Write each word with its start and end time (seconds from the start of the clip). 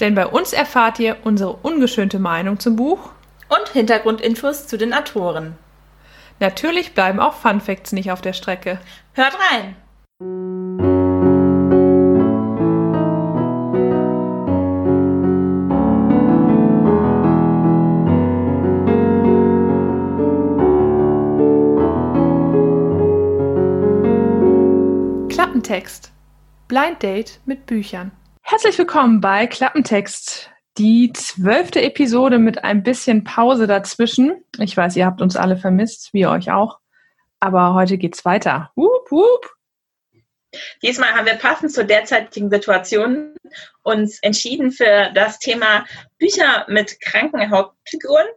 Denn 0.00 0.14
bei 0.14 0.26
uns 0.26 0.52
erfahrt 0.52 0.98
ihr 0.98 1.16
unsere 1.24 1.54
ungeschönte 1.54 2.18
Meinung 2.18 2.60
zum 2.60 2.76
Buch 2.76 3.10
und 3.48 3.68
Hintergrundinfos 3.72 4.66
zu 4.66 4.76
den 4.76 4.94
Autoren. 4.94 5.56
Natürlich 6.40 6.94
bleiben 6.94 7.18
auch 7.18 7.34
Fun 7.34 7.60
Facts 7.60 7.92
nicht 7.92 8.12
auf 8.12 8.20
der 8.20 8.32
Strecke. 8.32 8.78
Hört 9.14 9.34
rein! 9.50 9.76
Klappentext. 25.28 26.12
Blind 26.68 27.02
Date 27.02 27.40
mit 27.46 27.66
Büchern. 27.66 28.12
Herzlich 28.50 28.78
willkommen 28.78 29.20
bei 29.20 29.46
Klappentext. 29.46 30.50
Die 30.78 31.12
zwölfte 31.12 31.82
Episode 31.82 32.38
mit 32.38 32.64
ein 32.64 32.82
bisschen 32.82 33.22
Pause 33.22 33.66
dazwischen. 33.66 34.42
Ich 34.58 34.74
weiß, 34.74 34.96
ihr 34.96 35.04
habt 35.04 35.20
uns 35.20 35.36
alle 35.36 35.58
vermisst, 35.58 36.14
wir 36.14 36.30
euch 36.30 36.50
auch. 36.50 36.78
Aber 37.40 37.74
heute 37.74 37.98
geht's 37.98 38.24
weiter. 38.24 38.72
Wup, 38.74 39.10
wup. 39.10 39.54
Diesmal 40.82 41.12
haben 41.12 41.26
wir 41.26 41.34
passend 41.34 41.72
zur 41.72 41.84
derzeitigen 41.84 42.48
Situation 42.48 43.34
uns 43.82 44.18
entschieden 44.22 44.70
für 44.70 45.10
das 45.14 45.38
Thema 45.38 45.84
Bücher 46.18 46.64
mit 46.68 47.02
kranken 47.02 47.50
Hauptfiguren. 47.50 48.28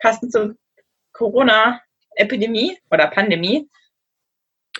Passend 0.00 0.32
zur 0.32 0.56
Corona-Epidemie 1.12 2.80
oder 2.90 3.06
Pandemie. 3.06 3.70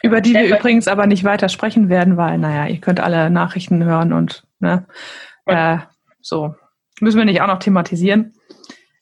Über 0.05 0.20
die 0.20 0.34
wir 0.34 0.56
übrigens 0.56 0.86
aber 0.86 1.06
nicht 1.06 1.24
weiter 1.24 1.48
sprechen 1.48 1.88
werden, 1.88 2.19
weil, 2.19 2.36
naja, 2.36 2.66
ihr 2.66 2.78
könnt 2.78 3.00
alle 3.00 3.30
Nachrichten 3.30 3.83
hören 3.84 4.12
und, 4.12 4.44
ne, 4.58 4.86
äh, 5.46 5.78
so. 6.20 6.55
Müssen 7.00 7.16
wir 7.16 7.24
nicht 7.24 7.41
auch 7.41 7.46
noch 7.46 7.58
thematisieren. 7.58 8.34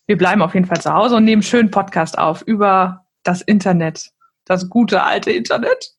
Wir 0.07 0.17
bleiben 0.17 0.43
auf 0.43 0.55
jeden 0.55 0.67
Fall 0.67 0.81
zu 0.81 0.95
Hause 0.95 1.17
und 1.17 1.25
nehmen 1.25 1.43
schönen 1.43 1.73
Podcast 1.73 2.17
auf 2.17 2.43
über 2.43 3.05
das 3.25 3.43
Internet. 3.43 4.11
Das 4.45 4.71
gute 4.71 5.03
alte 5.03 5.33
Internet. 5.33 5.91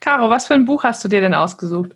Caro, 0.00 0.30
was 0.30 0.46
für 0.46 0.54
ein 0.54 0.64
Buch 0.64 0.82
hast 0.82 1.04
du 1.04 1.08
dir 1.08 1.20
denn 1.20 1.34
ausgesucht? 1.34 1.94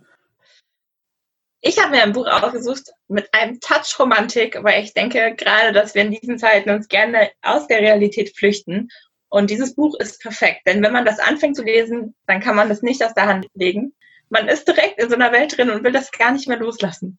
Ich 1.63 1.83
habe 1.83 1.93
mir 1.93 2.03
ein 2.03 2.13
Buch 2.13 2.27
ausgesucht 2.27 2.91
mit 3.09 3.33
einem 3.33 3.59
Touch 3.61 3.99
Romantik, 3.99 4.63
weil 4.63 4.85
ich 4.85 4.93
denke 4.93 5.35
gerade, 5.37 5.73
dass 5.73 5.95
wir 5.95 6.03
in 6.03 6.13
diesen 6.13 6.39
Zeiten 6.39 6.69
uns 6.69 6.87
gerne 6.89 7.31
aus 7.41 7.67
der 7.67 7.81
Realität 7.81 8.37
flüchten 8.37 8.89
und 9.29 9.51
dieses 9.51 9.75
Buch 9.75 9.99
ist 9.99 10.21
perfekt, 10.21 10.63
denn 10.67 10.83
wenn 10.83 10.93
man 10.93 11.05
das 11.05 11.19
anfängt 11.19 11.57
zu 11.57 11.63
lesen, 11.63 12.15
dann 12.27 12.41
kann 12.41 12.57
man 12.57 12.69
das 12.69 12.83
nicht 12.83 13.03
aus 13.05 13.15
der 13.15 13.27
Hand 13.27 13.47
legen. 13.55 13.93
Man 14.29 14.49
ist 14.49 14.67
direkt 14.67 15.01
in 15.01 15.09
so 15.09 15.15
einer 15.15 15.33
Welt 15.33 15.57
drin 15.57 15.71
und 15.71 15.85
will 15.85 15.93
das 15.93 16.11
gar 16.11 16.33
nicht 16.33 16.49
mehr 16.49 16.59
loslassen. 16.59 17.19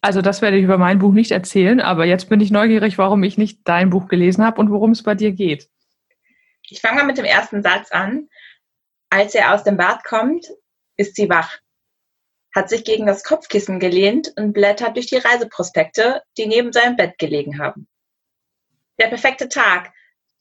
Also 0.00 0.20
das 0.20 0.42
werde 0.42 0.58
ich 0.58 0.64
über 0.64 0.76
mein 0.76 0.98
Buch 0.98 1.12
nicht 1.12 1.30
erzählen, 1.30 1.80
aber 1.80 2.04
jetzt 2.04 2.28
bin 2.28 2.40
ich 2.40 2.50
neugierig, 2.50 2.98
warum 2.98 3.22
ich 3.22 3.38
nicht 3.38 3.60
dein 3.64 3.88
Buch 3.88 4.08
gelesen 4.08 4.44
habe 4.44 4.60
und 4.60 4.70
worum 4.70 4.90
es 4.90 5.02
bei 5.02 5.14
dir 5.14 5.32
geht. 5.32 5.70
Ich 6.68 6.82
fange 6.82 6.98
mal 6.98 7.06
mit 7.06 7.16
dem 7.16 7.24
ersten 7.24 7.62
Satz 7.62 7.90
an. 7.90 8.28
Als 9.08 9.34
er 9.34 9.54
aus 9.54 9.64
dem 9.64 9.78
Bad 9.78 10.04
kommt, 10.04 10.46
ist 10.96 11.16
sie 11.16 11.30
wach, 11.30 11.58
hat 12.54 12.68
sich 12.68 12.84
gegen 12.84 13.06
das 13.06 13.24
Kopfkissen 13.24 13.80
gelehnt 13.80 14.32
und 14.36 14.52
blättert 14.52 14.96
durch 14.96 15.06
die 15.06 15.16
Reiseprospekte, 15.16 16.22
die 16.36 16.46
neben 16.46 16.72
seinem 16.72 16.96
Bett 16.96 17.16
gelegen 17.16 17.58
haben. 17.58 17.88
Der 19.00 19.06
perfekte 19.06 19.48
Tag, 19.48 19.93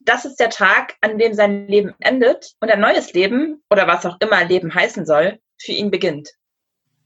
das 0.06 0.26
ist 0.26 0.40
der 0.40 0.50
Tag, 0.50 0.96
an 1.02 1.18
dem 1.18 1.34
sein 1.34 1.68
Leben 1.68 1.94
endet 2.00 2.54
und 2.60 2.70
ein 2.70 2.80
neues 2.80 3.14
Leben 3.14 3.64
oder 3.70 3.88
was 3.88 4.06
auch 4.06 4.18
immer 4.20 4.44
Leben 4.44 4.74
heißen 4.74 5.06
soll, 5.06 5.40
für 5.60 5.72
ihn 5.72 5.92
beginnt. 5.92 6.32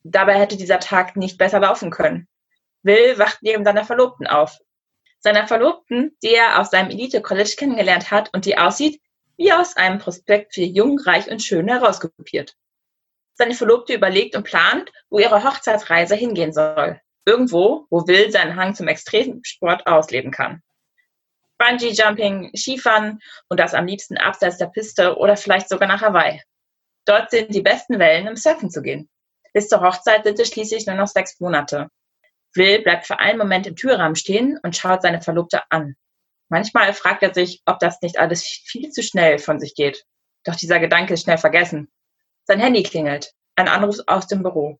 Dabei 0.04 0.40
hätte 0.40 0.58
dieser 0.58 0.80
Tag 0.80 1.16
nicht 1.16 1.38
besser 1.38 1.60
laufen 1.60 1.92
können. 1.92 2.28
Will 2.84 3.18
wacht 3.18 3.40
neben 3.42 3.66
seiner 3.66 3.84
Verlobten 3.84 4.28
auf. 4.28 4.58
Seiner 5.20 5.48
Verlobten, 5.48 6.16
die 6.24 6.34
er 6.34 6.60
auf 6.60 6.68
seinem 6.68 6.92
Elite-College 6.92 7.56
kennengelernt 7.58 8.12
hat 8.12 8.34
und 8.34 8.46
die 8.46 8.58
aussieht 8.58 9.02
wie 9.36 9.52
aus 9.52 9.78
einem 9.78 10.00
Prospekt 10.00 10.56
für 10.56 10.62
Jung, 10.62 11.00
Reich 11.00 11.30
und 11.30 11.44
Schön 11.44 11.68
herauskopiert. 11.68 12.56
Seine 13.36 13.54
Verlobte 13.54 13.94
überlegt 13.94 14.36
und 14.36 14.44
plant, 14.44 14.92
wo 15.10 15.20
ihre 15.20 15.44
Hochzeitsreise 15.44 16.16
hingehen 16.16 16.54
soll. 16.54 17.00
Irgendwo, 17.26 17.86
wo 17.90 18.08
Will 18.08 18.32
seinen 18.32 18.56
Hang 18.56 18.74
zum 18.74 18.88
Extremsport 18.88 19.86
ausleben 19.86 20.32
kann. 20.32 20.64
Bungee-Jumping, 21.58 22.52
Skifahren 22.56 23.20
und 23.50 23.60
das 23.60 23.74
am 23.74 23.86
liebsten 23.86 24.18
abseits 24.18 24.58
der 24.58 24.68
Piste 24.68 25.18
oder 25.18 25.36
vielleicht 25.38 25.70
sogar 25.70 25.88
nach 25.88 26.02
Hawaii. 26.02 26.42
Dort 27.06 27.32
sind 27.32 27.54
die 27.54 27.62
besten 27.62 28.00
Wellen, 28.00 28.28
um 28.28 28.36
surfen 28.36 28.70
zu 28.70 28.82
gehen. 28.82 29.10
Bis 29.54 29.70
zur 29.70 29.82
Hochzeit 29.82 30.24
sind 30.24 30.40
es 30.40 30.50
schließlich 30.50 30.86
nur 30.86 30.96
noch 30.96 31.08
sechs 31.08 31.40
Monate. 31.40 31.90
Will 32.54 32.82
bleibt 32.82 33.06
für 33.06 33.20
einen 33.20 33.38
Moment 33.38 33.68
im 33.68 33.76
Türrahmen 33.76 34.16
stehen 34.16 34.60
und 34.62 34.76
schaut 34.76 35.02
seine 35.02 35.22
Verlobte 35.22 35.62
an. 35.70 35.96
Manchmal 36.50 36.94
fragt 36.94 37.24
er 37.24 37.34
sich, 37.34 37.62
ob 37.66 37.80
das 37.80 38.02
nicht 38.02 38.20
alles 38.20 38.44
viel 38.44 38.90
zu 38.92 39.04
schnell 39.04 39.40
von 39.40 39.60
sich 39.60 39.76
geht. 39.76 40.06
Doch 40.44 40.56
dieser 40.56 40.80
Gedanke 40.80 41.14
ist 41.14 41.24
schnell 41.24 41.38
vergessen. 41.38 41.92
Sein 42.46 42.60
Handy 42.60 42.84
klingelt. 42.84 43.34
Ein 43.56 43.68
Anruf 43.68 43.98
aus 44.08 44.28
dem 44.28 44.44
Büro. 44.44 44.80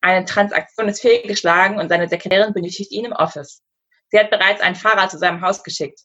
Eine 0.00 0.24
Transaktion 0.24 0.88
ist 0.88 1.00
fehlgeschlagen 1.00 1.78
und 1.78 1.88
seine 1.88 2.08
Sekretärin 2.08 2.52
benötigt 2.52 2.90
ihn 2.90 3.04
im 3.04 3.12
Office. 3.12 3.62
Sie 4.10 4.18
hat 4.18 4.30
bereits 4.30 4.60
einen 4.60 4.76
Fahrer 4.76 5.08
zu 5.08 5.18
seinem 5.18 5.40
Haus 5.40 5.62
geschickt. 5.62 6.00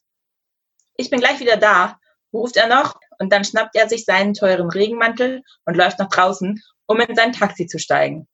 Ich 0.96 1.10
bin 1.10 1.20
gleich 1.20 1.40
wieder 1.40 1.56
da, 1.56 1.98
ruft 2.32 2.56
er 2.56 2.68
noch, 2.68 2.94
und 3.18 3.32
dann 3.32 3.44
schnappt 3.44 3.76
er 3.76 3.88
sich 3.88 4.04
seinen 4.04 4.34
teuren 4.34 4.70
Regenmantel 4.70 5.42
und 5.64 5.76
läuft 5.76 5.98
nach 5.98 6.08
draußen, 6.08 6.60
um 6.86 7.00
in 7.00 7.14
sein 7.14 7.32
Taxi 7.32 7.66
zu 7.66 7.78
steigen. 7.78 8.26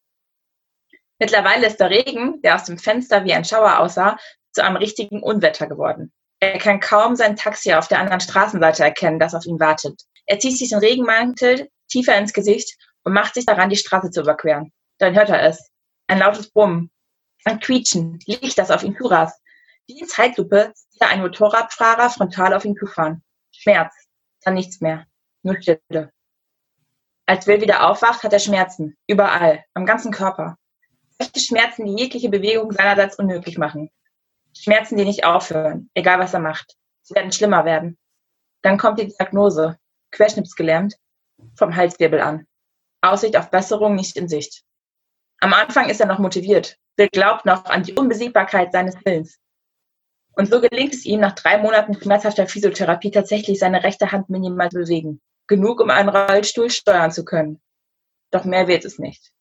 Mittlerweile 1.19 1.67
ist 1.67 1.79
der 1.79 1.91
Regen, 1.91 2.41
der 2.43 2.55
aus 2.55 2.65
dem 2.65 2.79
Fenster 2.79 3.25
wie 3.25 3.35
ein 3.35 3.45
Schauer 3.45 3.81
aussah, 3.81 4.17
zu 4.53 4.65
einem 4.65 4.77
richtigen 4.77 5.23
Unwetter 5.23 5.67
geworden. 5.67 6.13
Er 6.41 6.59
kann 6.59 6.81
kaum 6.81 7.17
sein 7.17 7.37
Taxi 7.37 7.75
auf 7.75 7.89
der 7.89 7.99
anderen 7.99 8.21
Straßenseite 8.21 8.85
erkennen, 8.85 9.19
das 9.19 9.35
auf 9.35 9.45
ihn 9.45 9.59
wartet. 9.59 10.01
Er 10.27 10.39
zieht 10.39 10.57
sich 10.57 10.71
den 10.71 10.79
Regenmantel 10.79 11.69
tiefer 11.89 12.17
ins 12.17 12.33
Gesicht 12.33 12.77
und 13.03 13.13
macht 13.13 13.35
sich 13.35 13.47
daran, 13.47 13.71
die 13.71 13.77
Straße 13.77 14.11
zu 14.11 14.21
überqueren. 14.21 14.73
Dann 14.99 15.15
hört 15.15 15.31
er 15.31 15.43
es. 15.43 15.71
Ein 16.07 16.19
lautes 16.19 16.51
Brummen. 16.51 16.91
Ein 17.45 17.61
Quietschen. 17.61 18.21
Liegt 18.27 18.59
das 18.59 18.71
auf 18.71 18.83
ihn 18.83 18.97
zurast. 18.97 19.41
Wie 19.89 20.01
in 20.01 20.07
Zeitlupe 20.07 20.73
sieht 20.75 21.01
er 21.01 21.09
einen 21.09 21.23
Motorradfahrer 21.23 22.11
frontal 22.11 22.53
auf 22.53 22.67
ihn 22.67 22.77
zufahren. 22.77 23.23
Schmerz, 23.51 23.95
dann 24.43 24.53
nichts 24.53 24.83
mehr, 24.83 25.07
nur 25.43 25.57
Stille. 25.63 26.13
Als 27.25 27.47
Will 27.47 27.63
wieder 27.63 27.89
aufwacht, 27.89 28.23
hat 28.23 28.35
er 28.35 28.39
Schmerzen, 28.39 28.99
überall, 29.07 29.65
am 29.73 29.87
ganzen 29.87 30.13
Körper. 30.13 30.59
Solche 31.19 31.41
Schmerzen, 31.41 31.87
die 31.87 32.03
jegliche 32.03 32.29
Bewegung 32.29 32.71
seinerseits 32.71 33.19
unmöglich 33.19 33.57
machen. 33.57 33.91
Schmerzen, 34.55 34.99
die 34.99 35.07
nicht 35.07 35.25
aufhören, 35.25 35.89
egal 35.95 36.19
was 36.19 36.35
er 36.35 36.41
macht. 36.41 36.77
Sie 37.01 37.15
werden 37.15 37.33
schlimmer 37.33 37.65
werden. 37.65 37.97
Dann 38.61 38.77
kommt 38.77 38.99
die 38.99 39.07
Diagnose, 39.07 39.79
querschnipsgelähmt, 40.11 40.97
vom 41.55 41.75
Halswirbel 41.75 42.21
an. 42.21 42.47
Aussicht 43.01 43.39
auf 43.39 43.51
Besserung 43.51 43.95
nicht 43.95 44.19
in 44.19 44.29
Sicht. 44.29 44.65
Am 45.41 45.55
Anfang 45.55 45.89
ist 45.89 46.01
er 46.01 46.07
noch 46.07 46.19
motiviert. 46.19 46.77
Will 46.97 47.09
glaubt 47.09 47.47
noch 47.47 47.65
an 47.65 47.85
die 47.85 47.95
Unbesiegbarkeit 47.95 48.73
seines 48.73 48.95
Willens. 49.05 49.39
Und 50.39 50.49
so 50.49 50.61
gelingt 50.61 50.95
es 50.95 51.05
ihm 51.05 51.19
nach 51.19 51.35
drei 51.35 51.59
Monaten 51.59 52.01
schmerzhafter 52.01 52.47
Physiotherapie 52.47 53.11
tatsächlich 53.11 53.59
seine 53.59 53.83
rechte 53.83 54.13
Hand 54.13 54.31
minimal 54.31 54.71
zu 54.71 54.79
bewegen. 54.79 55.21
Genug, 55.49 55.81
um 55.81 55.91
einen 55.91 56.11
Rollstuhl 56.11 56.71
steuern 56.71 57.11
zu 57.11 57.25
können. 57.25 57.61
Doch 58.31 58.45
mehr 58.45 58.69
wird 58.69 58.85
es 58.85 59.01
nicht. 59.01 59.33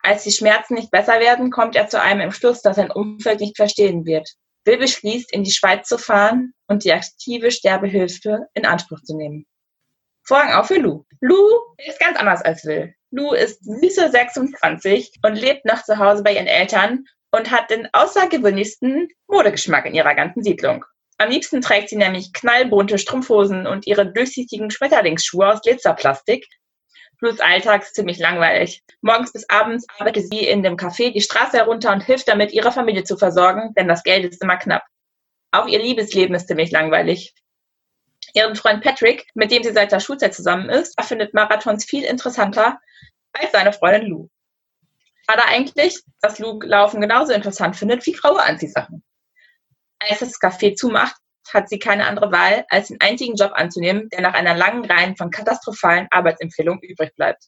Als 0.00 0.24
die 0.24 0.30
Schmerzen 0.30 0.74
nicht 0.74 0.90
besser 0.90 1.20
werden, 1.20 1.50
kommt 1.50 1.74
er 1.74 1.88
zu 1.88 1.98
einem 1.98 2.20
Entschluss, 2.20 2.60
das 2.60 2.76
sein 2.76 2.90
Umfeld 2.90 3.40
nicht 3.40 3.56
verstehen 3.56 4.04
wird. 4.04 4.28
Will 4.66 4.76
beschließt, 4.76 5.32
in 5.32 5.42
die 5.42 5.50
Schweiz 5.50 5.88
zu 5.88 5.96
fahren 5.96 6.52
und 6.66 6.84
die 6.84 6.92
aktive 6.92 7.50
Sterbehilfe 7.50 8.46
in 8.52 8.66
Anspruch 8.66 9.00
zu 9.00 9.16
nehmen. 9.16 9.46
Vorhang 10.22 10.52
auf 10.52 10.66
für 10.66 10.80
Lou. 10.80 11.06
Lou 11.22 11.48
ist 11.78 11.98
ganz 11.98 12.18
anders 12.18 12.42
als 12.42 12.66
Will. 12.66 12.94
Lou 13.10 13.32
ist 13.32 13.64
süße 13.64 14.10
26 14.10 15.12
und 15.24 15.36
lebt 15.36 15.64
noch 15.64 15.82
zu 15.82 15.96
Hause 15.96 16.22
bei 16.22 16.34
ihren 16.34 16.46
Eltern 16.46 17.06
und 17.34 17.50
hat 17.50 17.70
den 17.70 17.88
außergewöhnlichsten 17.92 19.08
Modegeschmack 19.26 19.86
in 19.86 19.94
ihrer 19.94 20.14
ganzen 20.14 20.44
Siedlung. 20.44 20.84
Am 21.18 21.30
liebsten 21.30 21.60
trägt 21.60 21.88
sie 21.88 21.96
nämlich 21.96 22.32
knallbunte 22.32 22.98
Strumpfhosen 22.98 23.66
und 23.66 23.86
ihre 23.86 24.12
durchsichtigen 24.12 24.70
Schmetterlingsschuhe 24.70 25.48
aus 25.48 25.60
Glitzerplastik. 25.62 26.46
Blues 27.18 27.40
Alltag 27.40 27.82
ist 27.82 27.94
ziemlich 27.94 28.18
langweilig. 28.18 28.82
Morgens 29.00 29.32
bis 29.32 29.48
abends 29.48 29.86
arbeitet 29.98 30.30
sie 30.30 30.46
in 30.46 30.62
dem 30.62 30.76
Café 30.76 31.12
die 31.12 31.20
Straße 31.20 31.56
herunter 31.56 31.92
und 31.92 32.02
hilft 32.02 32.28
damit, 32.28 32.52
ihre 32.52 32.70
Familie 32.70 33.04
zu 33.04 33.16
versorgen, 33.16 33.72
denn 33.76 33.88
das 33.88 34.04
Geld 34.04 34.24
ist 34.24 34.42
immer 34.42 34.56
knapp. 34.56 34.84
Auch 35.50 35.66
ihr 35.66 35.80
Liebesleben 35.80 36.34
ist 36.34 36.48
ziemlich 36.48 36.70
langweilig. 36.70 37.34
Ihren 38.34 38.56
Freund 38.56 38.82
Patrick, 38.82 39.26
mit 39.34 39.50
dem 39.50 39.62
sie 39.62 39.72
seit 39.72 39.92
der 39.92 40.00
Schulzeit 40.00 40.34
zusammen 40.34 40.68
ist, 40.68 41.00
findet 41.02 41.34
Marathons 41.34 41.84
viel 41.84 42.04
interessanter 42.04 42.78
als 43.32 43.52
seine 43.52 43.72
Freundin 43.72 44.08
Lou. 44.08 44.28
Schade 45.28 45.44
eigentlich, 45.46 46.02
dass 46.20 46.38
Lou 46.38 46.60
Laufen 46.62 47.00
genauso 47.00 47.32
interessant 47.32 47.76
findet 47.76 48.04
wie 48.06 48.12
graue 48.12 48.42
Anziehsachen. 48.42 49.02
Als 49.98 50.20
das 50.20 50.40
Café 50.40 50.74
zumacht, 50.74 51.16
hat 51.52 51.68
sie 51.68 51.78
keine 51.78 52.06
andere 52.06 52.32
Wahl, 52.32 52.64
als 52.68 52.88
den 52.88 53.00
einzigen 53.00 53.36
Job 53.36 53.52
anzunehmen, 53.54 54.08
der 54.10 54.20
nach 54.20 54.34
einer 54.34 54.54
langen 54.54 54.84
Reihe 54.84 55.14
von 55.16 55.30
katastrophalen 55.30 56.08
Arbeitsempfehlungen 56.10 56.82
übrig 56.82 57.14
bleibt. 57.16 57.44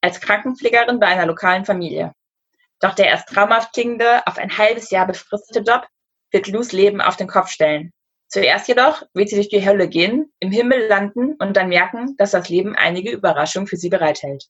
Als 0.00 0.20
Krankenpflegerin 0.20 1.00
bei 1.00 1.06
einer 1.06 1.26
lokalen 1.26 1.64
Familie. 1.64 2.12
Doch 2.80 2.94
der 2.94 3.06
erst 3.06 3.28
traumhaft 3.28 3.72
klingende, 3.72 4.26
auf 4.26 4.38
ein 4.38 4.56
halbes 4.56 4.90
Jahr 4.90 5.06
befristete 5.06 5.60
Job 5.60 5.86
wird 6.30 6.46
Lus 6.48 6.72
Leben 6.72 7.00
auf 7.00 7.16
den 7.16 7.26
Kopf 7.26 7.50
stellen. 7.50 7.92
Zuerst 8.28 8.68
jedoch 8.68 9.02
wird 9.14 9.30
sie 9.30 9.36
durch 9.36 9.48
die 9.48 9.64
Hölle 9.66 9.88
gehen, 9.88 10.30
im 10.38 10.52
Himmel 10.52 10.86
landen 10.86 11.34
und 11.38 11.56
dann 11.56 11.70
merken, 11.70 12.14
dass 12.18 12.32
das 12.32 12.48
Leben 12.48 12.76
einige 12.76 13.10
Überraschungen 13.10 13.66
für 13.66 13.78
sie 13.78 13.88
bereithält. 13.88 14.44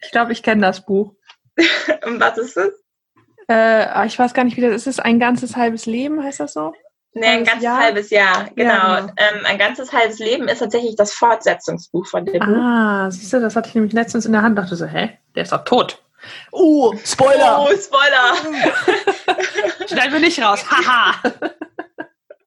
Ich 0.00 0.10
glaube, 0.10 0.32
ich 0.32 0.42
kenne 0.42 0.62
das 0.62 0.84
Buch. 0.84 1.14
was 2.18 2.38
ist 2.38 2.56
es? 2.56 2.72
Äh, 3.48 4.06
ich 4.06 4.18
weiß 4.18 4.34
gar 4.34 4.44
nicht, 4.44 4.56
wie 4.56 4.60
das 4.60 4.72
ist. 4.72 4.86
Ist 4.86 4.98
es 4.98 5.00
ein 5.00 5.18
ganzes 5.18 5.56
halbes 5.56 5.86
Leben, 5.86 6.22
heißt 6.22 6.40
das 6.40 6.52
so? 6.52 6.72
Nee, 7.12 7.26
ein 7.26 7.44
ganzes 7.44 7.64
Jahr? 7.64 7.78
halbes 7.78 8.10
Jahr, 8.10 8.50
genau. 8.54 8.72
Ja, 8.72 9.00
genau. 9.00 9.12
Ähm, 9.16 9.46
ein 9.46 9.58
ganzes 9.58 9.92
halbes 9.92 10.20
Leben 10.20 10.46
ist 10.46 10.60
tatsächlich 10.60 10.94
das 10.94 11.12
Fortsetzungsbuch 11.12 12.06
von 12.06 12.24
dem 12.24 12.38
Buch. 12.38 12.46
Ah, 12.46 13.10
siehst 13.10 13.32
du, 13.32 13.40
das 13.40 13.56
hatte 13.56 13.68
ich 13.68 13.74
nämlich 13.74 13.92
letztens 13.92 14.26
in 14.26 14.32
der 14.32 14.42
Hand, 14.42 14.56
dachte 14.56 14.76
so, 14.76 14.86
hä, 14.86 15.18
der 15.34 15.42
ist 15.42 15.52
doch 15.52 15.64
tot. 15.64 16.00
Uh, 16.52 16.94
Spoiler! 17.04 17.66
Oh, 17.66 17.76
Spoiler! 17.76 18.36
Schneiden 19.88 20.12
wir 20.12 20.20
nicht 20.20 20.40
raus, 20.40 20.64
haha! 20.70 21.14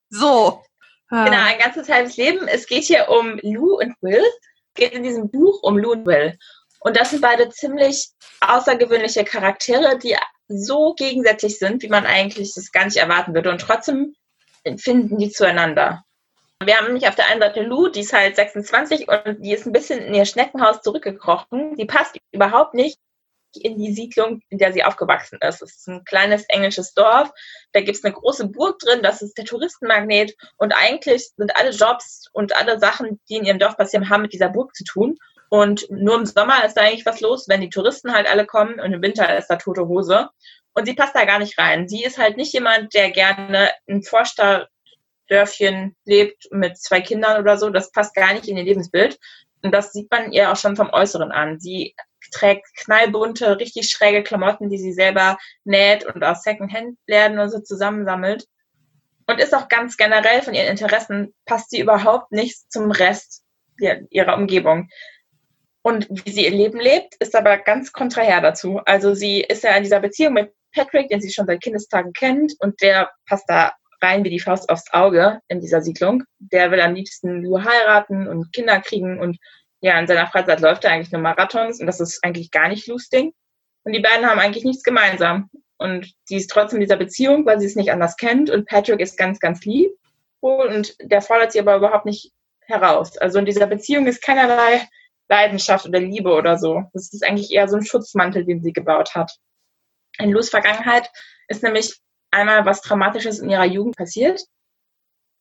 so. 0.09 0.61
Ah. 1.09 1.25
Genau, 1.25 1.37
ein 1.45 1.59
ganzes 1.59 1.89
halbes 1.89 2.15
Leben. 2.15 2.47
Es 2.47 2.65
geht 2.65 2.83
hier 2.83 3.09
um 3.09 3.39
Lou 3.41 3.77
und 3.77 3.95
Will. 4.01 4.23
Es 4.69 4.73
geht 4.75 4.93
in 4.93 5.03
diesem 5.03 5.29
Buch 5.29 5.61
um 5.61 5.77
Lou 5.77 5.91
und 5.91 6.05
Will. 6.05 6.37
Und 6.83 6.97
das 6.97 7.11
sind 7.11 7.21
beide 7.21 7.49
ziemlich 7.49 8.09
außergewöhnliche 8.41 9.23
Charaktere, 9.23 9.97
die 9.97 10.17
so 10.47 10.93
gegensätzlich 10.93 11.57
sind, 11.57 11.81
wie 11.81 11.87
man 11.87 12.05
eigentlich 12.05 12.53
das 12.53 12.71
gar 12.71 12.85
nicht 12.85 12.97
erwarten 12.97 13.33
würde. 13.33 13.49
Und 13.49 13.61
trotzdem 13.61 14.15
finden 14.77 15.17
die 15.17 15.29
zueinander. 15.29 16.03
Wir 16.63 16.77
haben 16.77 16.85
nämlich 16.85 17.07
auf 17.07 17.15
der 17.15 17.27
einen 17.27 17.41
Seite 17.41 17.61
Lou, 17.61 17.87
die 17.87 18.01
ist 18.01 18.13
halt 18.13 18.35
26 18.35 19.07
und 19.07 19.37
die 19.39 19.53
ist 19.53 19.65
ein 19.65 19.73
bisschen 19.73 19.99
in 19.99 20.13
ihr 20.13 20.25
Schneckenhaus 20.25 20.81
zurückgekrochen. 20.81 21.75
Die 21.77 21.85
passt 21.85 22.17
überhaupt 22.31 22.73
nicht 22.73 22.97
in 23.55 23.77
die 23.77 23.93
Siedlung, 23.93 24.41
in 24.49 24.57
der 24.57 24.73
sie 24.73 24.83
aufgewachsen 24.83 25.39
ist. 25.41 25.61
Es 25.61 25.75
ist 25.75 25.87
ein 25.87 26.03
kleines 26.05 26.43
englisches 26.47 26.93
Dorf. 26.93 27.31
Da 27.71 27.81
gibt 27.81 27.97
es 27.97 28.03
eine 28.03 28.13
große 28.13 28.47
Burg 28.47 28.79
drin, 28.79 29.03
das 29.03 29.21
ist 29.21 29.37
der 29.37 29.45
Touristenmagnet. 29.45 30.33
Und 30.57 30.73
eigentlich 30.73 31.29
sind 31.35 31.55
alle 31.55 31.71
Jobs 31.71 32.25
und 32.31 32.55
alle 32.55 32.79
Sachen, 32.79 33.21
die 33.29 33.35
in 33.35 33.45
ihrem 33.45 33.59
Dorf 33.59 33.77
passieren, 33.77 34.09
haben 34.09 34.23
mit 34.23 34.33
dieser 34.33 34.49
Burg 34.49 34.75
zu 34.75 34.83
tun. 34.83 35.17
Und 35.53 35.85
nur 35.91 36.15
im 36.15 36.25
Sommer 36.25 36.65
ist 36.65 36.73
da 36.73 36.81
eigentlich 36.81 37.05
was 37.05 37.21
los, 37.21 37.47
wenn 37.47 37.61
die 37.61 37.69
Touristen 37.69 38.11
halt 38.11 38.27
alle 38.27 38.47
kommen 38.47 38.79
und 38.79 38.91
im 38.91 39.03
Winter 39.03 39.37
ist 39.37 39.49
da 39.49 39.57
tote 39.57 39.87
Hose. 39.87 40.31
Und 40.73 40.87
sie 40.87 40.95
passt 40.95 41.13
da 41.15 41.25
gar 41.25 41.37
nicht 41.37 41.59
rein. 41.59 41.87
Sie 41.87 42.03
ist 42.03 42.17
halt 42.17 42.37
nicht 42.37 42.53
jemand, 42.53 42.95
der 42.95 43.11
gerne 43.11 43.69
in 43.85 44.01
Vorstadtdörfchen 44.01 45.95
lebt 46.05 46.47
mit 46.49 46.79
zwei 46.79 47.01
Kindern 47.01 47.39
oder 47.39 47.59
so. 47.59 47.69
Das 47.69 47.91
passt 47.91 48.15
gar 48.15 48.33
nicht 48.33 48.47
in 48.47 48.57
ihr 48.57 48.63
Lebensbild. 48.63 49.19
Und 49.61 49.71
das 49.75 49.91
sieht 49.91 50.09
man 50.09 50.31
ihr 50.31 50.51
auch 50.51 50.55
schon 50.55 50.75
vom 50.75 50.89
Äußeren 50.89 51.31
an. 51.31 51.59
Sie 51.59 51.93
trägt 52.31 52.65
knallbunte, 52.75 53.59
richtig 53.59 53.91
schräge 53.91 54.23
Klamotten, 54.23 54.71
die 54.71 54.79
sie 54.79 54.91
selber 54.91 55.37
näht 55.65 56.03
und 56.03 56.23
aus 56.23 56.41
Secondhand-Läden 56.41 57.37
und 57.37 57.51
so 57.51 57.59
zusammensammelt. 57.59 58.47
Und 59.27 59.39
ist 59.39 59.53
auch 59.53 59.67
ganz 59.67 59.97
generell 59.97 60.41
von 60.41 60.55
ihren 60.55 60.69
Interessen, 60.69 61.31
passt 61.45 61.69
sie 61.69 61.79
überhaupt 61.79 62.31
nicht 62.31 62.71
zum 62.71 62.89
Rest 62.89 63.43
ihrer 63.77 64.35
Umgebung. 64.35 64.89
Und 65.83 66.07
wie 66.09 66.31
sie 66.31 66.45
ihr 66.45 66.51
Leben 66.51 66.79
lebt, 66.79 67.15
ist 67.19 67.35
aber 67.35 67.57
ganz 67.57 67.91
kontrahär 67.91 68.41
dazu. 68.41 68.79
Also 68.85 69.13
sie 69.13 69.41
ist 69.41 69.63
ja 69.63 69.75
in 69.75 69.83
dieser 69.83 69.99
Beziehung 69.99 70.33
mit 70.33 70.53
Patrick, 70.73 71.09
den 71.09 71.21
sie 71.21 71.31
schon 71.31 71.45
seit 71.45 71.61
Kindestagen 71.61 72.13
kennt, 72.13 72.53
und 72.59 72.81
der 72.81 73.11
passt 73.27 73.45
da 73.47 73.73
rein 74.01 74.23
wie 74.23 74.29
die 74.29 74.39
Faust 74.39 74.69
aufs 74.69 74.91
Auge 74.91 75.39
in 75.49 75.61
dieser 75.61 75.81
Siedlung. 75.81 76.23
Der 76.39 76.71
will 76.71 76.81
am 76.81 76.95
liebsten 76.95 77.41
nur 77.41 77.63
heiraten 77.63 78.27
und 78.27 78.51
Kinder 78.53 78.79
kriegen 78.81 79.19
und 79.19 79.37
ja, 79.81 79.99
in 79.99 80.07
seiner 80.07 80.27
Freizeit 80.27 80.61
läuft 80.61 80.85
er 80.85 80.91
eigentlich 80.91 81.11
nur 81.11 81.21
Marathons 81.21 81.81
und 81.81 81.87
das 81.87 81.99
ist 81.99 82.23
eigentlich 82.23 82.51
gar 82.51 82.69
nicht 82.69 82.89
Ding. 83.11 83.33
Und 83.83 83.93
die 83.93 83.99
beiden 83.99 84.25
haben 84.25 84.39
eigentlich 84.39 84.63
nichts 84.63 84.83
gemeinsam. 84.83 85.49
Und 85.77 86.13
sie 86.23 86.37
ist 86.37 86.49
trotzdem 86.49 86.77
in 86.77 86.85
dieser 86.85 86.95
Beziehung, 86.95 87.45
weil 87.45 87.59
sie 87.59 87.65
es 87.65 87.75
nicht 87.75 87.91
anders 87.91 88.15
kennt 88.15 88.49
und 88.49 88.65
Patrick 88.65 89.01
ist 89.01 89.17
ganz, 89.17 89.39
ganz 89.39 89.65
lieb 89.65 89.91
und 90.39 90.95
der 91.01 91.21
fordert 91.21 91.51
sie 91.51 91.59
aber 91.59 91.75
überhaupt 91.75 92.05
nicht 92.05 92.31
heraus. 92.61 93.17
Also 93.17 93.39
in 93.39 93.45
dieser 93.45 93.67
Beziehung 93.67 94.07
ist 94.07 94.21
keinerlei 94.21 94.87
Leidenschaft 95.29 95.85
oder 95.85 95.99
Liebe 95.99 96.31
oder 96.33 96.57
so. 96.57 96.83
Das 96.93 97.13
ist 97.13 97.23
eigentlich 97.23 97.51
eher 97.51 97.67
so 97.67 97.77
ein 97.77 97.85
Schutzmantel, 97.85 98.45
den 98.45 98.61
sie 98.61 98.73
gebaut 98.73 99.15
hat. 99.15 99.31
In 100.19 100.31
Lus 100.31 100.49
Vergangenheit 100.49 101.09
ist 101.47 101.63
nämlich 101.63 101.99
einmal 102.31 102.65
was 102.65 102.81
Traumatisches 102.81 103.39
in 103.39 103.49
ihrer 103.49 103.65
Jugend 103.65 103.95
passiert. 103.95 104.41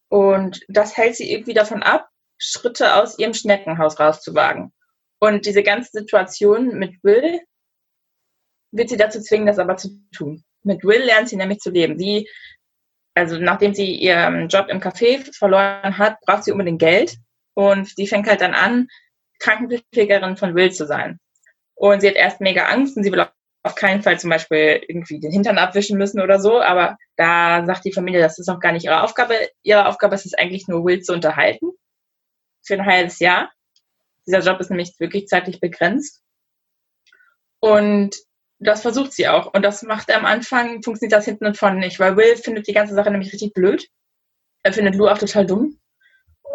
Und 0.09 0.61
das 0.69 0.97
hält 0.97 1.17
sie 1.17 1.33
irgendwie 1.33 1.55
davon 1.55 1.83
ab, 1.83 2.09
Schritte 2.39 2.97
aus 2.97 3.19
ihrem 3.19 3.35
Schneckenhaus 3.35 3.99
rauszuwagen. 3.99 4.73
Und 5.21 5.47
diese 5.47 5.63
ganze 5.63 5.91
Situation 5.93 6.79
mit 6.79 7.03
Will 7.03 7.41
wird 8.73 8.89
sie 8.89 8.97
dazu 8.97 9.21
zwingen, 9.21 9.47
das 9.47 9.59
aber 9.59 9.77
zu 9.77 10.03
tun. 10.15 10.45
Mit 10.65 10.85
Will 10.85 11.03
lernt 11.03 11.29
sie 11.29 11.37
nämlich 11.37 11.59
zu 11.61 11.71
leben. 11.71 11.99
Sie, 11.99 12.29
also 13.15 13.39
nachdem 13.39 13.75
sie 13.75 13.95
ihren 13.95 14.49
Job 14.49 14.69
im 14.69 14.81
Café 14.81 15.33
verloren 15.37 15.97
hat, 15.99 16.21
braucht 16.23 16.45
sie 16.45 16.53
unbedingt 16.53 16.81
Geld. 16.81 17.17
Und 17.55 17.89
sie 17.89 18.07
fängt 18.07 18.27
halt 18.27 18.41
dann 18.41 18.55
an, 18.55 18.89
Krankenpflegerin 19.43 20.37
von 20.37 20.55
Will 20.55 20.73
zu 20.73 20.87
sein. 20.87 21.19
Und 21.75 22.01
sie 22.01 22.09
hat 22.09 22.15
erst 22.15 22.41
mega 22.41 22.67
Angst 22.67 22.97
und 22.97 23.03
sie 23.03 23.13
will 23.13 23.27
auf 23.65 23.75
keinen 23.75 24.03
Fall 24.03 24.19
zum 24.19 24.31
Beispiel 24.31 24.83
irgendwie 24.87 25.21
den 25.21 25.33
Hintern 25.33 25.59
abwischen 25.59 25.99
müssen 25.99 26.21
oder 26.21 26.41
so, 26.41 26.61
aber 26.61 26.97
da 27.17 27.65
sagt 27.67 27.85
die 27.85 27.93
Familie, 27.93 28.21
das 28.21 28.39
ist 28.39 28.49
noch 28.49 28.61
gar 28.61 28.73
nicht 28.73 28.85
ihre 28.85 29.03
Aufgabe. 29.03 29.35
Ihre 29.63 29.87
Aufgabe 29.87 30.15
ist 30.15 30.27
es 30.27 30.35
eigentlich 30.35 30.69
nur, 30.69 30.85
Will 30.85 31.01
zu 31.03 31.13
unterhalten 31.13 31.71
für 32.65 32.75
ein 32.75 32.87
halbes 32.87 33.19
Jahr. 33.19 33.53
Dieser 34.27 34.41
Job 34.41 34.61
ist 34.61 34.71
nämlich 34.71 34.95
wirklich 34.99 35.27
zeitlich 35.27 35.61
begrenzt. 35.61 36.23
Und 37.61 38.17
das 38.59 38.83
versucht 38.83 39.13
sie 39.13 39.29
auch. 39.29 39.53
Und 39.53 39.63
das 39.63 39.83
macht 39.83 40.13
am 40.13 40.25
Anfang, 40.25 40.83
funktioniert 40.83 41.13
das 41.13 41.25
hinten 41.25 41.47
und 41.47 41.59
vorne 41.59 41.81
nicht, 41.81 41.99
weil 41.99 42.17
Will 42.17 42.37
findet 42.37 42.69
die 42.69 42.73
ganze 42.73 42.95
Sache 42.95 43.11
nämlich 43.11 43.33
richtig 43.33 43.53
blöd. 43.55 43.89
Er 44.63 44.73
findet 44.73 44.95
Lou 44.95 45.09
auch 45.09 45.19
total 45.19 45.47
dumm 45.47 45.81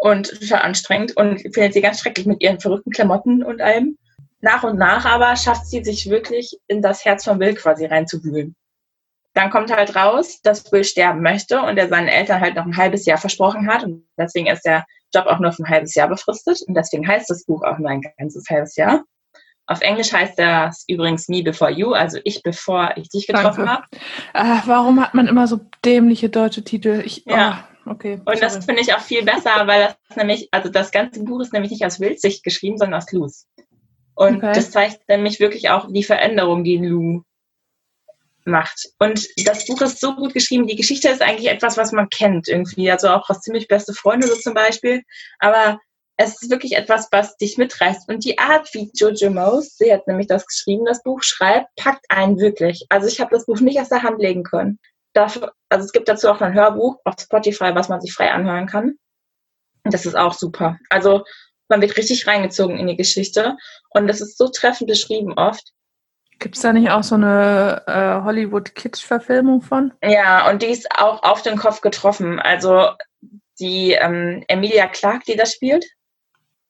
und 0.00 0.28
total 0.40 0.62
anstrengend 0.62 1.16
und 1.16 1.40
findet 1.54 1.74
sie 1.74 1.80
ganz 1.80 2.00
schrecklich 2.00 2.26
mit 2.26 2.42
ihren 2.42 2.60
verrückten 2.60 2.90
Klamotten 2.90 3.42
und 3.42 3.60
allem. 3.60 3.98
Nach 4.40 4.62
und 4.62 4.78
nach 4.78 5.04
aber 5.04 5.34
schafft 5.36 5.66
sie 5.66 5.82
sich 5.82 6.08
wirklich 6.08 6.56
in 6.68 6.80
das 6.80 7.04
Herz 7.04 7.24
von 7.24 7.40
Will 7.40 7.54
quasi 7.54 7.86
reinzuwühlen. 7.86 8.54
Dann 9.34 9.50
kommt 9.50 9.74
halt 9.74 9.94
raus, 9.94 10.40
dass 10.42 10.70
Will 10.72 10.84
sterben 10.84 11.22
möchte 11.22 11.60
und 11.60 11.76
er 11.76 11.88
seinen 11.88 12.08
Eltern 12.08 12.40
halt 12.40 12.54
noch 12.54 12.64
ein 12.64 12.76
halbes 12.76 13.04
Jahr 13.06 13.18
versprochen 13.18 13.68
hat. 13.68 13.84
Und 13.84 14.04
deswegen 14.16 14.46
ist 14.46 14.64
der 14.64 14.84
Job 15.14 15.26
auch 15.26 15.38
nur 15.38 15.52
für 15.52 15.64
ein 15.64 15.68
halbes 15.68 15.94
Jahr 15.94 16.08
befristet. 16.08 16.62
Und 16.66 16.74
deswegen 16.74 17.06
heißt 17.06 17.28
das 17.30 17.44
Buch 17.44 17.62
auch 17.62 17.78
nur 17.78 17.90
ein 17.90 18.02
ganzes 18.18 18.48
halbes 18.48 18.76
Jahr. 18.76 19.04
Auf 19.66 19.82
Englisch 19.82 20.12
heißt 20.12 20.38
das 20.38 20.84
übrigens 20.88 21.28
Me 21.28 21.42
Before 21.42 21.70
You, 21.70 21.92
also 21.92 22.18
ich 22.24 22.42
bevor 22.42 22.92
ich 22.96 23.10
dich 23.10 23.26
getroffen 23.26 23.68
habe. 23.68 23.84
Äh, 24.32 24.60
warum 24.64 24.98
hat 24.98 25.12
man 25.12 25.28
immer 25.28 25.46
so 25.46 25.60
dämliche 25.84 26.30
deutsche 26.30 26.64
Titel? 26.64 27.02
Ich, 27.04 27.24
ja. 27.26 27.64
Oh, 27.68 27.77
okay. 27.90 28.20
Und 28.24 28.42
das 28.42 28.64
finde 28.64 28.82
ich 28.82 28.94
auch 28.94 29.00
viel 29.00 29.24
besser, 29.24 29.66
weil 29.66 29.94
das 30.08 30.16
nämlich, 30.16 30.48
also 30.52 30.68
das 30.68 30.90
ganze 30.90 31.22
Buch 31.22 31.40
ist 31.40 31.52
nämlich 31.52 31.70
nicht 31.70 31.84
aus 31.84 32.00
Wildsicht 32.00 32.42
geschrieben, 32.44 32.78
sondern 32.78 33.00
aus 33.00 33.12
Lus. 33.12 33.46
Und 34.14 34.38
okay. 34.38 34.52
das 34.52 34.70
zeigt 34.70 35.08
nämlich 35.08 35.38
wirklich 35.38 35.70
auch 35.70 35.86
die 35.90 36.02
Veränderung, 36.02 36.64
die 36.64 36.78
Lou 36.78 37.22
macht. 38.44 38.88
Und 38.98 39.28
das 39.46 39.66
Buch 39.66 39.80
ist 39.82 40.00
so 40.00 40.16
gut 40.16 40.34
geschrieben. 40.34 40.66
Die 40.66 40.76
Geschichte 40.76 41.08
ist 41.08 41.22
eigentlich 41.22 41.48
etwas, 41.48 41.76
was 41.76 41.92
man 41.92 42.08
kennt 42.08 42.48
irgendwie. 42.48 42.90
Also 42.90 43.08
auch 43.10 43.28
aus 43.28 43.42
ziemlich 43.42 43.68
beste 43.68 43.92
Freunde 43.92 44.26
so 44.26 44.34
zum 44.34 44.54
Beispiel. 44.54 45.02
Aber 45.38 45.78
es 46.16 46.42
ist 46.42 46.50
wirklich 46.50 46.72
etwas, 46.72 47.08
was 47.12 47.36
dich 47.36 47.58
mitreißt. 47.58 48.08
Und 48.08 48.24
die 48.24 48.38
Art, 48.38 48.74
wie 48.74 48.90
Jojo 48.92 49.30
Mose, 49.30 49.70
sie 49.76 49.92
hat 49.92 50.08
nämlich 50.08 50.26
das 50.26 50.46
geschrieben, 50.46 50.84
das 50.84 51.02
Buch 51.02 51.22
schreibt, 51.22 51.68
packt 51.76 52.04
einen 52.08 52.40
wirklich. 52.40 52.86
Also 52.88 53.06
ich 53.06 53.20
habe 53.20 53.30
das 53.30 53.46
Buch 53.46 53.60
nicht 53.60 53.80
aus 53.80 53.88
der 53.88 54.02
Hand 54.02 54.20
legen 54.20 54.42
können. 54.42 54.80
Dafür, 55.18 55.52
also 55.68 55.84
es 55.84 55.90
gibt 55.90 56.08
dazu 56.08 56.28
auch 56.28 56.40
ein 56.40 56.54
Hörbuch 56.54 57.00
auf 57.02 57.14
Spotify, 57.20 57.74
was 57.74 57.88
man 57.88 58.00
sich 58.00 58.14
frei 58.14 58.30
anhören 58.30 58.68
kann. 58.68 58.96
Und 59.82 59.92
das 59.92 60.06
ist 60.06 60.14
auch 60.14 60.32
super. 60.32 60.78
Also 60.90 61.24
man 61.68 61.80
wird 61.80 61.96
richtig 61.96 62.28
reingezogen 62.28 62.78
in 62.78 62.86
die 62.86 62.96
Geschichte. 62.96 63.56
Und 63.90 64.06
das 64.06 64.20
ist 64.20 64.38
so 64.38 64.46
treffend 64.46 64.88
beschrieben 64.88 65.32
oft. 65.32 65.72
Gibt 66.38 66.54
es 66.54 66.62
da 66.62 66.72
nicht 66.72 66.90
auch 66.90 67.02
so 67.02 67.16
eine 67.16 67.82
äh, 67.88 68.24
Hollywood-Kitsch-Verfilmung 68.24 69.60
von? 69.60 69.92
Ja, 70.04 70.48
und 70.48 70.62
die 70.62 70.66
ist 70.66 70.88
auch 70.96 71.20
auf 71.24 71.42
den 71.42 71.56
Kopf 71.56 71.80
getroffen. 71.80 72.38
Also 72.38 72.90
die 73.58 73.94
ähm, 73.94 74.44
Emilia 74.46 74.86
Clark, 74.86 75.24
die 75.24 75.34
das 75.34 75.52
spielt. 75.52 75.84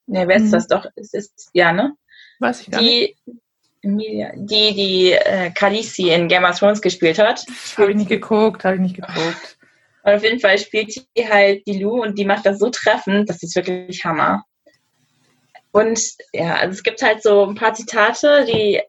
Ne, 0.07 0.27
wer 0.27 0.37
ist 0.37 0.45
mhm. 0.45 0.51
das 0.53 0.67
doch? 0.67 0.87
Es 0.95 1.13
ist, 1.13 1.51
ja, 1.53 1.71
ne? 1.71 1.93
Weiß 2.39 2.61
ich 2.61 2.71
gar 2.71 2.81
die, 2.81 3.15
nicht. 3.25 3.41
Die, 3.81 4.27
die 4.73 5.13
äh, 5.13 5.51
Khaleesi 5.51 6.11
in 6.11 6.27
Game 6.27 6.43
of 6.43 6.59
Thrones 6.59 6.81
gespielt 6.81 7.17
hat. 7.17 7.45
Habe 7.77 7.91
ich 7.91 7.97
nicht 7.97 8.09
geguckt, 8.09 8.65
habe 8.65 8.75
ich 8.75 8.81
nicht 8.81 8.95
geguckt. 8.95 9.57
Und 10.03 10.13
auf 10.13 10.23
jeden 10.23 10.39
Fall 10.39 10.57
spielt 10.57 10.91
sie 10.91 11.05
halt 11.29 11.65
die 11.65 11.81
Lou 11.81 12.01
und 12.01 12.17
die 12.17 12.25
macht 12.25 12.45
das 12.45 12.59
so 12.59 12.69
treffend, 12.69 13.29
das 13.29 13.43
ist 13.43 13.55
wirklich 13.55 14.03
Hammer. 14.03 14.43
Und 15.71 16.01
ja, 16.33 16.55
also 16.55 16.73
es 16.73 16.83
gibt 16.83 17.01
halt 17.01 17.21
so 17.21 17.45
ein 17.45 17.55
paar 17.55 17.73
Zitate, 17.73 18.45
die 18.45 18.81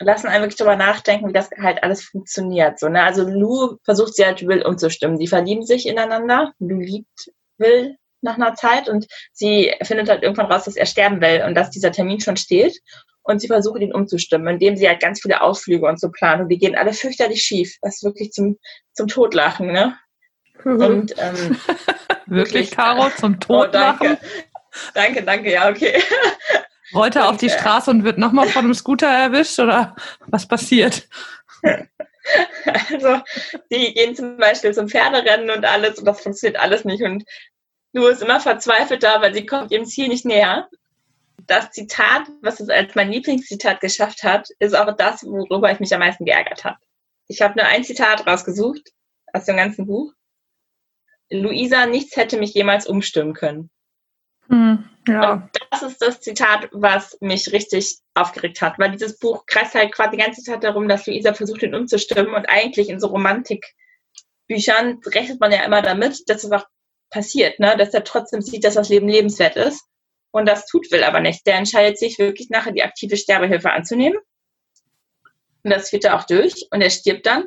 lassen 0.00 0.28
einen 0.28 0.44
wirklich 0.44 0.56
darüber 0.56 0.76
nachdenken, 0.76 1.28
wie 1.28 1.32
das 1.32 1.50
halt 1.60 1.82
alles 1.82 2.04
funktioniert. 2.04 2.78
So, 2.78 2.88
ne? 2.88 3.02
Also 3.02 3.28
Lou 3.28 3.78
versucht 3.84 4.14
sie 4.14 4.24
halt 4.24 4.46
Will 4.46 4.62
umzustimmen. 4.62 5.18
Die 5.18 5.26
verlieben 5.26 5.66
sich 5.66 5.86
ineinander. 5.86 6.52
Lou 6.58 6.78
liebt 6.78 7.30
Will 7.56 7.96
nach 8.20 8.36
einer 8.36 8.54
Zeit 8.54 8.88
und 8.88 9.06
sie 9.32 9.72
findet 9.82 10.08
halt 10.08 10.22
irgendwann 10.22 10.50
raus, 10.50 10.64
dass 10.64 10.76
er 10.76 10.86
sterben 10.86 11.20
will 11.20 11.44
und 11.46 11.54
dass 11.54 11.70
dieser 11.70 11.92
Termin 11.92 12.20
schon 12.20 12.36
steht. 12.36 12.78
Und 13.28 13.40
sie 13.40 13.46
versucht 13.46 13.82
ihn 13.82 13.92
umzustimmen, 13.92 14.54
indem 14.54 14.76
sie 14.76 14.88
halt 14.88 15.02
ganz 15.02 15.20
viele 15.20 15.42
Ausflüge 15.42 15.86
und 15.86 16.00
so 16.00 16.10
planen. 16.10 16.44
Und 16.44 16.48
die 16.48 16.56
gehen 16.56 16.74
alle 16.74 16.94
fürchterlich 16.94 17.42
schief. 17.42 17.76
Das 17.82 17.96
ist 17.96 18.02
wirklich 18.02 18.32
zum, 18.32 18.58
zum 18.94 19.06
Totlachen, 19.06 19.70
ne? 19.70 19.98
Mhm. 20.64 20.80
Und 20.80 21.14
ähm, 21.18 21.58
wirklich, 22.26 22.70
Caro, 22.70 23.10
zum 23.18 23.34
oh, 23.34 23.36
Totlachen? 23.36 24.12
Oh, 24.12 24.16
danke. 24.16 24.20
danke, 24.94 25.22
danke, 25.24 25.52
ja, 25.52 25.68
okay. 25.68 26.02
Rollt 26.94 27.16
er 27.16 27.28
auf 27.28 27.36
die 27.36 27.48
äh, 27.48 27.58
Straße 27.58 27.90
und 27.90 28.02
wird 28.02 28.16
nochmal 28.16 28.48
von 28.48 28.64
einem 28.64 28.72
Scooter 28.72 29.08
erwischt 29.08 29.58
oder 29.58 29.94
was 30.26 30.48
passiert? 30.48 31.06
Also, 32.64 33.20
die 33.70 33.92
gehen 33.92 34.16
zum 34.16 34.38
Beispiel 34.38 34.72
zum 34.72 34.88
Pferderennen 34.88 35.50
und 35.50 35.66
alles 35.66 35.98
und 35.98 36.06
das 36.06 36.22
funktioniert 36.22 36.58
alles 36.58 36.86
nicht. 36.86 37.02
Und 37.02 37.24
Lu 37.92 38.06
ist 38.06 38.22
immer 38.22 38.40
verzweifelt 38.40 39.02
da, 39.02 39.20
weil 39.20 39.34
sie 39.34 39.44
kommt 39.44 39.70
ihrem 39.70 39.84
Ziel 39.84 40.08
nicht 40.08 40.24
näher. 40.24 40.70
Das 41.48 41.70
Zitat, 41.70 42.28
was 42.42 42.60
es 42.60 42.68
als 42.68 42.94
mein 42.94 43.10
Lieblingszitat 43.10 43.80
geschafft 43.80 44.22
hat, 44.22 44.48
ist 44.58 44.76
auch 44.76 44.94
das, 44.94 45.24
worüber 45.24 45.72
ich 45.72 45.80
mich 45.80 45.92
am 45.94 46.00
meisten 46.00 46.26
geärgert 46.26 46.62
habe. 46.64 46.76
Ich 47.26 47.40
habe 47.40 47.58
nur 47.58 47.66
ein 47.66 47.84
Zitat 47.84 48.26
rausgesucht 48.26 48.92
aus 49.32 49.46
dem 49.46 49.56
ganzen 49.56 49.86
Buch. 49.86 50.12
Luisa, 51.30 51.86
nichts 51.86 52.16
hätte 52.16 52.38
mich 52.38 52.52
jemals 52.52 52.86
umstimmen 52.86 53.32
können. 53.32 53.70
Hm, 54.48 54.84
ja. 55.06 55.32
Und 55.32 55.50
das 55.70 55.82
ist 55.82 56.02
das 56.02 56.20
Zitat, 56.20 56.68
was 56.72 57.16
mich 57.22 57.50
richtig 57.50 57.96
aufgeregt 58.12 58.60
hat, 58.60 58.78
weil 58.78 58.90
dieses 58.90 59.18
Buch 59.18 59.46
kreist 59.46 59.74
halt 59.74 59.92
quasi 59.92 60.16
die 60.16 60.22
ganze 60.22 60.42
Zeit 60.42 60.62
darum, 60.64 60.86
dass 60.86 61.06
Luisa 61.06 61.32
versucht, 61.32 61.62
ihn 61.62 61.74
umzustimmen 61.74 62.34
und 62.34 62.46
eigentlich 62.46 62.90
in 62.90 63.00
so 63.00 63.06
Romantikbüchern 63.06 65.00
rechnet 65.06 65.40
man 65.40 65.52
ja 65.52 65.64
immer 65.64 65.80
damit, 65.80 66.28
dass 66.28 66.44
es 66.44 66.52
auch 66.52 66.66
passiert, 67.08 67.58
ne? 67.58 67.74
dass 67.78 67.94
er 67.94 68.04
trotzdem 68.04 68.42
sieht, 68.42 68.64
dass 68.64 68.74
das 68.74 68.90
Leben 68.90 69.08
lebenswert 69.08 69.56
ist 69.56 69.87
und 70.30 70.46
das 70.46 70.66
tut 70.66 70.90
Will 70.90 71.04
aber 71.04 71.20
nicht. 71.20 71.46
Der 71.46 71.54
entscheidet 71.56 71.98
sich 71.98 72.18
wirklich 72.18 72.50
nachher 72.50 72.72
die 72.72 72.82
aktive 72.82 73.16
Sterbehilfe 73.16 73.70
anzunehmen 73.70 74.18
und 75.64 75.70
das 75.70 75.90
führt 75.90 76.04
er 76.04 76.16
auch 76.16 76.24
durch 76.24 76.66
und 76.70 76.80
er 76.80 76.90
stirbt 76.90 77.26
dann 77.26 77.46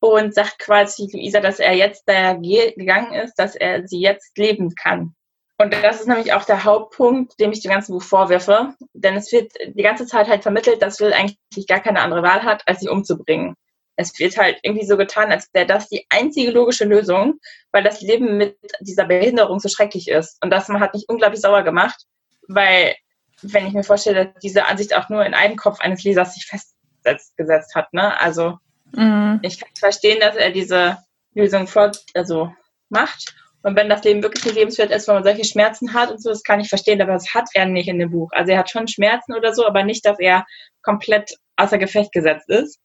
und 0.00 0.34
sagt 0.34 0.58
quasi 0.58 1.08
Luisa, 1.12 1.40
dass 1.40 1.60
er 1.60 1.74
jetzt 1.74 2.04
da 2.06 2.34
gegangen 2.34 3.12
ist, 3.12 3.34
dass 3.34 3.54
er 3.54 3.86
sie 3.86 4.00
jetzt 4.00 4.36
leben 4.36 4.74
kann. 4.74 5.14
Und 5.58 5.74
das 5.74 6.00
ist 6.00 6.08
nämlich 6.08 6.32
auch 6.32 6.46
der 6.46 6.64
Hauptpunkt, 6.64 7.38
dem 7.38 7.52
ich 7.52 7.60
dem 7.60 7.70
ganzen 7.70 7.92
Buch 7.92 8.02
vorwerfe. 8.02 8.74
Denn 8.94 9.14
es 9.14 9.30
wird 9.30 9.52
die 9.76 9.82
ganze 9.82 10.06
Zeit 10.06 10.26
halt 10.26 10.42
vermittelt, 10.42 10.80
dass 10.80 11.00
Will 11.00 11.12
eigentlich 11.12 11.66
gar 11.66 11.80
keine 11.80 12.00
andere 12.00 12.22
Wahl 12.22 12.42
hat, 12.44 12.66
als 12.66 12.80
sie 12.80 12.88
umzubringen. 12.88 13.54
Es 14.00 14.18
wird 14.18 14.38
halt 14.38 14.58
irgendwie 14.62 14.86
so 14.86 14.96
getan, 14.96 15.30
als 15.30 15.50
wäre 15.52 15.66
das 15.66 15.88
die 15.88 16.06
einzige 16.08 16.50
logische 16.50 16.84
Lösung, 16.84 17.38
weil 17.70 17.84
das 17.84 18.00
Leben 18.00 18.38
mit 18.38 18.56
dieser 18.80 19.04
Behinderung 19.04 19.60
so 19.60 19.68
schrecklich 19.68 20.08
ist. 20.08 20.42
Und 20.42 20.50
das 20.50 20.68
hat 20.68 20.94
mich 20.94 21.04
unglaublich 21.08 21.40
sauer 21.40 21.62
gemacht, 21.62 22.06
weil, 22.48 22.94
wenn 23.42 23.66
ich 23.66 23.74
mir 23.74 23.84
vorstelle, 23.84 24.32
diese 24.42 24.64
Ansicht 24.66 24.96
auch 24.96 25.10
nur 25.10 25.24
in 25.24 25.34
einem 25.34 25.56
Kopf 25.56 25.80
eines 25.80 26.02
Lesers 26.02 26.34
sich 26.34 26.46
festgesetzt 26.46 27.74
hat, 27.74 27.92
ne? 27.92 28.18
Also, 28.18 28.58
mhm. 28.92 29.40
ich 29.42 29.60
kann 29.60 29.70
verstehen, 29.78 30.20
dass 30.20 30.36
er 30.36 30.50
diese 30.50 30.98
Lösung 31.34 31.66
vor, 31.66 31.92
also 32.14 32.52
macht. 32.88 33.34
Und 33.62 33.76
wenn 33.76 33.90
das 33.90 34.02
Leben 34.04 34.22
wirklich 34.22 34.46
nicht 34.46 34.54
lebenswert 34.54 34.90
ist, 34.90 35.06
wenn 35.06 35.16
man 35.16 35.24
solche 35.24 35.44
Schmerzen 35.44 35.92
hat 35.92 36.10
und 36.10 36.22
so, 36.22 36.30
das 36.30 36.42
kann 36.42 36.60
ich 36.60 36.70
verstehen, 36.70 37.02
aber 37.02 37.12
das 37.12 37.34
hat 37.34 37.50
er 37.52 37.66
nicht 37.66 37.88
in 37.88 37.98
dem 37.98 38.10
Buch. 38.10 38.30
Also 38.32 38.52
er 38.52 38.58
hat 38.58 38.70
schon 38.70 38.88
Schmerzen 38.88 39.34
oder 39.34 39.52
so, 39.52 39.66
aber 39.66 39.84
nicht, 39.84 40.06
dass 40.06 40.18
er 40.18 40.46
komplett 40.82 41.34
außer 41.56 41.76
Gefecht 41.76 42.12
gesetzt 42.12 42.48
ist. 42.48 42.78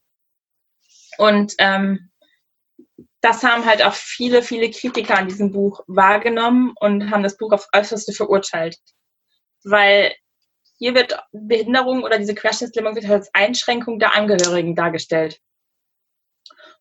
Und 1.17 1.53
ähm, 1.59 2.09
das 3.21 3.43
haben 3.43 3.65
halt 3.65 3.83
auch 3.83 3.93
viele, 3.93 4.43
viele 4.43 4.69
Kritiker 4.69 5.17
an 5.17 5.27
diesem 5.27 5.51
Buch 5.51 5.83
wahrgenommen 5.87 6.73
und 6.79 7.09
haben 7.09 7.23
das 7.23 7.37
Buch 7.37 7.51
aufs 7.51 7.67
Äußerste 7.75 8.13
verurteilt. 8.13 8.77
Weil 9.63 10.13
hier 10.77 10.93
wird 10.93 11.17
Behinderung 11.31 12.03
oder 12.03 12.19
diese 12.19 12.35
Querschnittslähmung 12.35 12.95
wird 12.95 13.09
als 13.09 13.33
Einschränkung 13.33 13.97
der 13.97 14.15
Angehörigen 14.15 14.75
dargestellt. 14.75 15.39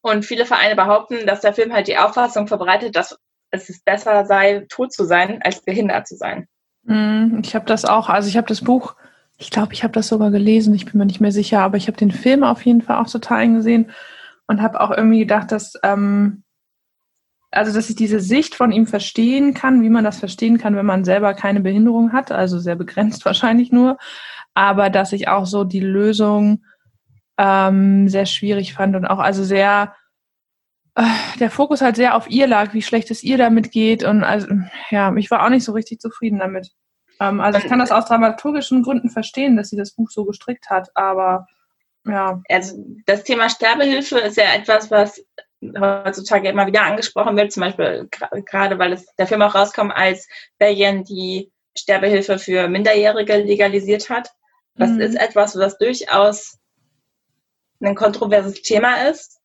Und 0.02 0.26
viele 0.26 0.44
Vereine 0.44 0.76
behaupten, 0.76 1.26
dass 1.26 1.40
der 1.40 1.54
Film 1.54 1.72
halt 1.72 1.88
die 1.88 1.96
Auffassung 1.96 2.46
verbreitet, 2.46 2.94
dass 2.94 3.18
es 3.50 3.82
besser 3.82 4.26
sei, 4.26 4.66
tot 4.68 4.92
zu 4.92 5.04
sein, 5.04 5.40
als 5.42 5.62
behindert 5.62 6.06
zu 6.06 6.16
sein. 6.16 6.46
Mm, 6.82 7.40
ich 7.42 7.54
habe 7.54 7.64
das 7.64 7.86
auch, 7.86 8.10
also 8.10 8.28
ich 8.28 8.36
habe 8.36 8.48
das 8.48 8.60
Buch, 8.60 8.96
ich 9.38 9.50
glaube, 9.50 9.72
ich 9.72 9.82
habe 9.82 9.94
das 9.94 10.08
sogar 10.08 10.30
gelesen, 10.30 10.74
ich 10.74 10.84
bin 10.84 10.98
mir 10.98 11.06
nicht 11.06 11.22
mehr 11.22 11.32
sicher, 11.32 11.60
aber 11.60 11.78
ich 11.78 11.86
habe 11.86 11.96
den 11.96 12.10
Film 12.10 12.44
auf 12.44 12.66
jeden 12.66 12.82
Fall 12.82 12.98
auch 12.98 13.10
total 13.10 13.38
eingesehen 13.38 13.90
und 14.46 14.62
habe 14.62 14.80
auch 14.80 14.90
irgendwie 14.90 15.20
gedacht, 15.20 15.52
dass, 15.52 15.74
ähm, 15.82 16.44
also 17.50 17.72
dass 17.72 17.90
ich 17.90 17.96
diese 17.96 18.20
Sicht 18.20 18.54
von 18.54 18.72
ihm 18.72 18.86
verstehen 18.86 19.54
kann, 19.54 19.82
wie 19.82 19.90
man 19.90 20.04
das 20.04 20.18
verstehen 20.18 20.58
kann, 20.58 20.76
wenn 20.76 20.86
man 20.86 21.04
selber 21.04 21.34
keine 21.34 21.60
Behinderung 21.60 22.12
hat, 22.12 22.32
also 22.32 22.58
sehr 22.58 22.76
begrenzt 22.76 23.24
wahrscheinlich 23.24 23.72
nur, 23.72 23.98
aber 24.54 24.90
dass 24.90 25.12
ich 25.12 25.28
auch 25.28 25.46
so 25.46 25.64
die 25.64 25.80
Lösung 25.80 26.64
ähm, 27.38 28.08
sehr 28.08 28.26
schwierig 28.26 28.74
fand 28.74 28.94
und 28.96 29.06
auch 29.06 29.18
also 29.18 29.42
sehr 29.42 29.94
äh, 30.94 31.02
der 31.40 31.50
Fokus 31.50 31.80
halt 31.80 31.96
sehr 31.96 32.14
auf 32.14 32.30
ihr 32.30 32.46
lag, 32.46 32.72
wie 32.72 32.82
schlecht 32.82 33.10
es 33.10 33.24
ihr 33.24 33.38
damit 33.38 33.72
geht. 33.72 34.04
Und 34.04 34.22
also, 34.22 34.46
ja, 34.90 35.14
ich 35.16 35.30
war 35.30 35.44
auch 35.44 35.48
nicht 35.48 35.64
so 35.64 35.72
richtig 35.72 36.00
zufrieden 36.00 36.38
damit. 36.38 36.70
Ähm, 37.20 37.40
also 37.40 37.58
ich 37.58 37.66
kann 37.66 37.78
das 37.78 37.90
aus 37.90 38.06
dramaturgischen 38.06 38.82
Gründen 38.82 39.10
verstehen, 39.10 39.56
dass 39.56 39.70
sie 39.70 39.76
das 39.76 39.94
Buch 39.94 40.10
so 40.10 40.24
gestrickt 40.24 40.70
hat, 40.70 40.90
aber 40.94 41.46
ja. 42.06 42.42
Also 42.48 42.84
das 43.06 43.24
Thema 43.24 43.48
Sterbehilfe 43.48 44.18
ist 44.18 44.36
ja 44.36 44.54
etwas, 44.54 44.90
was 44.90 45.24
heutzutage 45.78 46.48
immer 46.48 46.66
wieder 46.66 46.82
angesprochen 46.82 47.36
wird, 47.36 47.52
zum 47.52 47.62
Beispiel 47.62 48.08
gerade 48.10 48.78
weil 48.78 48.92
es 48.92 49.06
der 49.16 49.26
Film 49.26 49.42
auch 49.42 49.54
rauskommt, 49.54 49.92
als 49.94 50.28
Belgien 50.58 51.04
die 51.04 51.50
Sterbehilfe 51.76 52.38
für 52.38 52.68
Minderjährige 52.68 53.36
legalisiert 53.36 54.10
hat. 54.10 54.30
Das 54.76 54.90
mhm. 54.90 55.00
ist 55.00 55.14
etwas, 55.14 55.56
was 55.56 55.78
durchaus 55.78 56.58
ein 57.80 57.94
kontroverses 57.94 58.62
Thema 58.62 59.08
ist. 59.08 59.40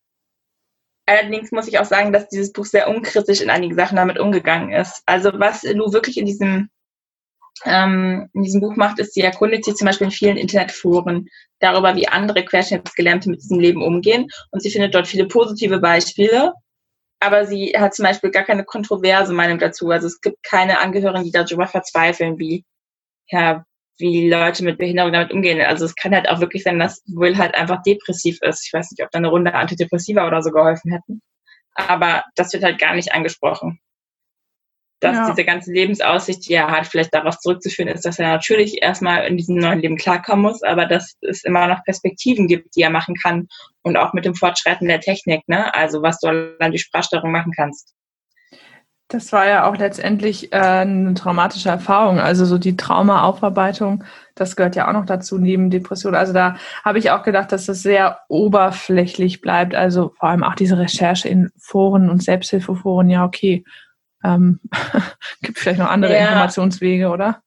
Allerdings 1.05 1.51
muss 1.51 1.67
ich 1.67 1.79
auch 1.79 1.85
sagen, 1.85 2.13
dass 2.13 2.29
dieses 2.29 2.53
Buch 2.53 2.65
sehr 2.65 2.87
unkritisch 2.87 3.41
in 3.41 3.49
einigen 3.49 3.75
Sachen 3.75 3.95
damit 3.95 4.19
umgegangen 4.19 4.71
ist. 4.71 5.01
Also 5.05 5.31
was 5.33 5.63
Lou 5.63 5.91
wirklich 5.91 6.17
in 6.17 6.25
diesem, 6.25 6.69
ähm, 7.65 8.29
in 8.33 8.43
diesem 8.43 8.61
Buch 8.61 8.75
macht, 8.75 8.99
ist, 8.99 9.13
sie 9.13 9.21
erkundigt 9.21 9.65
sich 9.65 9.75
zum 9.75 9.85
Beispiel 9.85 10.05
in 10.05 10.11
vielen 10.11 10.37
Internetforen 10.37 11.27
darüber, 11.59 11.95
wie 11.95 12.07
andere 12.07 12.43
Querschnittsgelähmte 12.45 13.29
mit 13.29 13.41
diesem 13.41 13.59
Leben 13.59 13.83
umgehen. 13.83 14.27
Und 14.51 14.61
sie 14.61 14.71
findet 14.71 14.95
dort 14.95 15.07
viele 15.07 15.27
positive 15.27 15.79
Beispiele. 15.79 16.53
Aber 17.19 17.45
sie 17.45 17.73
hat 17.77 17.93
zum 17.93 18.03
Beispiel 18.05 18.31
gar 18.31 18.43
keine 18.43 18.63
kontroverse 18.63 19.33
Meinung 19.33 19.59
dazu. 19.59 19.89
Also 19.89 20.07
es 20.07 20.21
gibt 20.21 20.41
keine 20.43 20.79
Angehörigen, 20.79 21.25
die 21.25 21.31
darüber 21.31 21.67
verzweifeln, 21.67 22.39
wie, 22.39 22.63
ja, 23.27 23.65
wie 23.97 24.29
Leute 24.29 24.63
mit 24.63 24.77
Behinderung 24.77 25.11
damit 25.11 25.31
umgehen. 25.33 25.59
Also 25.61 25.85
es 25.85 25.95
kann 25.95 26.15
halt 26.15 26.29
auch 26.29 26.39
wirklich 26.39 26.63
sein, 26.63 26.79
dass 26.79 27.03
Will 27.07 27.37
halt 27.37 27.55
einfach 27.55 27.81
depressiv 27.83 28.39
ist. 28.41 28.65
Ich 28.65 28.73
weiß 28.73 28.91
nicht, 28.91 29.03
ob 29.03 29.11
da 29.11 29.17
eine 29.17 29.27
Runde 29.27 29.53
Antidepressiva 29.53 30.25
oder 30.25 30.41
so 30.41 30.51
geholfen 30.51 30.93
hätten. 30.93 31.21
Aber 31.75 32.23
das 32.35 32.53
wird 32.53 32.63
halt 32.63 32.79
gar 32.79 32.95
nicht 32.95 33.13
angesprochen. 33.13 33.79
Dass 35.01 35.15
ja. 35.15 35.29
diese 35.29 35.45
ganze 35.45 35.71
Lebensaussicht, 35.71 36.47
die 36.47 36.53
er 36.53 36.69
hat, 36.69 36.87
vielleicht 36.87 37.13
darauf 37.13 37.39
zurückzuführen 37.39 37.87
ist, 37.87 38.05
dass 38.05 38.19
er 38.19 38.27
natürlich 38.27 38.81
erstmal 38.81 39.25
in 39.27 39.37
diesem 39.37 39.55
neuen 39.55 39.79
Leben 39.79 39.95
klarkommen 39.95 40.41
muss, 40.41 40.61
aber 40.61 40.85
dass 40.85 41.15
es 41.21 41.45
immer 41.45 41.67
noch 41.67 41.83
Perspektiven 41.85 42.47
gibt, 42.47 42.75
die 42.75 42.81
er 42.81 42.89
machen 42.89 43.15
kann 43.15 43.47
und 43.81 43.95
auch 43.95 44.11
mit 44.13 44.25
dem 44.25 44.35
Fortschreiten 44.35 44.87
der 44.87 44.99
Technik, 44.99 45.47
ne? 45.47 45.73
Also 45.73 46.01
was 46.01 46.19
du 46.19 46.27
allein 46.27 46.71
durch 46.71 46.81
Sprachsteuerung 46.81 47.31
machen 47.31 47.53
kannst. 47.55 47.93
Das 49.11 49.33
war 49.33 49.47
ja 49.47 49.67
auch 49.67 49.75
letztendlich 49.75 50.53
äh, 50.53 50.57
eine 50.57 51.15
traumatische 51.15 51.69
Erfahrung. 51.69 52.19
Also 52.19 52.45
so 52.45 52.59
die 52.59 52.77
Traumaaufarbeitung, 52.77 54.03
das 54.35 54.55
gehört 54.55 54.75
ja 54.75 54.87
auch 54.87 54.93
noch 54.93 55.07
dazu, 55.07 55.39
neben 55.39 55.71
Depression. 55.71 56.13
Also 56.13 56.31
da 56.31 56.57
habe 56.85 56.99
ich 56.99 57.09
auch 57.09 57.23
gedacht, 57.23 57.51
dass 57.51 57.65
das 57.65 57.81
sehr 57.81 58.19
oberflächlich 58.27 59.41
bleibt. 59.41 59.73
Also 59.73 60.13
vor 60.19 60.29
allem 60.29 60.43
auch 60.43 60.53
diese 60.53 60.77
Recherche 60.77 61.27
in 61.27 61.49
Foren 61.57 62.07
und 62.07 62.21
Selbsthilfeforen, 62.21 63.09
ja, 63.09 63.25
okay. 63.25 63.63
Ähm, 64.23 64.59
gibt 65.41 65.59
vielleicht 65.59 65.79
noch 65.79 65.89
andere 65.89 66.13
ja. 66.13 66.27
Informationswege, 66.27 67.09
oder? 67.09 67.41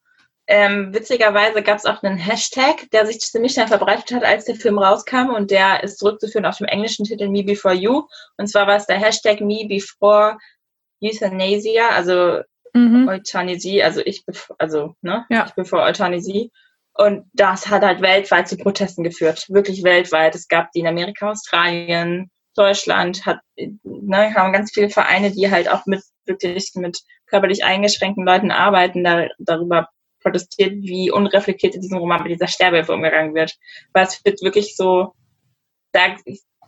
Ähm, 0.48 0.92
witzigerweise 0.92 1.62
gab 1.62 1.78
es 1.78 1.86
auch 1.86 2.02
einen 2.02 2.18
Hashtag, 2.18 2.90
der 2.92 3.06
sich 3.06 3.20
ziemlich 3.20 3.52
schnell 3.52 3.68
verbreitet 3.68 4.12
hat, 4.12 4.24
als 4.24 4.44
der 4.44 4.56
Film 4.56 4.78
rauskam 4.78 5.30
und 5.34 5.50
der 5.50 5.82
ist 5.84 5.98
zurückzuführen 5.98 6.46
auf 6.46 6.58
dem 6.58 6.66
englischen 6.66 7.04
Titel 7.04 7.28
Me 7.28 7.44
Before 7.44 7.74
You. 7.74 8.02
Und 8.36 8.48
zwar 8.48 8.66
war 8.66 8.76
es 8.76 8.86
der 8.86 8.98
Hashtag 8.98 9.40
Me 9.40 9.66
Before 9.68 10.36
Euthanasia, 11.00 11.90
also 11.90 12.42
mhm. 12.74 13.08
Euthanasie, 13.08 13.82
also 13.82 14.00
ich, 14.04 14.24
also, 14.58 14.94
ne, 15.00 15.24
ja. 15.30 15.46
ich 15.46 15.54
bevor 15.54 15.82
Euthanasie. 15.82 16.50
Und 16.94 17.24
das 17.32 17.68
hat 17.68 17.82
halt 17.82 18.02
weltweit 18.02 18.48
zu 18.48 18.56
Protesten 18.56 19.02
geführt, 19.02 19.46
wirklich 19.48 19.82
weltweit. 19.82 20.34
Es 20.34 20.48
gab 20.48 20.70
die 20.72 20.80
in 20.80 20.86
Amerika, 20.86 21.30
Australien, 21.30 22.30
Deutschland, 22.54 23.24
hat, 23.24 23.38
ne, 23.56 24.34
haben 24.34 24.52
ganz 24.52 24.72
viele 24.72 24.90
Vereine, 24.90 25.30
die 25.30 25.50
halt 25.50 25.70
auch 25.70 25.86
mit 25.86 26.02
wirklich 26.26 26.72
mit 26.74 27.00
körperlich 27.26 27.64
eingeschränkten 27.64 28.24
Leuten 28.24 28.50
arbeiten, 28.50 29.04
da, 29.04 29.28
darüber 29.38 29.88
protestiert, 30.20 30.74
wie 30.82 31.10
unreflektiert 31.10 31.74
in 31.74 31.80
diesem 31.80 31.98
Roman 31.98 32.22
mit 32.22 32.32
dieser 32.32 32.46
Sterbehilfe 32.46 32.92
umgegangen 32.92 33.34
wird. 33.34 33.56
Weil 33.92 34.06
es 34.06 34.24
wird 34.24 34.42
wirklich 34.42 34.76
so 34.76 35.14
dar, 35.92 36.16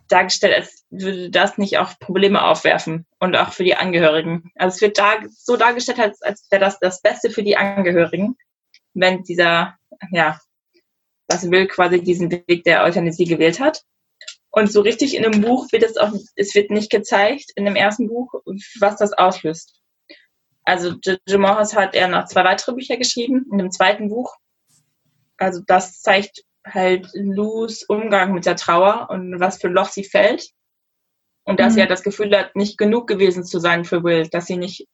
dargestellt, 0.09 0.55
als 0.55 0.85
würde 0.91 1.31
das 1.31 1.59
nicht 1.59 1.79
auch 1.79 1.99
Probleme 1.99 2.45
aufwerfen 2.45 3.07
und 3.21 3.37
auch 3.37 3.53
für 3.53 3.65
die 3.65 3.77
Angehörigen. 3.77 4.51
Also 4.57 4.77
es 4.77 4.81
wird 4.81 4.99
da, 4.99 5.17
so 5.31 5.57
dargestellt, 5.57 6.01
als, 6.01 6.21
als 6.23 6.47
wäre 6.51 6.61
das 6.61 6.79
das 6.79 7.01
Beste 7.01 7.31
für 7.31 7.43
die 7.43 7.57
Angehörigen, 7.57 8.37
wenn 8.93 9.23
dieser, 9.23 9.77
ja, 10.11 10.39
das 11.27 11.51
Will 11.51 11.67
quasi 11.67 12.03
diesen 12.03 12.31
Weg 12.31 12.65
der 12.65 12.85
Euthanasie 12.85 13.25
gewählt 13.25 13.61
hat. 13.61 13.83
Und 14.55 14.71
so 14.71 14.83
richtig 14.83 15.17
in 15.17 15.25
einem 15.25 15.41
Buch 15.41 15.73
wird 15.73 15.83
es 15.83 15.97
auch, 15.97 16.13
es 16.37 16.55
wird 16.55 16.71
nicht 16.71 16.89
gezeigt, 16.89 17.51
in 17.57 17.65
dem 17.65 17.75
ersten 17.75 18.07
Buch, 18.07 18.35
was 18.79 18.97
das 18.97 19.13
auslöst. 19.13 19.81
Also 20.63 20.95
Jim 21.27 21.41
Morris 21.41 21.75
hat 21.75 21.97
er 21.97 22.07
noch 22.07 22.27
zwei 22.27 22.45
weitere 22.45 22.73
Bücher 22.73 22.97
geschrieben, 22.97 23.47
in 23.51 23.59
dem 23.59 23.73
zweiten 23.73 24.09
Buch. 24.09 24.33
Also 25.39 25.61
das 25.67 26.01
zeigt 26.03 26.45
halt 26.65 27.11
Lus 27.15 27.83
Umgang 27.83 28.33
mit 28.33 28.47
der 28.47 28.55
Trauer 28.55 29.09
und 29.11 29.41
was 29.41 29.61
für 29.61 29.67
Loch 29.67 29.89
sie 29.89 30.05
fällt. 30.05 30.49
Und 31.43 31.59
dass 31.59 31.73
mhm. 31.73 31.75
sie 31.75 31.81
halt 31.81 31.91
das 31.91 32.05
Gefühl 32.05 32.35
hat, 32.39 32.55
nicht 32.55 32.79
genug 32.79 33.09
gewesen 33.09 33.45
zu 33.45 33.59
sein 33.59 33.85
für 33.85 34.05
Will, 34.05 34.29
dass 34.29 34.47
sie 34.47 34.57
nicht, 34.57 34.87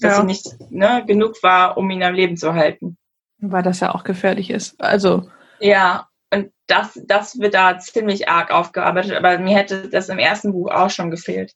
dass 0.00 0.16
ja. 0.16 0.20
sie 0.22 0.26
nicht 0.26 0.46
ne, 0.70 1.04
genug 1.06 1.42
war, 1.42 1.76
um 1.76 1.90
ihn 1.90 2.02
am 2.02 2.14
Leben 2.14 2.38
zu 2.38 2.54
halten. 2.54 2.96
Weil 3.38 3.62
das 3.62 3.80
ja 3.80 3.94
auch 3.94 4.04
gefährlich 4.04 4.48
ist. 4.48 4.80
Also. 4.80 5.28
Ja, 5.60 6.08
und 6.34 6.52
das, 6.66 7.00
das 7.06 7.38
wird 7.38 7.54
da 7.54 7.78
ziemlich 7.78 8.28
arg 8.28 8.50
aufgearbeitet, 8.50 9.12
aber 9.12 9.38
mir 9.38 9.56
hätte 9.56 9.88
das 9.88 10.08
im 10.08 10.18
ersten 10.18 10.52
Buch 10.52 10.70
auch 10.70 10.90
schon 10.90 11.10
gefehlt. 11.10 11.54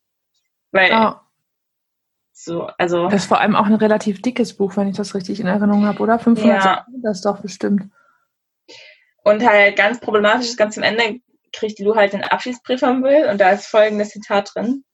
Weil 0.71 0.93
oh. 0.93 1.15
So, 2.41 2.69
also. 2.79 3.09
Das 3.09 3.23
ist 3.23 3.29
vor 3.29 3.41
allem 3.41 3.57
auch 3.57 3.67
ein 3.67 3.75
relativ 3.75 4.23
dickes 4.23 4.57
Buch, 4.57 4.77
wenn 4.77 4.87
ich 4.87 4.97
das 4.97 5.17
richtig 5.17 5.41
in 5.41 5.49
Erinnerung 5.49 5.87
habe, 5.87 5.99
oder? 5.99 6.21
500 6.21 6.57
ja. 6.57 6.63
Seiten, 6.63 7.03
das 7.03 7.17
ist 7.17 7.25
doch 7.25 7.41
bestimmt. 7.41 7.91
Und 9.25 9.45
halt 9.45 9.77
ganz 9.77 9.99
problematisch 9.99 10.51
ist, 10.51 10.57
ganz 10.57 10.77
am 10.79 10.85
Ende 10.85 11.21
kriegt 11.53 11.81
Lu 11.81 11.97
halt 11.97 12.13
den 12.13 12.23
Abschiedsbrief 12.23 12.79
von 12.79 13.03
Will 13.03 13.29
und 13.29 13.41
da 13.41 13.51
ist 13.51 13.67
folgendes 13.67 14.11
Zitat 14.11 14.53
drin. 14.55 14.85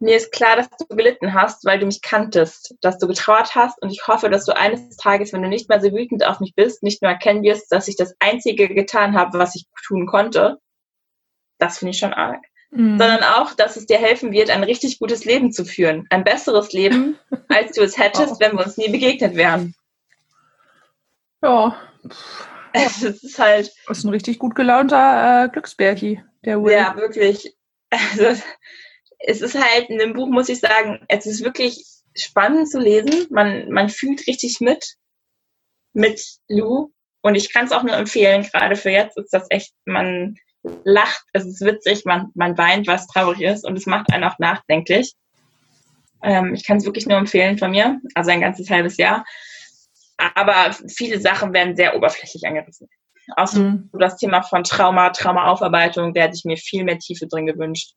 Mir 0.00 0.16
ist 0.16 0.32
klar, 0.32 0.56
dass 0.56 0.68
du 0.70 0.86
gelitten 0.94 1.34
hast, 1.34 1.64
weil 1.64 1.78
du 1.78 1.86
mich 1.86 2.02
kanntest, 2.02 2.74
dass 2.80 2.98
du 2.98 3.06
getrauert 3.06 3.54
hast 3.54 3.80
und 3.80 3.90
ich 3.90 4.06
hoffe, 4.06 4.28
dass 4.28 4.44
du 4.44 4.56
eines 4.56 4.96
Tages, 4.96 5.32
wenn 5.32 5.42
du 5.42 5.48
nicht 5.48 5.68
mehr 5.68 5.80
so 5.80 5.92
wütend 5.92 6.26
auf 6.26 6.40
mich 6.40 6.54
bist, 6.54 6.82
nicht 6.82 7.00
mehr 7.00 7.12
erkennen 7.12 7.42
wirst, 7.42 7.70
dass 7.70 7.88
ich 7.88 7.96
das 7.96 8.14
Einzige 8.18 8.68
getan 8.68 9.16
habe, 9.16 9.38
was 9.38 9.54
ich 9.54 9.66
tun 9.86 10.06
konnte. 10.06 10.58
Das 11.58 11.78
finde 11.78 11.90
ich 11.92 11.98
schon 11.98 12.12
arg 12.12 12.44
mhm. 12.74 12.98
sondern 12.98 13.22
auch, 13.22 13.54
dass 13.54 13.76
es 13.76 13.86
dir 13.86 13.98
helfen 13.98 14.32
wird, 14.32 14.50
ein 14.50 14.64
richtig 14.64 14.98
gutes 14.98 15.24
Leben 15.24 15.52
zu 15.52 15.64
führen. 15.64 16.06
Ein 16.10 16.24
besseres 16.24 16.72
Leben, 16.72 17.18
als 17.48 17.72
du 17.72 17.82
es 17.82 17.98
hättest, 17.98 18.34
oh. 18.34 18.40
wenn 18.40 18.52
wir 18.52 18.64
uns 18.64 18.76
nie 18.76 18.90
begegnet 18.90 19.36
wären. 19.36 19.74
Ja. 21.42 21.76
Es 22.76 23.04
ist 23.04 23.38
halt. 23.38 23.70
Das 23.86 23.98
ist 23.98 24.04
ein 24.04 24.10
richtig 24.10 24.40
gut 24.40 24.56
gelaunter 24.56 25.44
äh, 25.44 25.48
Glücksbärchi, 25.48 26.20
der 26.44 26.60
Will. 26.60 26.72
Ja, 26.72 26.96
wirklich. 26.96 27.54
Also, 27.88 28.42
es 29.26 29.40
ist 29.40 29.54
halt 29.54 29.90
in 29.90 29.98
dem 29.98 30.12
Buch, 30.12 30.28
muss 30.28 30.48
ich 30.48 30.60
sagen, 30.60 31.04
es 31.08 31.26
ist 31.26 31.44
wirklich 31.44 31.84
spannend 32.16 32.70
zu 32.70 32.78
lesen. 32.78 33.26
Man, 33.30 33.70
man 33.70 33.88
fühlt 33.88 34.26
richtig 34.26 34.60
mit, 34.60 34.94
mit 35.92 36.20
Lou. 36.48 36.90
Und 37.22 37.34
ich 37.34 37.52
kann 37.52 37.64
es 37.64 37.72
auch 37.72 37.82
nur 37.82 37.96
empfehlen, 37.96 38.42
gerade 38.42 38.76
für 38.76 38.90
jetzt 38.90 39.16
ist 39.16 39.32
das 39.32 39.46
echt, 39.50 39.72
man, 39.86 40.36
lacht, 40.84 41.24
es 41.32 41.46
ist 41.46 41.60
witzig, 41.60 42.04
man, 42.04 42.30
man 42.34 42.56
weint, 42.56 42.86
was 42.86 43.06
traurig 43.06 43.40
ist 43.42 43.66
und 43.66 43.76
es 43.76 43.86
macht 43.86 44.12
einen 44.12 44.24
auch 44.24 44.38
nachdenklich. 44.38 45.14
Ähm, 46.22 46.54
ich 46.54 46.66
kann 46.66 46.78
es 46.78 46.84
wirklich 46.84 47.06
nur 47.06 47.18
empfehlen 47.18 47.58
von 47.58 47.70
mir, 47.70 48.00
also 48.14 48.30
ein 48.30 48.40
ganzes 48.40 48.70
halbes 48.70 48.96
Jahr. 48.96 49.24
Aber 50.16 50.74
viele 50.88 51.20
Sachen 51.20 51.52
werden 51.52 51.76
sehr 51.76 51.96
oberflächlich 51.96 52.46
angerissen. 52.46 52.88
Auch 53.36 53.46
so 53.46 53.60
mhm. 53.60 53.90
das 53.98 54.16
Thema 54.16 54.42
von 54.42 54.64
Trauma, 54.64 55.10
Traumaaufarbeitung, 55.10 56.14
da 56.14 56.22
hätte 56.22 56.36
ich 56.36 56.44
mir 56.44 56.56
viel 56.56 56.84
mehr 56.84 56.98
Tiefe 56.98 57.26
drin 57.26 57.46
gewünscht. 57.46 57.94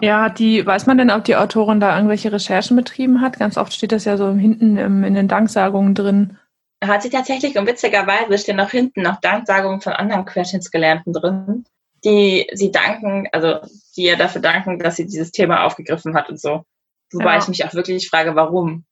Ja. 0.00 0.28
die, 0.28 0.66
weiß 0.66 0.86
man 0.86 0.98
denn, 0.98 1.10
ob 1.10 1.24
die 1.24 1.36
Autorin 1.36 1.80
da 1.80 1.94
irgendwelche 1.94 2.32
Recherchen 2.32 2.76
betrieben 2.76 3.20
hat? 3.20 3.38
Ganz 3.38 3.56
oft 3.56 3.72
steht 3.72 3.92
das 3.92 4.04
ja 4.04 4.16
so 4.16 4.32
hinten 4.32 4.76
in 4.78 5.14
den 5.14 5.28
Danksagungen 5.28 5.94
drin, 5.94 6.38
hat 6.84 7.02
sie 7.02 7.10
tatsächlich 7.10 7.56
und 7.58 7.66
witzigerweise 7.66 8.38
stehen 8.38 8.60
auch 8.60 8.70
hinten 8.70 9.02
noch 9.02 9.20
Danksagungen 9.20 9.80
von 9.80 9.92
anderen 9.94 10.24
Querschnittsgelernten 10.24 11.12
drin, 11.12 11.64
die 12.04 12.46
sie 12.52 12.70
danken, 12.70 13.28
also 13.32 13.60
die 13.96 14.04
ihr 14.04 14.16
dafür 14.16 14.42
danken, 14.42 14.78
dass 14.78 14.96
sie 14.96 15.06
dieses 15.06 15.32
Thema 15.32 15.64
aufgegriffen 15.64 16.14
hat 16.14 16.28
und 16.28 16.40
so. 16.40 16.64
Wobei 17.12 17.32
ja. 17.32 17.38
ich 17.38 17.48
mich 17.48 17.64
auch 17.64 17.74
wirklich 17.74 18.08
frage, 18.08 18.34
warum. 18.34 18.84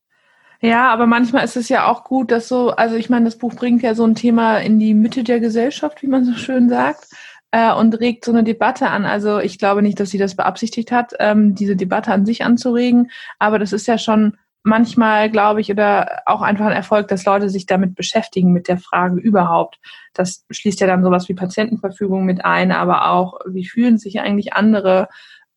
Ja, 0.61 0.91
aber 0.91 1.07
manchmal 1.07 1.45
ist 1.45 1.57
es 1.57 1.69
ja 1.69 1.87
auch 1.87 2.05
gut, 2.05 2.31
dass 2.31 2.49
so, 2.49 2.71
also 2.71 2.97
ich 2.97 3.11
meine, 3.11 3.27
das 3.27 3.37
Buch 3.37 3.55
bringt 3.55 3.83
ja 3.83 3.95
so 3.95 4.07
ein 4.07 4.15
Thema 4.15 4.59
in 4.59 4.79
die 4.79 4.95
Mitte 4.95 5.23
der 5.23 5.41
Gesellschaft, 5.41 6.03
wie 6.03 6.07
man 6.07 6.25
so 6.25 6.33
schön 6.35 6.71
sagt, 6.71 7.09
äh, 7.55 7.73
und 7.73 8.01
regt 8.01 8.25
so 8.25 8.33
eine 8.33 8.43
Debatte 8.43 8.91
an. 8.91 9.05
Also 9.05 9.39
ich 9.39 9.61
glaube 9.61 9.81
nicht, 9.81 10.01
dass 10.01 10.11
sie 10.11 10.19
das 10.19 10.35
beabsichtigt 10.35 10.91
hat, 10.91 11.13
ähm, 11.21 11.55
diese 11.55 11.77
Debatte 11.77 12.11
an 12.11 12.27
sich 12.27 12.45
anzuregen, 12.45 13.13
aber 13.39 13.61
das 13.61 13.73
ist 13.73 13.87
ja 13.87 13.97
schon 13.97 14.37
manchmal, 14.65 15.31
glaube 15.31 15.61
ich, 15.61 15.71
oder 15.71 16.23
auch 16.27 16.43
einfach 16.43 16.67
ein 16.67 16.73
Erfolg, 16.73 17.07
dass 17.07 17.25
Leute 17.25 17.49
sich 17.51 17.67
damit 17.67 17.95
beschäftigen, 17.95 18.53
mit 18.53 18.67
der 18.67 18.79
Frage 18.79 19.21
überhaupt. 19.21 19.79
Das 20.15 20.45
schließt 20.51 20.81
ja 20.81 20.89
dann 20.89 21.05
sowas 21.05 21.29
wie 21.29 21.35
Patientenverfügung 21.35 22.25
mit 22.25 22.45
ein, 22.45 22.73
aber 22.73 23.11
auch, 23.11 23.39
wie 23.47 23.67
fühlen 23.69 23.99
sich 23.99 24.19
eigentlich 24.19 24.55
andere? 24.55 25.09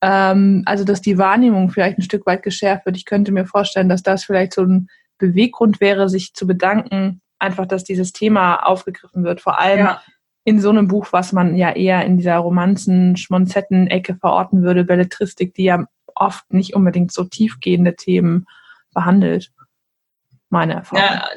Ähm, 0.01 0.61
also, 0.67 0.83
dass 0.83 1.01
die 1.01 1.17
Wahrnehmung 1.17 1.71
vielleicht 1.71 1.97
ein 1.97 2.03
Stück 2.03 2.27
weit 2.27 2.43
geschärft 2.43 2.85
wird. 2.85 2.95
Ich 2.95 3.05
könnte 3.05 3.31
mir 3.31 3.45
vorstellen, 3.45 3.89
dass 3.89 4.03
das 4.03 4.25
vielleicht 4.25 4.53
so 4.53 4.61
ein 4.61 4.87
Beweggrund 5.17 5.81
wäre, 5.81 6.09
sich 6.09 6.35
zu 6.35 6.45
bedanken, 6.45 7.21
einfach, 7.39 7.65
dass 7.65 7.83
dieses 7.83 8.11
Thema 8.11 8.57
aufgegriffen 8.57 9.23
wird. 9.23 9.41
Vor 9.41 9.59
allem 9.59 9.79
ja. 9.79 10.01
In 10.47 10.61
so 10.61 10.69
einem 10.69 10.87
Buch, 10.87 11.07
was 11.11 11.33
man 11.33 11.57
ja 11.57 11.73
eher 11.73 12.05
in 12.05 12.15
dieser 12.15 12.37
Romanzen, 12.37 13.17
Schmonzetten-Ecke 13.17 14.15
verorten 14.15 14.63
würde, 14.63 14.85
Belletristik, 14.85 15.53
die 15.53 15.65
ja 15.65 15.83
oft 16.15 16.53
nicht 16.53 16.73
unbedingt 16.73 17.11
so 17.11 17.25
tiefgehende 17.25 17.97
Themen 17.97 18.45
behandelt. 18.93 19.51
Meine 20.47 20.75
Erfahrung. 20.75 21.03
Ja, 21.03 21.27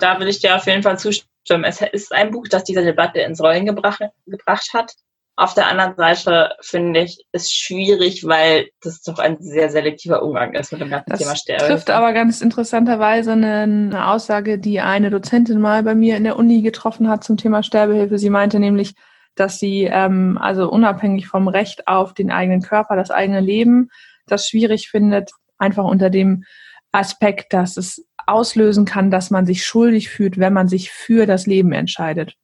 da 0.00 0.18
will 0.18 0.26
ich 0.26 0.40
dir 0.40 0.56
auf 0.56 0.66
jeden 0.66 0.82
Fall 0.82 0.98
zustimmen. 0.98 1.62
Es 1.62 1.80
ist 1.80 2.12
ein 2.12 2.32
Buch, 2.32 2.48
das 2.48 2.64
diese 2.64 2.82
Debatte 2.82 3.20
ins 3.20 3.40
Rollen 3.40 3.64
gebracht, 3.64 4.02
gebracht 4.26 4.70
hat. 4.74 4.92
Auf 5.38 5.54
der 5.54 5.68
anderen 5.68 5.94
Seite 5.94 6.56
finde 6.62 7.02
ich 7.02 7.24
es 7.30 7.52
schwierig, 7.52 8.26
weil 8.26 8.70
das 8.80 9.02
doch 9.02 9.20
ein 9.20 9.36
sehr 9.38 9.70
selektiver 9.70 10.24
Umgang 10.24 10.52
ist 10.54 10.72
mit 10.72 10.80
dem 10.80 10.90
ganzen 10.90 11.10
das 11.10 11.20
Thema 11.20 11.36
Sterben. 11.36 11.64
trifft 11.64 11.90
aber 11.90 12.12
ganz 12.12 12.40
interessanterweise 12.40 13.34
eine 13.34 14.08
Aussage, 14.08 14.58
die 14.58 14.80
eine 14.80 15.10
Dozentin 15.10 15.60
mal 15.60 15.84
bei 15.84 15.94
mir 15.94 16.16
in 16.16 16.24
der 16.24 16.36
Uni 16.36 16.60
getroffen 16.60 17.08
hat 17.08 17.22
zum 17.22 17.36
Thema 17.36 17.62
Sterbehilfe. 17.62 18.18
Sie 18.18 18.30
meinte 18.30 18.58
nämlich, 18.58 18.96
dass 19.36 19.60
sie 19.60 19.84
ähm, 19.84 20.38
also 20.42 20.68
unabhängig 20.68 21.28
vom 21.28 21.46
Recht 21.46 21.86
auf 21.86 22.14
den 22.14 22.32
eigenen 22.32 22.62
Körper, 22.62 22.96
das 22.96 23.12
eigene 23.12 23.38
Leben, 23.38 23.90
das 24.26 24.48
schwierig 24.48 24.90
findet, 24.90 25.30
einfach 25.56 25.84
unter 25.84 26.10
dem 26.10 26.42
Aspekt, 26.90 27.52
dass 27.52 27.76
es 27.76 28.04
auslösen 28.26 28.86
kann, 28.86 29.12
dass 29.12 29.30
man 29.30 29.46
sich 29.46 29.64
schuldig 29.64 30.10
fühlt, 30.10 30.36
wenn 30.38 30.52
man 30.52 30.66
sich 30.66 30.90
für 30.90 31.26
das 31.26 31.46
Leben 31.46 31.70
entscheidet. 31.70 32.34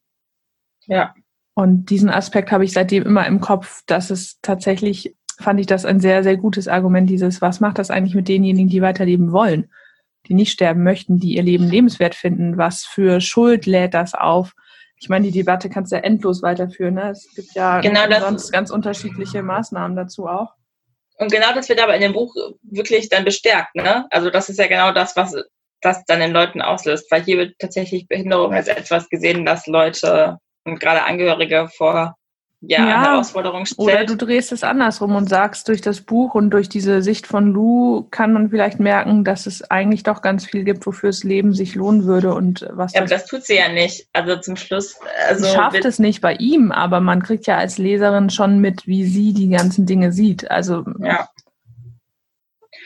Ja. 0.87 1.13
Und 1.55 1.91
diesen 1.91 2.11
Aspekt 2.11 2.51
habe 2.51 2.65
ich 2.65 2.73
seitdem 2.73 3.05
immer 3.05 3.27
im 3.27 3.41
Kopf, 3.41 3.83
dass 3.87 4.11
es 4.11 4.41
tatsächlich, 4.43 5.15
fand 5.39 5.61
ich 5.61 5.67
das 5.67 5.85
ein 5.85 6.01
sehr, 6.01 6.25
sehr 6.25 6.37
gutes 6.37 6.67
Argument, 6.69 7.09
dieses, 7.09 7.41
was 7.41 7.61
macht 7.61 7.79
das 7.79 7.91
eigentlich 7.91 8.15
mit 8.15 8.29
denjenigen, 8.29 8.69
die 8.69 8.83
weiterleben 8.83 9.31
wollen, 9.31 9.71
die 10.27 10.35
nicht 10.35 10.53
sterben 10.53 10.83
möchten, 10.83 11.21
die 11.21 11.37
ihr 11.37 11.43
Leben 11.43 11.69
lebenswert 11.69 12.17
finden? 12.17 12.59
Was 12.59 12.85
für 12.85 13.21
Schuld 13.21 13.67
lädt 13.67 13.95
das 13.95 14.15
auf? 14.15 14.55
Ich 14.99 15.09
meine, 15.09 15.27
die 15.27 15.39
Debatte 15.39 15.69
kannst 15.69 15.93
du 15.93 15.97
ja 15.97 16.03
endlos 16.03 16.43
weiterführen. 16.43 16.95
Ne? 16.95 17.11
Es 17.11 17.29
gibt 17.35 17.55
ja 17.55 17.81
genau 17.81 18.21
sonst 18.21 18.51
ganz 18.53 18.71
unterschiedliche 18.71 19.43
Maßnahmen 19.43 19.97
dazu 19.97 20.27
auch. 20.27 20.55
Und 21.19 21.31
genau 21.31 21.53
das 21.55 21.69
wird 21.69 21.81
aber 21.81 21.95
in 21.95 22.01
dem 22.01 22.13
Buch 22.13 22.35
wirklich 22.63 23.09
dann 23.09 23.25
bestärkt, 23.25 23.77
ne? 23.77 24.07
Also 24.11 24.31
das 24.31 24.49
ist 24.49 24.59
ja 24.59 24.67
genau 24.67 24.91
das, 24.93 25.15
was 25.15 25.37
das 25.81 26.05
dann 26.07 26.21
in 26.21 26.33
Leuten 26.33 26.61
auslöst, 26.61 27.09
weil 27.11 27.23
hier 27.23 27.39
wird 27.39 27.59
tatsächlich 27.61 28.09
Behinderung 28.09 28.53
als 28.53 28.67
etwas 28.67 29.09
gesehen, 29.09 29.45
dass 29.45 29.69
Leute 29.69 30.39
und 30.65 30.81
gerade 30.81 31.05
Angehörige 31.05 31.69
vor 31.77 32.17
ja, 32.69 32.79
ja, 32.87 33.03
Herausforderung 33.03 33.67
stellt. 33.67 33.79
Oder 33.79 34.05
du 34.05 34.17
drehst 34.17 34.53
es 34.53 34.65
andersrum 34.65 35.15
und 35.15 35.29
sagst, 35.29 35.69
durch 35.69 35.81
das 35.81 36.01
Buch 36.01 36.35
und 36.35 36.51
durch 36.51 36.69
diese 36.69 37.03
Sicht 37.03 37.27
von 37.27 37.53
Lou 37.53 38.07
kann 38.11 38.33
man 38.33 38.51
vielleicht 38.51 38.81
merken, 38.81 39.25
dass 39.25 39.47
es 39.47 39.71
eigentlich 39.71 40.03
doch 40.03 40.23
ganz 40.23 40.47
viel 40.47 40.65
gibt, 40.65 40.87
wofür 40.87 41.11
das 41.11 41.25
Leben 41.25 41.53
sich 41.53 41.75
lohnen 41.75 42.05
würde 42.05 42.35
und 42.35 42.67
was. 42.71 42.95
Ja, 42.95 43.01
aber 43.01 43.09
das 43.09 43.27
tut 43.27 43.45
sie 43.45 43.57
ja 43.57 43.69
nicht. 43.69 44.09
Also 44.13 44.37
zum 44.37 44.57
Schluss. 44.57 44.99
Also 45.29 45.45
sie 45.45 45.51
schafft 45.51 45.85
es 45.85 45.99
nicht 45.99 46.21
bei 46.21 46.35
ihm, 46.35 46.73
aber 46.73 47.01
man 47.01 47.23
kriegt 47.23 47.47
ja 47.47 47.59
als 47.59 47.79
Leserin 47.79 48.31
schon 48.31 48.61
mit, 48.61 48.87
wie 48.87 49.05
sie 49.05 49.35
die 49.35 49.51
ganzen 49.51 49.87
Dinge 49.87 50.13
sieht. 50.13 50.51
Also. 50.51 50.85
Ja. 51.01 51.29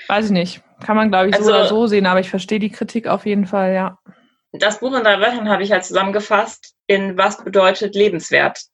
Weiß 0.08 0.26
ich 0.26 0.32
nicht. 0.32 0.62
Kann 0.84 0.96
man, 0.96 1.10
glaube 1.10 1.28
ich, 1.28 1.36
so 1.36 1.42
also, 1.42 1.50
oder 1.50 1.66
so 1.66 1.86
sehen, 1.86 2.06
aber 2.06 2.20
ich 2.20 2.30
verstehe 2.30 2.60
die 2.60 2.70
Kritik 2.70 3.08
auf 3.08 3.26
jeden 3.26 3.46
Fall, 3.46 3.74
ja. 3.74 3.98
das 4.52 4.78
Buch 4.78 4.94
in 4.94 5.02
drei 5.02 5.20
Wörtern 5.20 5.48
habe 5.48 5.64
ich 5.64 5.72
halt 5.72 5.84
zusammengefasst 5.84 6.77
in 6.88 7.16
Was 7.16 7.44
bedeutet 7.44 7.94
lebenswert? 7.94 8.64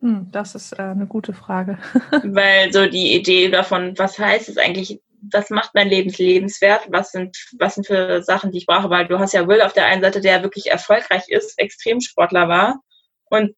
Hm, 0.00 0.28
das 0.30 0.54
ist 0.54 0.72
äh, 0.72 0.82
eine 0.82 1.06
gute 1.06 1.32
Frage. 1.32 1.78
Weil 2.24 2.72
so 2.72 2.86
die 2.86 3.14
Idee 3.14 3.48
davon, 3.48 3.96
was 3.96 4.18
heißt 4.18 4.50
es 4.50 4.58
eigentlich, 4.58 5.00
was 5.32 5.50
macht 5.50 5.70
mein 5.74 5.88
Leben 5.88 6.10
lebenswert? 6.10 6.82
Was 6.88 7.12
sind, 7.12 7.36
was 7.58 7.76
sind 7.76 7.86
für 7.86 8.22
Sachen, 8.22 8.50
die 8.50 8.58
ich 8.58 8.66
brauche? 8.66 8.90
Weil 8.90 9.06
du 9.06 9.18
hast 9.18 9.32
ja 9.32 9.46
Will 9.46 9.62
auf 9.62 9.72
der 9.72 9.86
einen 9.86 10.02
Seite, 10.02 10.20
der 10.20 10.42
wirklich 10.42 10.70
erfolgreich 10.70 11.28
ist, 11.28 11.58
Extremsportler 11.58 12.48
war 12.48 12.80
und 13.26 13.54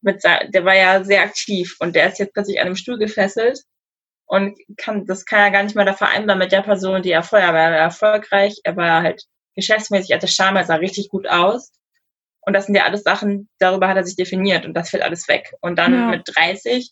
mit, 0.00 0.24
der 0.24 0.64
war 0.64 0.74
ja 0.74 1.04
sehr 1.04 1.22
aktiv 1.22 1.76
und 1.78 1.94
der 1.94 2.08
ist 2.08 2.18
jetzt 2.18 2.32
plötzlich 2.32 2.58
an 2.58 2.66
einem 2.66 2.76
Stuhl 2.76 2.98
gefesselt 2.98 3.60
und 4.24 4.58
kann, 4.78 5.04
das 5.04 5.26
kann 5.26 5.40
er 5.40 5.50
gar 5.50 5.62
nicht 5.62 5.76
mehr 5.76 5.84
da 5.84 5.92
vereinbaren 5.92 6.38
mit 6.38 6.52
der 6.52 6.62
Person, 6.62 7.02
die 7.02 7.10
er 7.10 7.22
vorher 7.22 7.52
war. 7.52 7.60
Er 7.60 7.72
war 7.72 7.78
erfolgreich, 7.78 8.58
er 8.64 8.76
war 8.76 9.02
halt 9.02 9.24
geschäftsmäßig, 9.56 10.10
er 10.10 10.16
hatte 10.16 10.28
Charme, 10.28 10.56
er 10.56 10.64
sah 10.64 10.76
richtig 10.76 11.10
gut 11.10 11.28
aus. 11.28 11.72
Und 12.42 12.54
das 12.54 12.66
sind 12.66 12.74
ja 12.74 12.84
alles 12.84 13.02
Sachen, 13.02 13.48
darüber 13.58 13.88
hat 13.88 13.96
er 13.96 14.04
sich 14.04 14.16
definiert 14.16 14.64
und 14.64 14.74
das 14.74 14.90
fällt 14.90 15.02
alles 15.02 15.28
weg. 15.28 15.54
Und 15.60 15.78
dann 15.78 15.92
ja. 15.92 16.08
mit 16.08 16.22
30 16.34 16.90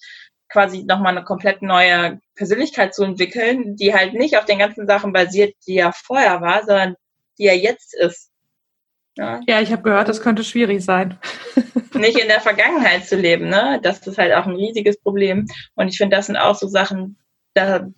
quasi 0.51 0.85
nochmal 0.85 1.17
eine 1.17 1.25
komplett 1.25 1.63
neue 1.63 2.21
Persönlichkeit 2.35 2.95
zu 2.95 3.05
entwickeln, 3.05 3.77
die 3.77 3.95
halt 3.95 4.15
nicht 4.15 4.37
auf 4.37 4.45
den 4.45 4.59
ganzen 4.59 4.87
Sachen 4.87 5.13
basiert, 5.13 5.55
die 5.67 5.77
er 5.77 5.93
vorher 5.93 6.41
war, 6.41 6.65
sondern 6.65 6.97
die 7.39 7.47
er 7.47 7.57
jetzt 7.57 7.95
ist. 7.95 8.31
Ja, 9.17 9.41
ja 9.47 9.61
ich 9.61 9.73
habe 9.73 9.83
gehört, 9.83 10.09
das 10.09 10.23
könnte 10.23 10.45
schwierig 10.45 10.85
sein. 10.85 11.19
nicht 11.95 12.19
in 12.19 12.29
der 12.29 12.41
Vergangenheit 12.41 13.07
zu 13.07 13.17
leben, 13.17 13.49
ne? 13.49 13.81
Das 13.83 14.07
ist 14.07 14.19
halt 14.19 14.33
auch 14.33 14.47
ein 14.47 14.55
riesiges 14.55 14.99
Problem. 15.01 15.47
Und 15.75 15.89
ich 15.89 15.99
finde, 15.99 16.17
das 16.17 16.27
sind 16.27 16.37
auch 16.37 16.55
so 16.55 16.69
Sachen, 16.69 17.19
da, 17.55 17.89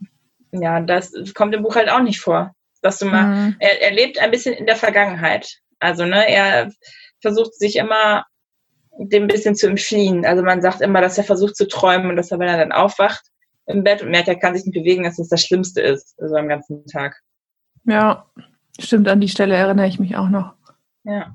ja, 0.53 0.81
das 0.81 1.13
kommt 1.35 1.55
im 1.55 1.63
Buch 1.63 1.77
halt 1.77 1.91
auch 1.91 2.03
nicht 2.03 2.21
vor. 2.21 2.55
Dass 2.83 2.99
du 2.99 3.07
mal, 3.07 3.25
mhm. 3.25 3.57
er, 3.59 3.83
er 3.83 3.91
lebt 3.91 4.19
ein 4.19 4.31
bisschen 4.31 4.55
in 4.55 4.67
der 4.67 4.77
Vergangenheit. 4.77 5.59
Also, 5.79 6.07
ne, 6.07 6.27
er 6.29 6.71
versucht 7.21 7.55
sich 7.55 7.77
immer 7.77 8.25
dem 8.99 9.27
bisschen 9.27 9.55
zu 9.55 9.69
entfliehen. 9.69 10.25
Also 10.25 10.43
man 10.43 10.63
sagt 10.63 10.81
immer, 10.81 11.01
dass 11.01 11.19
er 11.19 11.25
versucht 11.25 11.57
zu 11.57 11.67
träumen 11.67 12.11
und 12.11 12.17
dass 12.17 12.31
er, 12.31 12.39
wenn 12.39 12.49
er 12.49 12.59
dann 12.59 12.73
aufwacht 12.73 13.23
im 13.67 13.85
Bett 13.85 14.03
und 14.03 14.11
merkt, 14.11 14.29
er 14.29 14.37
kann 14.37 14.55
sich 14.55 14.65
nicht 14.65 14.75
bewegen, 14.75 15.05
dass 15.05 15.17
das 15.17 15.29
das 15.29 15.43
Schlimmste 15.43 15.81
ist, 15.81 16.21
also 16.21 16.35
am 16.35 16.49
ganzen 16.49 16.85
Tag. 16.87 17.21
Ja, 17.85 18.27
stimmt, 18.79 19.09
an 19.09 19.21
die 19.21 19.29
Stelle 19.29 19.55
erinnere 19.55 19.87
ich 19.87 20.01
mich 20.01 20.17
auch 20.17 20.29
noch. 20.29 20.55
Ja. 21.05 21.35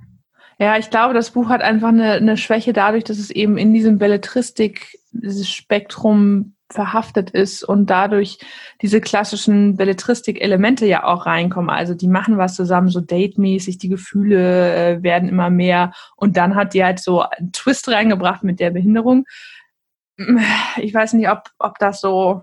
Ja, 0.57 0.77
ich 0.77 0.89
glaube, 0.89 1.13
das 1.13 1.31
Buch 1.31 1.49
hat 1.49 1.61
einfach 1.61 1.89
eine, 1.89 2.13
eine 2.13 2.37
Schwäche 2.37 2.71
dadurch, 2.71 3.03
dass 3.03 3.17
es 3.17 3.29
eben 3.29 3.57
in 3.57 3.73
diesem 3.73 3.97
Belletristik, 3.97 4.99
dieses 5.11 5.49
Spektrum 5.49 6.54
verhaftet 6.71 7.29
ist 7.29 7.63
und 7.63 7.89
dadurch 7.89 8.39
diese 8.81 8.99
klassischen 8.99 9.77
Belletristik-Elemente 9.77 10.85
ja 10.85 11.03
auch 11.03 11.25
reinkommen. 11.25 11.69
Also 11.69 11.93
die 11.93 12.07
machen 12.07 12.37
was 12.37 12.55
zusammen, 12.55 12.89
so 12.89 13.01
date-mäßig, 13.01 13.77
die 13.77 13.89
Gefühle 13.89 14.75
äh, 14.75 15.03
werden 15.03 15.29
immer 15.29 15.49
mehr 15.49 15.93
und 16.15 16.37
dann 16.37 16.55
hat 16.55 16.73
die 16.73 16.83
halt 16.83 16.99
so 16.99 17.21
einen 17.21 17.51
Twist 17.51 17.87
reingebracht 17.89 18.43
mit 18.43 18.59
der 18.59 18.71
Behinderung. 18.71 19.25
Ich 20.77 20.93
weiß 20.93 21.13
nicht, 21.13 21.29
ob, 21.29 21.49
ob 21.59 21.77
das 21.77 22.01
so, 22.01 22.41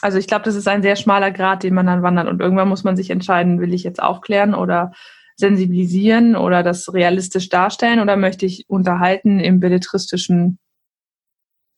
also 0.00 0.18
ich 0.18 0.26
glaube, 0.26 0.44
das 0.44 0.54
ist 0.54 0.68
ein 0.68 0.82
sehr 0.82 0.96
schmaler 0.96 1.30
Grad, 1.30 1.62
den 1.62 1.74
man 1.74 1.86
dann 1.86 2.02
wandert 2.02 2.28
und 2.28 2.40
irgendwann 2.40 2.68
muss 2.68 2.84
man 2.84 2.96
sich 2.96 3.10
entscheiden, 3.10 3.60
will 3.60 3.74
ich 3.74 3.82
jetzt 3.82 4.02
aufklären 4.02 4.54
oder 4.54 4.92
sensibilisieren 5.36 6.36
oder 6.36 6.62
das 6.62 6.94
realistisch 6.94 7.50
darstellen 7.50 8.00
oder 8.00 8.16
möchte 8.16 8.46
ich 8.46 8.64
unterhalten 8.68 9.40
im 9.40 9.60
belletristischen, 9.60 10.58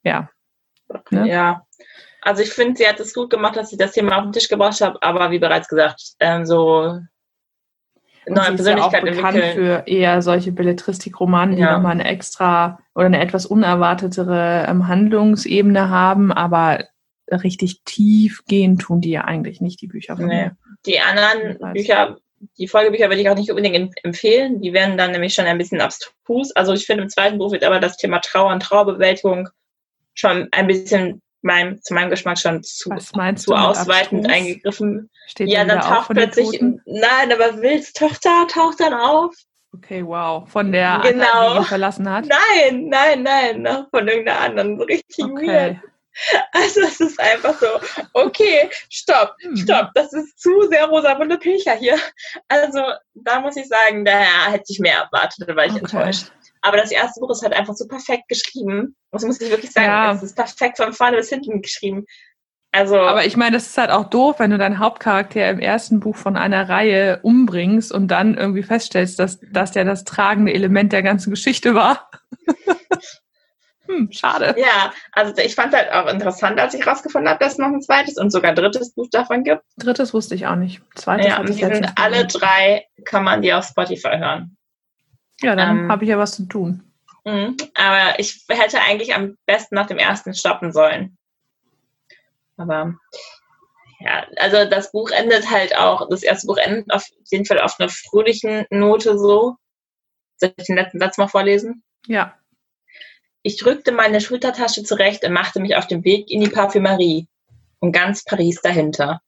ja, 0.04 0.30
Ne? 1.10 1.28
Ja. 1.28 1.62
Also 2.20 2.42
ich 2.42 2.50
finde, 2.50 2.76
sie 2.76 2.86
hat 2.86 3.00
es 3.00 3.14
gut 3.14 3.30
gemacht, 3.30 3.56
dass 3.56 3.70
sie 3.70 3.76
das 3.76 3.92
Thema 3.92 4.16
auf 4.16 4.24
den 4.24 4.32
Tisch 4.32 4.48
gebracht 4.48 4.80
hat, 4.80 4.96
aber 5.02 5.30
wie 5.30 5.38
bereits 5.38 5.68
gesagt, 5.68 6.14
ähm, 6.20 6.44
so 6.44 7.00
neue 8.26 8.54
Persönlichkeit 8.54 9.04
ja 9.04 9.10
auch 9.10 9.14
bekannt 9.14 9.36
entwickeln. 9.36 9.84
für 9.84 9.86
eher 9.86 10.22
solche 10.22 10.52
Belletristik-Romane, 10.52 11.56
die 11.56 11.62
ja. 11.62 11.74
nochmal 11.74 11.92
eine 11.92 12.04
extra 12.04 12.80
oder 12.94 13.06
eine 13.06 13.20
etwas 13.20 13.46
unerwartetere 13.46 14.66
ähm, 14.68 14.88
Handlungsebene 14.88 15.88
haben, 15.88 16.32
aber 16.32 16.84
richtig 17.30 17.82
tief 17.84 18.42
gehen 18.46 18.78
tun 18.78 19.00
die 19.00 19.10
ja 19.10 19.24
eigentlich 19.24 19.60
nicht, 19.60 19.80
die 19.80 19.86
Bücher 19.86 20.16
von 20.16 20.26
nee. 20.26 20.44
mir. 20.44 20.56
Die 20.86 21.00
anderen 21.00 21.58
Bücher, 21.72 22.16
die 22.58 22.68
Folgebücher 22.68 23.08
würde 23.08 23.20
ich 23.20 23.28
auch 23.28 23.36
nicht 23.36 23.50
unbedingt 23.50 23.94
empfehlen. 24.04 24.60
Die 24.60 24.72
werden 24.72 24.96
dann 24.96 25.12
nämlich 25.12 25.34
schon 25.34 25.46
ein 25.46 25.58
bisschen 25.58 25.80
abstrus. 25.80 26.52
Also 26.52 26.72
ich 26.72 26.86
finde, 26.86 27.04
im 27.04 27.08
zweiten 27.08 27.38
Buch 27.38 27.52
wird 27.52 27.64
aber 27.64 27.80
das 27.80 27.96
Thema 27.96 28.20
Trauer 28.20 28.52
und 28.52 28.62
Trauerbewältigung 28.62 29.48
schon 30.18 30.48
ein 30.52 30.66
bisschen 30.66 31.22
meinem, 31.42 31.80
zu 31.82 31.94
meinem 31.94 32.10
Geschmack 32.10 32.38
schon 32.38 32.62
zu, 32.62 32.90
zu 32.90 33.54
ausweitend 33.54 34.26
abstrus? 34.26 34.26
eingegriffen. 34.26 35.10
Steht 35.26 35.48
ja, 35.48 35.64
dann 35.64 35.80
taucht 35.80 36.10
plötzlich, 36.10 36.60
nein, 36.60 37.32
aber 37.32 37.60
Wills 37.60 37.92
Tochter 37.92 38.46
taucht 38.52 38.80
dann 38.80 38.94
auf. 38.94 39.34
Okay, 39.74 40.04
wow. 40.04 40.48
Von 40.48 40.72
der 40.72 41.00
genau. 41.02 41.26
anderen, 41.26 41.52
die 41.52 41.58
ihn 41.58 41.64
verlassen 41.64 42.10
hat? 42.10 42.24
Nein, 42.26 42.88
nein, 42.88 43.22
nein, 43.22 43.62
noch 43.62 43.88
von 43.90 44.08
irgendeiner 44.08 44.40
anderen. 44.40 44.78
So 44.78 44.84
richtig 44.84 45.24
okay. 45.24 45.46
weird. 45.46 45.76
Also 46.52 46.80
es 46.80 46.98
ist 47.00 47.20
einfach 47.20 47.56
so, 47.60 47.66
okay, 48.14 48.68
stopp, 48.90 49.36
hm. 49.40 49.56
stopp, 49.56 49.90
das 49.94 50.12
ist 50.12 50.40
zu 50.40 50.50
sehr 50.68 50.86
rosa-bunte 50.86 51.38
Pilcher 51.38 51.74
hier. 51.76 51.96
Also 52.48 52.82
da 53.14 53.40
muss 53.40 53.56
ich 53.56 53.68
sagen, 53.68 54.04
da 54.04 54.50
hätte 54.50 54.64
ich 54.68 54.80
mehr 54.80 55.02
erwartet, 55.04 55.48
da 55.48 55.54
war 55.54 55.66
ich 55.66 55.72
okay. 55.72 55.80
enttäuscht. 55.80 56.32
Aber 56.62 56.76
das 56.76 56.90
erste 56.90 57.20
Buch 57.20 57.30
ist 57.30 57.42
halt 57.42 57.54
einfach 57.54 57.74
so 57.74 57.86
perfekt 57.86 58.28
geschrieben. 58.28 58.96
Das 59.12 59.24
muss 59.24 59.40
ich 59.40 59.50
wirklich 59.50 59.72
sagen. 59.72 59.86
Ja. 59.86 60.12
Es 60.12 60.22
ist 60.22 60.36
perfekt 60.36 60.76
von 60.76 60.92
vorne 60.92 61.16
bis 61.16 61.28
hinten 61.28 61.62
geschrieben. 61.62 62.04
Also, 62.70 62.98
aber 62.98 63.24
ich 63.24 63.36
meine, 63.36 63.52
das 63.52 63.66
ist 63.66 63.78
halt 63.78 63.90
auch 63.90 64.10
doof, 64.10 64.36
wenn 64.38 64.50
du 64.50 64.58
deinen 64.58 64.78
Hauptcharakter 64.78 65.48
im 65.48 65.58
ersten 65.58 66.00
Buch 66.00 66.16
von 66.16 66.36
einer 66.36 66.68
Reihe 66.68 67.20
umbringst 67.22 67.90
und 67.90 68.08
dann 68.08 68.36
irgendwie 68.36 68.62
feststellst, 68.62 69.18
dass 69.18 69.38
das 69.50 69.74
ja 69.74 69.84
das 69.84 70.04
tragende 70.04 70.52
Element 70.52 70.92
der 70.92 71.02
ganzen 71.02 71.30
Geschichte 71.30 71.74
war. 71.74 72.10
hm, 73.86 74.12
schade. 74.12 74.54
Ja, 74.58 74.92
also 75.12 75.32
ich 75.42 75.54
fand 75.54 75.72
es 75.72 75.80
halt 75.80 75.92
auch 75.92 76.12
interessant, 76.12 76.60
als 76.60 76.74
ich 76.74 76.86
rausgefunden 76.86 77.30
habe, 77.30 77.42
dass 77.42 77.54
es 77.54 77.58
noch 77.58 77.68
ein 77.68 77.80
zweites 77.80 78.18
und 78.18 78.30
sogar 78.30 78.50
ein 78.50 78.56
drittes 78.56 78.92
Buch 78.92 79.08
davon 79.10 79.44
gibt. 79.44 79.62
Drittes 79.78 80.12
wusste 80.12 80.34
ich 80.34 80.46
auch 80.46 80.56
nicht. 80.56 80.82
Zweites 80.94 81.26
ja, 81.26 81.40
und 81.40 81.48
die 81.48 81.54
sind 81.54 81.90
alle 81.96 82.26
drei, 82.26 82.84
kann 83.06 83.24
man 83.24 83.40
die 83.40 83.54
auf 83.54 83.64
Spotify 83.64 84.18
hören. 84.18 84.57
Ja, 85.40 85.54
dann 85.54 85.78
ähm, 85.78 85.92
habe 85.92 86.04
ich 86.04 86.10
ja 86.10 86.18
was 86.18 86.36
zu 86.36 86.46
tun. 86.46 86.82
Mh, 87.24 87.54
aber 87.74 88.18
ich 88.18 88.44
hätte 88.48 88.80
eigentlich 88.80 89.14
am 89.14 89.36
besten 89.46 89.74
nach 89.74 89.86
dem 89.86 89.98
ersten 89.98 90.34
stoppen 90.34 90.72
sollen. 90.72 91.16
Aber 92.56 92.94
ja, 94.00 94.26
also 94.36 94.68
das 94.68 94.92
Buch 94.92 95.10
endet 95.10 95.50
halt 95.50 95.76
auch, 95.76 96.08
das 96.08 96.22
erste 96.22 96.46
Buch 96.46 96.56
endet 96.56 96.92
auf 96.92 97.04
jeden 97.30 97.44
Fall 97.44 97.60
auf 97.60 97.78
einer 97.78 97.88
fröhlichen 97.88 98.66
Note 98.70 99.18
so. 99.18 99.56
Soll 100.36 100.52
ich 100.56 100.66
den 100.66 100.76
letzten 100.76 100.98
Satz 100.98 101.18
mal 101.18 101.28
vorlesen? 101.28 101.82
Ja. 102.06 102.36
Ich 103.42 103.58
drückte 103.58 103.92
meine 103.92 104.20
Schultertasche 104.20 104.82
zurecht 104.82 105.24
und 105.24 105.32
machte 105.32 105.60
mich 105.60 105.76
auf 105.76 105.86
den 105.86 106.04
Weg 106.04 106.30
in 106.30 106.40
die 106.40 106.50
Parfümerie 106.50 107.28
und 107.80 107.92
ganz 107.92 108.24
Paris 108.24 108.60
dahinter. 108.60 109.20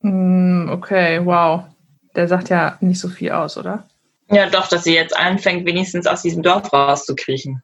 Mm, 0.00 0.68
okay, 0.70 1.24
wow 1.24 1.73
der 2.14 2.28
sagt 2.28 2.48
ja 2.48 2.76
nicht 2.80 3.00
so 3.00 3.08
viel 3.08 3.32
aus, 3.32 3.56
oder? 3.56 3.88
Ja, 4.30 4.48
doch, 4.48 4.68
dass 4.68 4.84
sie 4.84 4.94
jetzt 4.94 5.16
anfängt, 5.16 5.66
wenigstens 5.66 6.06
aus 6.06 6.22
diesem 6.22 6.42
Dorf 6.42 6.72
rauszukriechen. 6.72 7.62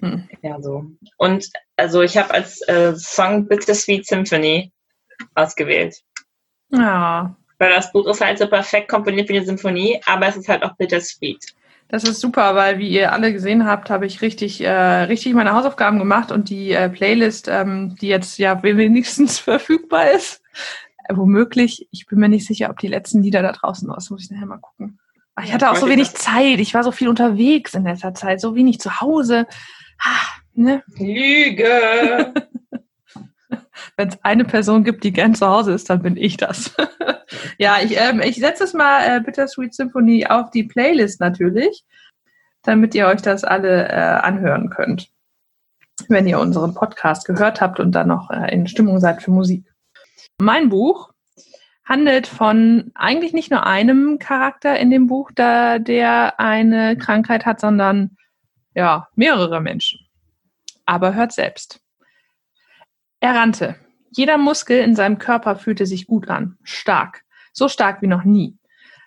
Hm. 0.00 0.28
Ja, 0.42 0.60
so. 0.60 0.84
Und 1.16 1.48
also 1.76 2.02
ich 2.02 2.16
habe 2.16 2.32
als 2.32 2.60
äh, 2.68 2.94
Song 2.96 3.48
Bittersweet 3.48 4.06
Symphony 4.06 4.72
ausgewählt. 5.34 5.96
Ja. 6.70 7.34
Weil 7.58 7.70
das 7.70 7.90
Buch 7.90 8.06
ist 8.06 8.20
halt 8.20 8.38
so 8.38 8.46
perfekt 8.46 8.88
komponiert 8.88 9.28
wie 9.28 9.36
eine 9.36 9.46
Symphonie, 9.46 10.00
aber 10.06 10.28
es 10.28 10.36
ist 10.36 10.48
halt 10.48 10.62
auch 10.62 10.76
bittersweet. 10.76 11.44
Das 11.88 12.04
ist 12.04 12.20
super, 12.20 12.54
weil 12.54 12.78
wie 12.78 12.90
ihr 12.90 13.12
alle 13.12 13.32
gesehen 13.32 13.66
habt, 13.66 13.88
habe 13.88 14.06
ich 14.06 14.20
richtig, 14.20 14.60
äh, 14.60 14.70
richtig 14.70 15.32
meine 15.34 15.54
Hausaufgaben 15.54 15.98
gemacht 15.98 16.30
und 16.30 16.50
die 16.50 16.72
äh, 16.72 16.88
Playlist, 16.90 17.48
ähm, 17.48 17.96
die 18.00 18.08
jetzt 18.08 18.38
ja 18.38 18.62
wenigstens 18.62 19.38
verfügbar 19.40 20.12
ist, 20.12 20.42
womöglich, 21.10 21.88
ich 21.90 22.06
bin 22.06 22.18
mir 22.18 22.28
nicht 22.28 22.46
sicher, 22.46 22.70
ob 22.70 22.78
die 22.78 22.88
letzten 22.88 23.22
Lieder 23.22 23.42
da 23.42 23.52
draußen 23.52 23.90
aus, 23.90 24.10
muss 24.10 24.24
ich 24.24 24.30
nachher 24.30 24.46
mal 24.46 24.58
gucken. 24.58 24.98
Aber 25.34 25.46
ich 25.46 25.52
hatte 25.52 25.70
auch 25.70 25.76
so 25.76 25.88
wenig 25.88 26.14
Zeit. 26.14 26.58
Ich 26.58 26.74
war 26.74 26.82
so 26.82 26.90
viel 26.90 27.08
unterwegs 27.08 27.74
in 27.74 27.84
letzter 27.84 28.12
Zeit, 28.12 28.40
so 28.40 28.56
wenig 28.56 28.80
zu 28.80 29.00
Hause. 29.00 29.46
Ah, 30.00 30.26
ne? 30.52 30.82
Lüge! 30.98 32.34
Wenn 33.96 34.08
es 34.08 34.18
eine 34.24 34.44
Person 34.44 34.82
gibt, 34.82 35.04
die 35.04 35.12
gern 35.12 35.36
zu 35.36 35.46
Hause 35.46 35.72
ist, 35.72 35.90
dann 35.90 36.02
bin 36.02 36.16
ich 36.16 36.36
das. 36.36 36.74
ja, 37.58 37.76
ich, 37.80 37.96
ähm, 37.96 38.20
ich 38.20 38.36
setze 38.36 38.64
es 38.64 38.74
mal 38.74 39.00
äh, 39.04 39.20
Bittersweet 39.20 39.74
Symphony 39.74 40.26
auf 40.26 40.50
die 40.50 40.64
Playlist 40.64 41.20
natürlich, 41.20 41.84
damit 42.64 42.96
ihr 42.96 43.06
euch 43.06 43.22
das 43.22 43.44
alle 43.44 43.88
äh, 43.88 43.92
anhören 43.92 44.70
könnt. 44.70 45.08
Wenn 46.08 46.26
ihr 46.26 46.40
unseren 46.40 46.74
Podcast 46.74 47.26
gehört 47.26 47.60
habt 47.60 47.78
und 47.78 47.92
dann 47.92 48.08
noch 48.08 48.30
äh, 48.30 48.52
in 48.52 48.66
Stimmung 48.66 48.98
seid 48.98 49.22
für 49.22 49.30
Musik. 49.30 49.72
Mein 50.40 50.68
Buch 50.68 51.10
handelt 51.84 52.26
von 52.26 52.92
eigentlich 52.94 53.32
nicht 53.32 53.50
nur 53.50 53.66
einem 53.66 54.18
Charakter 54.18 54.78
in 54.78 54.90
dem 54.90 55.06
Buch, 55.06 55.30
da 55.34 55.78
der 55.78 56.38
eine 56.38 56.96
Krankheit 56.96 57.44
hat, 57.46 57.60
sondern 57.60 58.16
ja, 58.74 59.08
mehrere 59.14 59.60
Menschen. 59.60 60.00
Aber 60.86 61.14
hört 61.14 61.32
selbst. 61.32 61.80
Er 63.20 63.34
rannte, 63.34 63.76
Jeder 64.10 64.38
Muskel 64.38 64.80
in 64.80 64.94
seinem 64.94 65.18
Körper 65.18 65.56
fühlte 65.56 65.86
sich 65.86 66.06
gut 66.06 66.28
an, 66.28 66.56
stark, 66.62 67.24
so 67.52 67.68
stark 67.68 68.02
wie 68.02 68.06
noch 68.06 68.24
nie. 68.24 68.56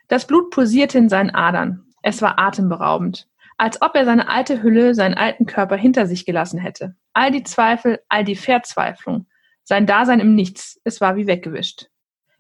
Das 0.08 0.28
Blut 0.28 0.52
pulsierte 0.52 0.98
in 0.98 1.10
seinen 1.10 1.32
Adern. 1.32 1.86
Es 2.04 2.22
war 2.22 2.38
atemberaubend, 2.40 3.28
als 3.58 3.82
ob 3.82 3.96
er 3.96 4.06
seine 4.06 4.28
alte 4.28 4.62
Hülle, 4.62 4.94
seinen 4.94 5.16
alten 5.16 5.46
Körper 5.46 5.76
hinter 5.76 6.08
sich 6.08 6.26
gelassen 6.26 6.60
hätte. 6.60 6.96
All 7.14 7.32
die 7.32 7.44
Zweifel, 7.44 8.00
all 8.10 8.24
die 8.24 8.36
Verzweiflung, 8.36 9.28
sein 9.72 9.86
Dasein 9.86 10.20
im 10.20 10.36
Nichts, 10.36 10.82
es 10.84 11.00
war 11.00 11.16
wie 11.16 11.28
weggewischt. 11.28 11.88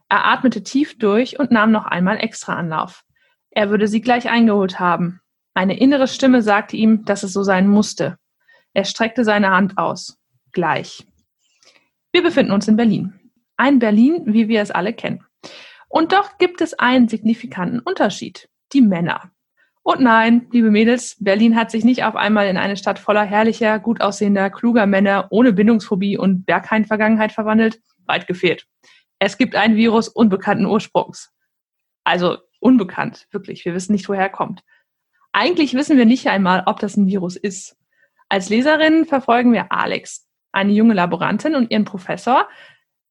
Er 0.09 0.25
atmete 0.25 0.63
tief 0.63 0.97
durch 0.97 1.39
und 1.39 1.49
nahm 1.49 1.71
noch 1.71 1.85
einmal 1.85 2.17
extra 2.17 2.55
Anlauf. 2.55 3.05
Er 3.51 3.69
würde 3.69 3.87
sie 3.87 4.01
gleich 4.01 4.29
eingeholt 4.29 4.81
haben. 4.81 5.21
Eine 5.53 5.79
innere 5.79 6.09
Stimme 6.09 6.41
sagte 6.41 6.75
ihm, 6.75 7.05
dass 7.05 7.23
es 7.23 7.31
so 7.31 7.41
sein 7.43 7.69
musste. 7.69 8.17
Er 8.73 8.83
streckte 8.83 9.23
seine 9.23 9.51
Hand 9.51 9.77
aus. 9.77 10.19
Gleich. 10.51 11.07
Wir 12.11 12.21
befinden 12.21 12.51
uns 12.51 12.67
in 12.67 12.75
Berlin. 12.75 13.17
Ein 13.55 13.79
Berlin, 13.79 14.23
wie 14.25 14.49
wir 14.49 14.61
es 14.61 14.69
alle 14.69 14.91
kennen. 14.91 15.25
Und 15.87 16.11
doch 16.11 16.37
gibt 16.37 16.59
es 16.59 16.73
einen 16.73 17.07
signifikanten 17.07 17.79
Unterschied. 17.79 18.49
Die 18.73 18.81
Männer. 18.81 19.31
Und 19.83 19.99
nein, 20.01 20.47
liebe 20.51 20.69
Mädels, 20.69 21.17
Berlin 21.19 21.55
hat 21.55 21.71
sich 21.71 21.83
nicht 21.83 22.03
auf 22.03 22.15
einmal 22.15 22.47
in 22.47 22.57
eine 22.57 22.77
Stadt 22.77 22.99
voller 22.99 23.23
herrlicher, 23.23 23.79
gut 23.79 23.99
aussehender, 23.99 24.49
kluger 24.51 24.85
Männer 24.85 25.27
ohne 25.31 25.53
Bindungsphobie 25.53 26.17
und 26.17 26.45
Berghain-Vergangenheit 26.45 27.31
verwandelt. 27.31 27.81
Weit 28.05 28.27
gefehlt. 28.27 28.67
Es 29.17 29.37
gibt 29.37 29.55
ein 29.55 29.75
Virus 29.75 30.07
unbekannten 30.07 30.65
Ursprungs. 30.65 31.33
Also 32.03 32.37
unbekannt, 32.59 33.27
wirklich. 33.31 33.65
Wir 33.65 33.73
wissen 33.73 33.93
nicht, 33.93 34.07
woher 34.07 34.23
er 34.23 34.29
kommt. 34.29 34.63
Eigentlich 35.31 35.73
wissen 35.73 35.97
wir 35.97 36.05
nicht 36.05 36.27
einmal, 36.27 36.63
ob 36.65 36.79
das 36.79 36.97
ein 36.97 37.07
Virus 37.07 37.35
ist. 37.35 37.77
Als 38.29 38.49
Leserin 38.49 39.05
verfolgen 39.05 39.53
wir 39.53 39.71
Alex, 39.71 40.27
eine 40.51 40.73
junge 40.73 40.93
Laborantin 40.93 41.55
und 41.55 41.71
ihren 41.71 41.85
Professor, 41.85 42.47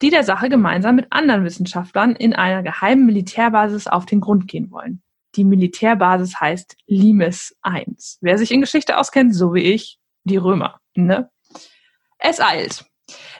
die 0.02 0.11
der 0.11 0.24
Sache 0.24 0.48
gemeinsam 0.48 0.96
mit 0.96 1.06
anderen 1.11 1.44
Wissenschaftlern 1.44 2.14
in 2.16 2.33
einer 2.35 2.62
geheimen 2.62 3.06
Militärbasis 3.06 3.87
auf 3.87 4.06
den 4.06 4.20
Grund 4.20 4.48
gehen 4.48 4.70
wollen. 4.70 5.02
Die 5.37 5.45
Militärbasis 5.45 6.40
heißt 6.40 6.77
Limes 6.87 7.57
I. 7.66 7.87
Wer 8.21 8.38
sich 8.38 8.51
in 8.51 8.61
Geschichte 8.61 8.99
auskennt, 8.99 9.35
so 9.35 9.55
wie 9.55 9.73
ich, 9.73 9.99
die 10.25 10.37
Römer. 10.37 10.81
Ne? 10.95 11.31
Es 12.19 12.40
eilt. 12.40 12.85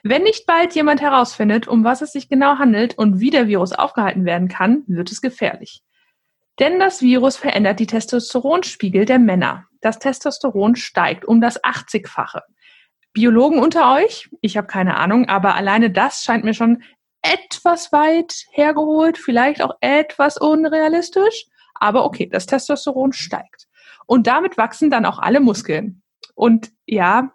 Wenn 0.03 0.22
nicht 0.22 0.46
bald 0.46 0.74
jemand 0.74 1.00
herausfindet, 1.00 1.68
um 1.68 1.85
was 1.85 2.03
es 2.03 2.12
sich 2.12 2.29
genau 2.29 2.59
handelt 2.59 2.96
und 2.96 3.20
wie 3.20 3.31
der 3.31 3.48
Virus 3.48 3.72
aufgehalten 3.72 4.24
werden 4.24 4.48
kann, 4.48 4.85
wird 4.87 5.11
es 5.11 5.20
gefährlich. 5.20 5.83
Denn 6.59 6.79
das 6.79 7.00
Virus 7.00 7.37
verändert 7.37 7.81
die 7.81 7.87
Testosteronspiegel 7.87 9.05
der 9.05 9.18
Männer. 9.18 9.66
Das 9.81 9.98
Testosteron 9.98 10.76
steigt 10.76 11.24
um 11.24 11.40
das 11.40 11.62
80-fache. 11.62 12.40
Biologen 13.12 13.59
unter 13.59 13.94
euch, 13.94 14.29
ich 14.40 14.57
habe 14.57 14.66
keine 14.66 14.96
Ahnung, 14.96 15.29
aber 15.29 15.55
alleine 15.55 15.90
das 15.90 16.22
scheint 16.22 16.44
mir 16.44 16.55
schon 16.55 16.83
etwas 17.22 17.92
weit 17.92 18.44
hergeholt, 18.53 19.18
vielleicht 19.18 19.62
auch 19.62 19.74
etwas 19.81 20.37
unrealistisch. 20.37 21.46
Aber 21.80 22.04
okay, 22.04 22.26
das 22.26 22.46
Testosteron 22.46 23.12
steigt. 23.12 23.66
Und 24.06 24.28
damit 24.28 24.56
wachsen 24.56 24.90
dann 24.90 25.04
auch 25.06 25.18
alle 25.18 25.40
Muskeln. 25.40 26.02
Und 26.34 26.70
ja, 26.86 27.32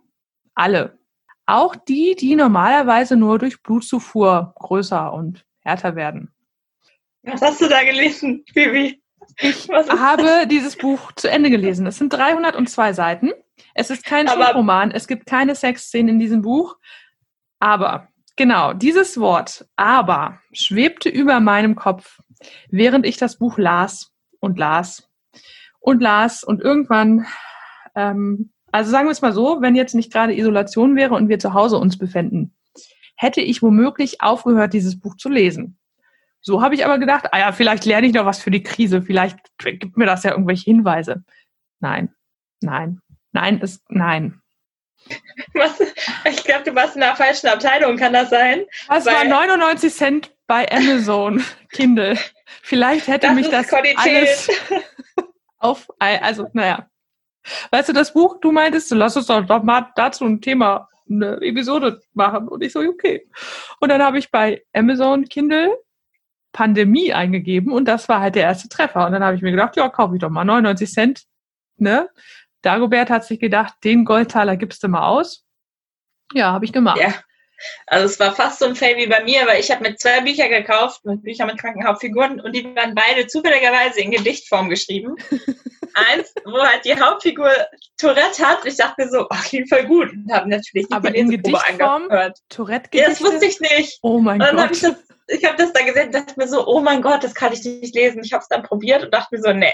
alle. 0.54 0.98
Auch 1.46 1.76
die, 1.76 2.16
die 2.16 2.36
normalerweise 2.36 3.18
nur 3.18 3.40
durch 3.40 3.62
Blutzufuhr 3.62 4.54
größer 4.58 5.12
und 5.14 5.46
härter 5.60 5.96
werden. 5.96 6.34
Was 7.24 7.42
hast 7.42 7.62
du 7.62 7.68
da 7.68 7.84
gelesen, 7.84 8.44
Bibi? 8.54 9.02
Ich 9.40 9.68
habe 9.70 10.24
das? 10.24 10.48
dieses 10.48 10.76
Buch 10.76 11.12
zu 11.14 11.30
Ende 11.30 11.50
gelesen. 11.50 11.88
Es 11.88 11.98
sind 11.98 12.14
302 12.14 12.94
Seiten. 12.94 13.32
Es 13.74 13.90
ist 13.90 14.06
kein 14.06 14.28
Roman. 14.28 14.92
Es 14.92 15.08
gibt 15.08 15.26
keine 15.26 15.56
Sexszenen 15.56 16.16
in 16.16 16.20
diesem 16.20 16.42
Buch. 16.42 16.78
Aber, 17.60 18.10
genau, 18.36 18.74
dieses 18.74 19.20
Wort, 19.20 19.66
aber, 19.76 20.40
schwebte 20.52 21.10
über 21.10 21.40
meinem 21.40 21.76
Kopf, 21.76 22.22
während 22.70 23.06
ich 23.06 23.18
das 23.18 23.38
Buch 23.38 23.58
las 23.58 24.15
und 24.46 24.58
las 24.58 25.10
und 25.80 26.02
las 26.02 26.44
und 26.44 26.62
irgendwann, 26.62 27.26
ähm, 27.96 28.52
also 28.72 28.92
sagen 28.92 29.08
wir 29.08 29.12
es 29.12 29.22
mal 29.22 29.34
so, 29.34 29.62
wenn 29.62 29.76
jetzt 29.76 29.96
nicht 29.96 30.14
gerade 30.14 30.38
Isolation 30.38 30.96
wäre 30.96 31.16
und 31.16 31.30
wir 31.30 31.40
zu 31.40 31.54
Hause 31.54 31.78
uns 31.78 31.98
befänden, 31.98 32.56
hätte 33.16 33.42
ich 33.42 33.62
womöglich 33.62 34.22
aufgehört, 34.22 34.74
dieses 34.74 35.00
Buch 35.00 35.16
zu 35.18 35.30
lesen. 35.30 35.78
So 36.42 36.62
habe 36.62 36.76
ich 36.76 36.86
aber 36.86 37.00
gedacht, 37.00 37.34
ah 37.34 37.40
ja, 37.40 37.52
vielleicht 37.52 37.86
lerne 37.86 38.08
ich 38.08 38.14
noch 38.14 38.26
was 38.26 38.40
für 38.40 38.52
die 38.52 38.62
Krise, 38.62 39.02
vielleicht 39.02 39.40
gibt 39.58 39.98
mir 39.98 40.06
das 40.06 40.24
ja 40.24 40.32
irgendwelche 40.32 40.66
Hinweise. 40.66 41.24
Nein, 41.80 42.14
nein, 42.62 43.02
nein, 43.32 43.60
ist 43.60 43.84
nein. 43.90 44.42
Was? 45.54 45.82
Ich 46.26 46.44
glaube, 46.44 46.64
du 46.64 46.76
warst 46.76 46.96
in 46.96 47.02
der 47.02 47.16
falschen 47.16 47.48
Abteilung, 47.48 47.98
kann 47.98 48.14
das 48.14 48.30
sein? 48.30 48.66
Das 48.88 49.06
war 49.06 49.24
99 49.24 49.94
Cent 49.94 50.32
bei 50.48 50.72
Amazon 50.72 51.44
Kindle. 51.72 52.18
Vielleicht 52.62 53.08
hätte 53.08 53.28
das 53.28 53.36
mich 53.36 53.50
das 53.50 53.68
Qualität. 53.68 53.98
alles 53.98 54.50
auf, 55.58 55.88
also 56.00 56.48
naja. 56.54 56.88
Weißt 57.72 57.90
du, 57.90 57.94
das 57.94 58.14
Buch, 58.14 58.40
du 58.42 58.52
meintest, 58.52 58.92
lass 58.92 59.16
uns 59.16 59.28
doch, 59.28 59.46
doch 59.46 59.64
mal 59.64 59.92
dazu 59.96 60.26
ein 60.26 60.42
Thema, 60.42 60.90
eine 61.10 61.38
Episode 61.42 62.02
machen. 62.14 62.48
Und 62.48 62.64
ich 62.64 62.74
so, 62.74 62.80
okay. 62.80 63.28
Und 63.80 63.90
dann 63.90 64.02
habe 64.02 64.18
ich 64.18 64.32
bei 64.32 64.64
Amazon 64.74 65.26
Kindle 65.26 65.78
Pandemie 66.56 67.14
eingegeben 67.14 67.74
und 67.74 67.86
das 67.86 68.08
war 68.08 68.22
halt 68.22 68.36
der 68.36 68.44
erste 68.44 68.70
Treffer. 68.70 69.06
Und 69.06 69.12
dann 69.12 69.24
habe 69.24 69.36
ich 69.36 69.42
mir 69.42 69.52
gedacht, 69.52 69.76
ja, 69.76 69.90
kaufe 69.90 70.16
ich 70.16 70.22
doch 70.22 70.30
mal 70.30 70.46
99 70.46 70.90
Cent. 70.90 71.24
Ne? 71.78 72.10
Dagobert 72.62 73.10
hat 73.10 73.26
sich 73.26 73.40
gedacht, 73.40 73.74
den 73.84 74.06
Goldtaler 74.06 74.56
gibst 74.56 74.82
du 74.82 74.88
mal 74.88 75.06
aus. 75.06 75.46
Ja, 76.34 76.54
habe 76.54 76.66
ich 76.66 76.72
gemacht. 76.72 76.98
Ja. 77.00 77.14
Also 77.88 78.06
es 78.06 78.20
war 78.20 78.36
fast 78.36 78.60
so 78.60 78.66
ein 78.66 78.76
Fail 78.76 78.98
wie 78.98 79.08
bei 79.08 79.24
mir, 79.24 79.46
weil 79.48 79.60
ich 79.60 79.72
habe 79.72 79.84
mit 79.84 80.00
zwei 80.00 80.22
Bücher 80.22 80.50
gekauft, 80.50 81.06
mit 81.06 81.24
Büchern 81.24 81.48
mit 81.48 81.58
Krankenhauptfiguren 81.58 82.42
und 82.42 82.56
die 82.56 82.64
waren 82.76 82.96
beide 82.96 83.28
zufälligerweise 83.28 84.02
in 84.02 84.12
Gedichtform 84.12 84.70
geschrieben. 84.70 85.16
Eins, 85.94 86.34
wo 86.44 86.60
halt 86.60 86.84
die 86.84 87.00
Hauptfigur 87.00 87.50
Tourette 87.98 88.46
hat. 88.46 88.66
Ich 88.66 88.76
dachte 88.76 89.06
mir 89.06 89.10
so, 89.10 89.28
ach, 89.30 89.46
klingt 89.46 89.70
voll 89.70 89.86
gut. 89.86 90.12
Und 90.12 90.30
habe 90.30 90.50
natürlich 90.50 90.88
die 90.88 90.94
Aber 90.94 91.16
in 91.16 91.30
Gedichtform? 91.30 92.04
angehört. 92.04 92.40
Tourette 92.50 92.90
-Gedichte? 92.90 93.02
Ja, 93.02 93.10
das 93.10 93.22
wusste 93.22 93.46
ich 93.46 93.62
nicht. 93.62 94.00
Oh 94.02 94.20
mein 94.20 94.42
und 94.42 94.48
dann 94.48 94.58
Gott. 94.58 94.72
Ich 94.72 94.82
das 94.82 94.96
ich 95.28 95.44
habe 95.46 95.58
das 95.58 95.74
dann 95.74 95.86
gesehen 95.86 96.08
und 96.08 96.16
dachte 96.16 96.34
mir 96.38 96.48
so, 96.48 96.68
oh 96.68 96.82
mein 96.82 97.02
Gott, 97.02 97.24
das 97.24 97.34
kann 97.34 97.54
ich 97.54 97.64
nicht 97.64 97.96
lesen. 97.96 98.24
Ich 98.24 98.34
habe 98.34 98.42
es 98.42 98.48
dann 98.48 98.64
probiert 98.64 99.04
und 99.04 99.14
dachte 99.14 99.36
mir 99.36 99.42
so, 99.42 99.54
nee, 99.54 99.74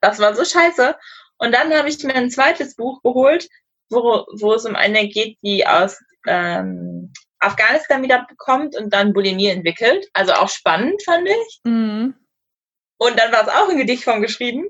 das 0.00 0.18
war 0.18 0.34
so 0.34 0.44
scheiße. 0.44 0.96
Und 1.38 1.52
dann 1.52 1.72
habe 1.72 1.88
ich 1.88 2.02
mir 2.04 2.14
ein 2.14 2.30
zweites 2.30 2.76
Buch 2.76 3.02
geholt, 3.02 3.48
wo, 3.88 4.26
wo 4.38 4.54
es 4.54 4.66
um 4.66 4.76
eine 4.76 5.08
geht, 5.08 5.38
die 5.42 5.66
aus 5.66 5.98
ähm, 6.26 7.12
Afghanistan 7.38 8.02
wieder 8.02 8.26
bekommt 8.28 8.76
und 8.76 8.92
dann 8.92 9.12
Bulimie 9.12 9.48
entwickelt. 9.48 10.06
Also 10.12 10.32
auch 10.32 10.48
spannend, 10.48 11.02
fand 11.02 11.28
ich. 11.28 11.60
Mhm. 11.64 12.14
Und 12.98 13.18
dann 13.18 13.32
war 13.32 13.42
es 13.42 13.48
auch 13.48 13.68
in 13.70 13.78
Gedichtform 13.78 14.20
geschrieben. 14.20 14.66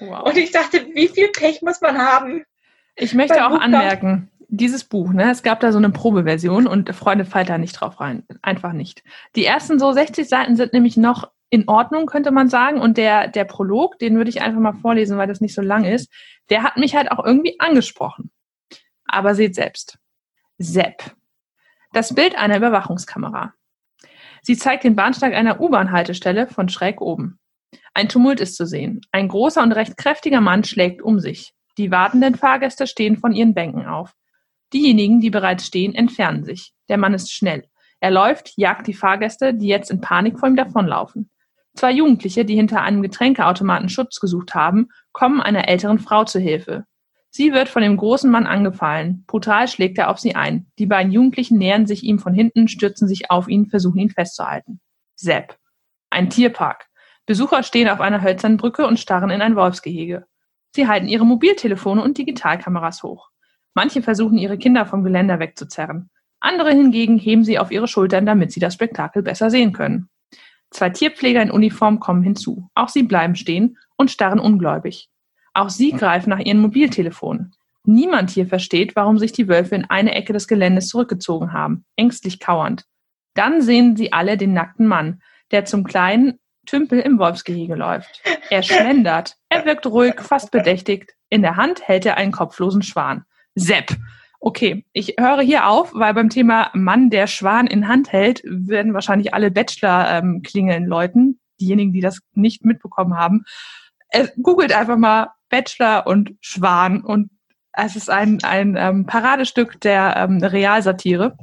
Wow. 0.00 0.26
Und 0.26 0.36
ich 0.36 0.52
dachte, 0.52 0.86
wie 0.94 1.08
viel 1.08 1.28
Pech 1.28 1.62
muss 1.62 1.80
man 1.80 1.98
haben? 1.98 2.44
Ich 2.94 3.14
möchte 3.14 3.46
auch 3.46 3.58
anmerken, 3.58 4.30
dieses 4.48 4.84
Buch, 4.84 5.12
ne, 5.12 5.30
es 5.30 5.42
gab 5.42 5.60
da 5.60 5.72
so 5.72 5.78
eine 5.78 5.90
Probeversion 5.90 6.66
und 6.66 6.94
Freunde 6.94 7.24
fallt 7.24 7.48
da 7.48 7.56
nicht 7.56 7.72
drauf 7.72 8.00
rein. 8.00 8.24
Einfach 8.42 8.72
nicht. 8.72 9.02
Die 9.36 9.46
ersten 9.46 9.78
so 9.78 9.92
60 9.92 10.28
Seiten 10.28 10.56
sind 10.56 10.72
nämlich 10.72 10.96
noch 10.96 11.30
in 11.50 11.68
Ordnung, 11.68 12.06
könnte 12.06 12.32
man 12.32 12.48
sagen. 12.48 12.80
Und 12.80 12.98
der, 12.98 13.28
der 13.28 13.44
Prolog, 13.44 13.98
den 13.98 14.16
würde 14.16 14.30
ich 14.30 14.42
einfach 14.42 14.60
mal 14.60 14.74
vorlesen, 14.74 15.18
weil 15.18 15.28
das 15.28 15.40
nicht 15.40 15.54
so 15.54 15.62
lang 15.62 15.84
ist, 15.84 16.10
der 16.50 16.62
hat 16.62 16.76
mich 16.76 16.94
halt 16.94 17.10
auch 17.10 17.24
irgendwie 17.24 17.58
angesprochen. 17.60 18.30
Aber 19.06 19.34
seht 19.34 19.54
selbst. 19.54 19.98
Sepp. 20.62 21.16
Das 21.94 22.14
Bild 22.14 22.36
einer 22.36 22.58
Überwachungskamera. 22.58 23.54
Sie 24.42 24.58
zeigt 24.58 24.84
den 24.84 24.94
Bahnsteig 24.94 25.32
einer 25.32 25.58
U-Bahn-Haltestelle 25.58 26.48
von 26.48 26.68
schräg 26.68 27.00
oben. 27.00 27.38
Ein 27.94 28.10
Tumult 28.10 28.40
ist 28.40 28.56
zu 28.56 28.66
sehen. 28.66 29.00
Ein 29.10 29.28
großer 29.28 29.62
und 29.62 29.72
recht 29.72 29.96
kräftiger 29.96 30.42
Mann 30.42 30.62
schlägt 30.62 31.00
um 31.00 31.18
sich. 31.18 31.54
Die 31.78 31.90
wartenden 31.90 32.34
Fahrgäste 32.34 32.86
stehen 32.86 33.16
von 33.16 33.32
ihren 33.32 33.54
Bänken 33.54 33.86
auf. 33.86 34.12
Diejenigen, 34.74 35.20
die 35.20 35.30
bereits 35.30 35.64
stehen, 35.64 35.94
entfernen 35.94 36.44
sich. 36.44 36.74
Der 36.90 36.98
Mann 36.98 37.14
ist 37.14 37.32
schnell. 37.32 37.64
Er 38.00 38.10
läuft, 38.10 38.52
jagt 38.56 38.86
die 38.86 38.92
Fahrgäste, 38.92 39.54
die 39.54 39.68
jetzt 39.68 39.90
in 39.90 40.02
Panik 40.02 40.38
vor 40.38 40.50
ihm 40.50 40.56
davonlaufen. 40.56 41.30
Zwei 41.74 41.92
Jugendliche, 41.92 42.44
die 42.44 42.56
hinter 42.56 42.82
einem 42.82 43.00
Getränkeautomaten 43.00 43.88
Schutz 43.88 44.20
gesucht 44.20 44.54
haben, 44.54 44.88
kommen 45.12 45.40
einer 45.40 45.68
älteren 45.68 46.00
Frau 46.00 46.24
zu 46.24 46.38
Hilfe. 46.38 46.84
Sie 47.30 47.52
wird 47.52 47.68
von 47.68 47.82
dem 47.82 47.96
großen 47.96 48.30
Mann 48.30 48.46
angefallen. 48.46 49.24
Brutal 49.26 49.68
schlägt 49.68 49.98
er 49.98 50.10
auf 50.10 50.18
sie 50.18 50.34
ein. 50.34 50.66
Die 50.78 50.86
beiden 50.86 51.12
Jugendlichen 51.12 51.58
nähern 51.58 51.86
sich 51.86 52.02
ihm 52.02 52.18
von 52.18 52.34
hinten, 52.34 52.66
stürzen 52.66 53.06
sich 53.06 53.30
auf 53.30 53.48
ihn, 53.48 53.66
versuchen 53.66 53.98
ihn 53.98 54.10
festzuhalten. 54.10 54.80
Sepp. 55.14 55.56
Ein 56.10 56.28
Tierpark. 56.28 56.86
Besucher 57.26 57.62
stehen 57.62 57.88
auf 57.88 58.00
einer 58.00 58.22
hölzernen 58.22 58.58
Brücke 58.58 58.86
und 58.86 58.98
starren 58.98 59.30
in 59.30 59.42
ein 59.42 59.54
Wolfsgehege. 59.54 60.26
Sie 60.74 60.88
halten 60.88 61.06
ihre 61.06 61.24
Mobiltelefone 61.24 62.02
und 62.02 62.18
Digitalkameras 62.18 63.02
hoch. 63.04 63.30
Manche 63.74 64.02
versuchen, 64.02 64.38
ihre 64.38 64.58
Kinder 64.58 64.86
vom 64.86 65.04
Geländer 65.04 65.38
wegzuzerren. 65.38 66.10
Andere 66.40 66.70
hingegen 66.70 67.18
heben 67.18 67.44
sie 67.44 67.58
auf 67.58 67.70
ihre 67.70 67.86
Schultern, 67.86 68.26
damit 68.26 68.50
sie 68.50 68.60
das 68.60 68.74
Spektakel 68.74 69.22
besser 69.22 69.50
sehen 69.50 69.72
können. 69.72 70.08
Zwei 70.70 70.90
Tierpfleger 70.90 71.42
in 71.42 71.50
Uniform 71.50 72.00
kommen 72.00 72.22
hinzu. 72.22 72.70
Auch 72.74 72.88
sie 72.88 73.02
bleiben 73.02 73.36
stehen 73.36 73.76
und 73.96 74.10
starren 74.10 74.40
ungläubig. 74.40 75.09
Auch 75.52 75.68
sie 75.68 75.92
greifen 75.92 76.30
nach 76.30 76.38
ihren 76.38 76.60
Mobiltelefonen. 76.60 77.52
Niemand 77.84 78.30
hier 78.30 78.46
versteht, 78.46 78.94
warum 78.94 79.18
sich 79.18 79.32
die 79.32 79.48
Wölfe 79.48 79.74
in 79.74 79.88
eine 79.88 80.14
Ecke 80.14 80.32
des 80.32 80.46
Geländes 80.46 80.88
zurückgezogen 80.88 81.52
haben, 81.52 81.84
ängstlich 81.96 82.38
kauernd. 82.38 82.84
Dann 83.34 83.62
sehen 83.62 83.96
sie 83.96 84.12
alle 84.12 84.36
den 84.36 84.52
nackten 84.52 84.86
Mann, 84.86 85.22
der 85.50 85.64
zum 85.64 85.84
kleinen 85.84 86.38
Tümpel 86.66 87.00
im 87.00 87.18
Wolfsgehege 87.18 87.74
läuft. 87.74 88.22
Er 88.50 88.62
schlendert. 88.62 89.36
Er 89.48 89.64
wirkt 89.64 89.86
ruhig, 89.86 90.20
fast 90.20 90.50
bedächtigt. 90.50 91.14
In 91.28 91.42
der 91.42 91.56
Hand 91.56 91.86
hält 91.86 92.06
er 92.06 92.16
einen 92.16 92.32
kopflosen 92.32 92.82
Schwan. 92.82 93.24
Sepp. 93.54 93.96
Okay, 94.40 94.84
ich 94.92 95.16
höre 95.18 95.42
hier 95.42 95.66
auf, 95.66 95.92
weil 95.94 96.14
beim 96.14 96.30
Thema 96.30 96.70
Mann, 96.72 97.10
der 97.10 97.26
Schwan 97.26 97.66
in 97.66 97.88
Hand 97.88 98.12
hält, 98.12 98.42
werden 98.44 98.94
wahrscheinlich 98.94 99.34
alle 99.34 99.50
Bachelor 99.50 100.10
ähm, 100.10 100.42
klingeln 100.42 100.86
läuten. 100.86 101.40
Diejenigen, 101.60 101.92
die 101.92 102.00
das 102.00 102.20
nicht 102.34 102.64
mitbekommen 102.64 103.18
haben. 103.18 103.44
Äh, 104.08 104.28
googelt 104.42 104.72
einfach 104.72 104.96
mal 104.96 105.28
Bachelor 105.50 106.06
und 106.06 106.34
Schwan 106.40 107.02
und 107.02 107.30
es 107.72 107.96
ist 107.96 108.10
ein, 108.10 108.42
ein 108.42 108.76
ähm, 108.76 109.06
Paradestück 109.06 109.80
der 109.80 110.14
ähm, 110.16 110.42
Realsatire. 110.42 111.36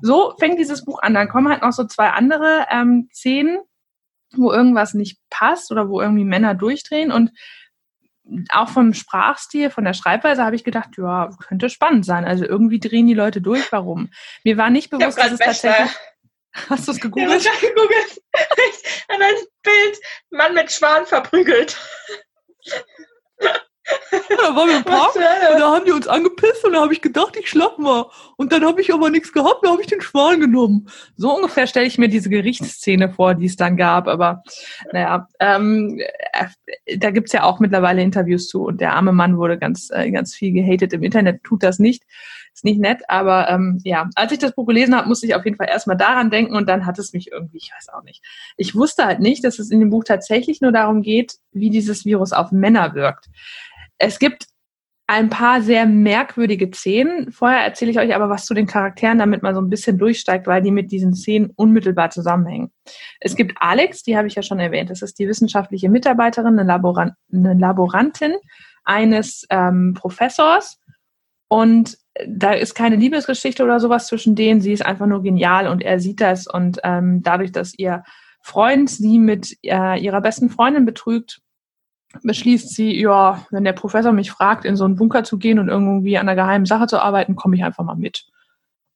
So 0.00 0.34
fängt 0.38 0.58
dieses 0.58 0.84
Buch 0.84 1.00
an. 1.00 1.14
Dann 1.14 1.28
kommen 1.28 1.48
halt 1.48 1.62
noch 1.62 1.72
so 1.72 1.84
zwei 1.84 2.10
andere 2.10 2.66
ähm, 2.70 3.08
Szenen, 3.12 3.60
wo 4.34 4.52
irgendwas 4.52 4.94
nicht 4.94 5.18
passt 5.30 5.70
oder 5.70 5.88
wo 5.88 6.00
irgendwie 6.00 6.24
Männer 6.24 6.54
durchdrehen. 6.54 7.12
Und 7.12 7.30
auch 8.50 8.68
vom 8.68 8.94
Sprachstil, 8.94 9.70
von 9.70 9.84
der 9.84 9.94
Schreibweise 9.94 10.44
habe 10.44 10.56
ich 10.56 10.64
gedacht, 10.64 10.90
ja, 10.96 11.30
könnte 11.46 11.70
spannend 11.70 12.04
sein. 12.04 12.24
Also 12.24 12.44
irgendwie 12.44 12.80
drehen 12.80 13.06
die 13.06 13.14
Leute 13.14 13.40
durch. 13.40 13.70
Warum? 13.70 14.10
Mir 14.44 14.56
war 14.56 14.70
nicht 14.70 14.90
bewusst, 14.90 15.18
dass 15.18 15.32
es 15.32 15.38
tatsächlich. 15.38 15.96
Hast 16.68 16.86
du 16.86 16.92
es 16.92 17.00
gegoogelt? 17.00 17.44
Ja, 17.44 17.50
ich 17.54 17.60
gegoogelt. 17.60 18.22
An 19.08 19.22
ein 19.22 19.34
Bild, 19.62 20.00
Mann 20.30 20.54
mit 20.54 20.70
Schwan 20.70 21.06
verprügelt. 21.06 21.78
Da 24.30 24.56
waren 24.56 24.68
wir 24.68 24.76
im 24.78 24.84
Park 24.84 25.14
und 25.14 25.60
da 25.60 25.72
haben 25.72 25.84
die 25.84 25.92
uns 25.92 26.08
angepisst 26.08 26.64
und 26.64 26.72
da 26.72 26.80
habe 26.80 26.92
ich 26.92 27.00
gedacht, 27.00 27.36
ich 27.38 27.48
schlapp 27.48 27.78
mal. 27.78 28.06
Und 28.36 28.52
dann 28.52 28.64
habe 28.64 28.80
ich 28.80 28.92
aber 28.92 29.10
nichts 29.10 29.32
gehabt, 29.32 29.64
da 29.64 29.70
habe 29.70 29.80
ich 29.80 29.86
den 29.86 30.00
Schwan 30.00 30.40
genommen. 30.40 30.88
So 31.16 31.34
ungefähr 31.34 31.66
stelle 31.66 31.86
ich 31.86 31.98
mir 31.98 32.08
diese 32.08 32.30
Gerichtsszene 32.30 33.10
vor, 33.10 33.34
die 33.34 33.46
es 33.46 33.56
dann 33.56 33.76
gab. 33.76 34.08
Aber 34.08 34.42
naja, 34.92 35.28
ähm, 35.40 36.00
äh, 36.32 36.98
da 36.98 37.10
gibt's 37.10 37.32
ja 37.32 37.44
auch 37.44 37.60
mittlerweile 37.60 38.02
Interviews 38.02 38.48
zu 38.48 38.64
und 38.64 38.80
der 38.80 38.94
arme 38.94 39.12
Mann 39.12 39.36
wurde 39.38 39.58
ganz, 39.58 39.90
äh, 39.92 40.10
ganz 40.10 40.34
viel 40.34 40.52
gehatet. 40.52 40.92
Im 40.92 41.02
Internet 41.02 41.42
tut 41.44 41.62
das 41.62 41.78
nicht. 41.78 42.04
Ist 42.54 42.64
nicht 42.64 42.80
nett, 42.80 43.02
aber 43.08 43.48
ähm, 43.48 43.80
ja, 43.82 44.10
als 44.14 44.32
ich 44.32 44.38
das 44.38 44.54
Buch 44.54 44.66
gelesen 44.66 44.94
habe, 44.94 45.08
musste 45.08 45.26
ich 45.26 45.34
auf 45.34 45.44
jeden 45.44 45.56
Fall 45.56 45.68
erstmal 45.68 45.96
daran 45.96 46.30
denken 46.30 46.54
und 46.54 46.68
dann 46.68 46.84
hat 46.84 46.98
es 46.98 47.12
mich 47.12 47.32
irgendwie, 47.32 47.56
ich 47.56 47.72
weiß 47.74 47.88
auch 47.88 48.02
nicht. 48.02 48.22
Ich 48.56 48.74
wusste 48.74 49.06
halt 49.06 49.20
nicht, 49.20 49.42
dass 49.44 49.58
es 49.58 49.70
in 49.70 49.80
dem 49.80 49.90
Buch 49.90 50.04
tatsächlich 50.04 50.60
nur 50.60 50.72
darum 50.72 51.00
geht, 51.00 51.36
wie 51.52 51.70
dieses 51.70 52.04
Virus 52.04 52.32
auf 52.32 52.52
Männer 52.52 52.94
wirkt. 52.94 53.26
Es 53.96 54.18
gibt 54.18 54.46
ein 55.06 55.28
paar 55.28 55.60
sehr 55.60 55.86
merkwürdige 55.86 56.70
Szenen. 56.72 57.32
Vorher 57.32 57.60
erzähle 57.60 57.90
ich 57.90 57.98
euch 57.98 58.14
aber 58.14 58.28
was 58.30 58.46
zu 58.46 58.54
den 58.54 58.66
Charakteren, 58.66 59.18
damit 59.18 59.42
man 59.42 59.54
so 59.54 59.60
ein 59.60 59.68
bisschen 59.68 59.98
durchsteigt, 59.98 60.46
weil 60.46 60.62
die 60.62 60.70
mit 60.70 60.92
diesen 60.92 61.14
Szenen 61.14 61.50
unmittelbar 61.54 62.10
zusammenhängen. 62.10 62.70
Es 63.20 63.36
gibt 63.36 63.54
Alex, 63.60 64.02
die 64.02 64.16
habe 64.16 64.28
ich 64.28 64.36
ja 64.36 64.42
schon 64.42 64.60
erwähnt. 64.60 64.90
Das 64.90 65.02
ist 65.02 65.18
die 65.18 65.28
wissenschaftliche 65.28 65.88
Mitarbeiterin, 65.88 66.58
eine, 66.58 66.64
Laboran 66.66 67.12
eine 67.32 67.54
Laborantin 67.54 68.36
eines 68.84 69.46
ähm, 69.50 69.94
Professors. 69.94 70.78
Und 71.48 71.98
da 72.26 72.52
ist 72.52 72.74
keine 72.74 72.96
Liebesgeschichte 72.96 73.64
oder 73.64 73.80
sowas 73.80 74.06
zwischen 74.06 74.34
denen. 74.34 74.60
Sie 74.60 74.72
ist 74.72 74.84
einfach 74.84 75.06
nur 75.06 75.22
genial 75.22 75.68
und 75.68 75.82
er 75.82 75.98
sieht 75.98 76.20
das. 76.20 76.46
Und 76.46 76.78
ähm, 76.84 77.22
dadurch, 77.22 77.52
dass 77.52 77.78
ihr 77.78 78.04
Freund 78.40 78.90
sie 78.90 79.18
mit 79.18 79.56
äh, 79.62 79.98
ihrer 80.00 80.20
besten 80.20 80.50
Freundin 80.50 80.84
betrügt, 80.84 81.40
beschließt 82.22 82.68
sie, 82.68 83.00
ja, 83.00 83.46
wenn 83.50 83.64
der 83.64 83.72
Professor 83.72 84.12
mich 84.12 84.30
fragt, 84.30 84.64
in 84.64 84.76
so 84.76 84.84
einen 84.84 84.96
Bunker 84.96 85.24
zu 85.24 85.38
gehen 85.38 85.58
und 85.58 85.68
irgendwie 85.68 86.18
an 86.18 86.28
einer 86.28 86.40
geheimen 86.40 86.66
Sache 86.66 86.86
zu 86.86 87.00
arbeiten, 87.00 87.36
komme 87.36 87.56
ich 87.56 87.64
einfach 87.64 87.84
mal 87.84 87.96
mit. 87.96 88.26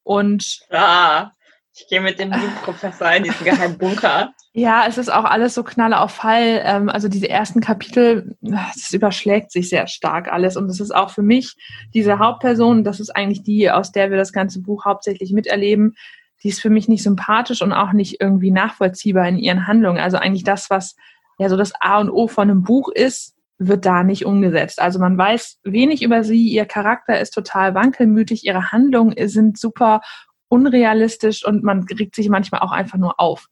Und 0.03 0.61
ah, 0.71 1.31
ich 1.79 1.89
gehe 1.89 2.01
mit 2.01 2.19
dem 2.19 2.31
Professor 2.65 3.13
in 3.13 3.25
diesen 3.25 3.45
geheimen 3.45 3.77
Bunker. 3.77 4.33
Ja, 4.55 4.87
es 4.89 4.97
ist 4.97 5.13
auch 5.13 5.25
alles 5.25 5.55
so 5.55 5.63
knalle 5.63 6.01
auf 6.01 6.13
Fall. 6.13 6.63
Ähm, 6.65 6.89
also 6.89 7.09
diese 7.09 7.29
ersten 7.29 7.61
Kapitel, 7.61 8.35
das 8.41 8.93
überschlägt 8.93 9.53
sich 9.53 9.69
sehr 9.69 9.87
stark 9.87 10.33
alles. 10.33 10.57
Und 10.57 10.71
es 10.71 10.81
ist 10.81 10.95
auch 10.95 11.11
für 11.11 11.23
mich 11.23 11.55
diese 11.93 12.19
Hauptperson, 12.19 12.83
das 12.83 12.99
ist 12.99 13.11
eigentlich 13.11 13.43
die, 13.43 13.71
aus 13.71 13.93
der 13.93 14.11
wir 14.11 14.17
das 14.17 14.33
ganze 14.33 14.63
Buch 14.63 14.87
hauptsächlich 14.87 15.33
miterleben, 15.33 15.97
die 16.43 16.49
ist 16.49 16.63
für 16.63 16.71
mich 16.71 16.89
nicht 16.89 17.03
sympathisch 17.03 17.61
und 17.61 17.73
auch 17.73 17.93
nicht 17.93 18.21
irgendwie 18.21 18.51
nachvollziehbar 18.51 19.29
in 19.29 19.39
ihren 19.39 19.67
Handlungen. 19.67 20.01
Also 20.01 20.17
eigentlich 20.17 20.45
das, 20.45 20.71
was 20.71 20.97
ja 21.39 21.51
so 21.51 21.57
das 21.57 21.73
A 21.81 21.99
und 21.99 22.11
O 22.11 22.27
von 22.27 22.51
einem 22.51 22.63
Buch 22.63 22.89
ist, 22.89 23.35
wird 23.59 23.85
da 23.85 24.03
nicht 24.03 24.25
umgesetzt. 24.25 24.81
Also 24.81 24.99
man 24.99 25.17
weiß 25.17 25.59
wenig 25.65 26.03
über 26.03 26.25
sie, 26.25 26.49
ihr 26.49 26.67
Charakter 26.67 27.21
ist 27.21 27.33
total 27.33 27.75
wankelmütig, 27.75 28.45
ihre 28.45 28.71
Handlungen 28.73 29.15
sind 29.29 29.59
super 29.59 30.01
unrealistisch 30.49 31.45
und 31.45 31.63
man 31.63 31.85
regt 31.85 32.15
sich 32.15 32.29
manchmal 32.29 32.61
auch 32.61 32.73
einfach 32.73 32.99
nur 32.99 33.19
auf. 33.21 33.47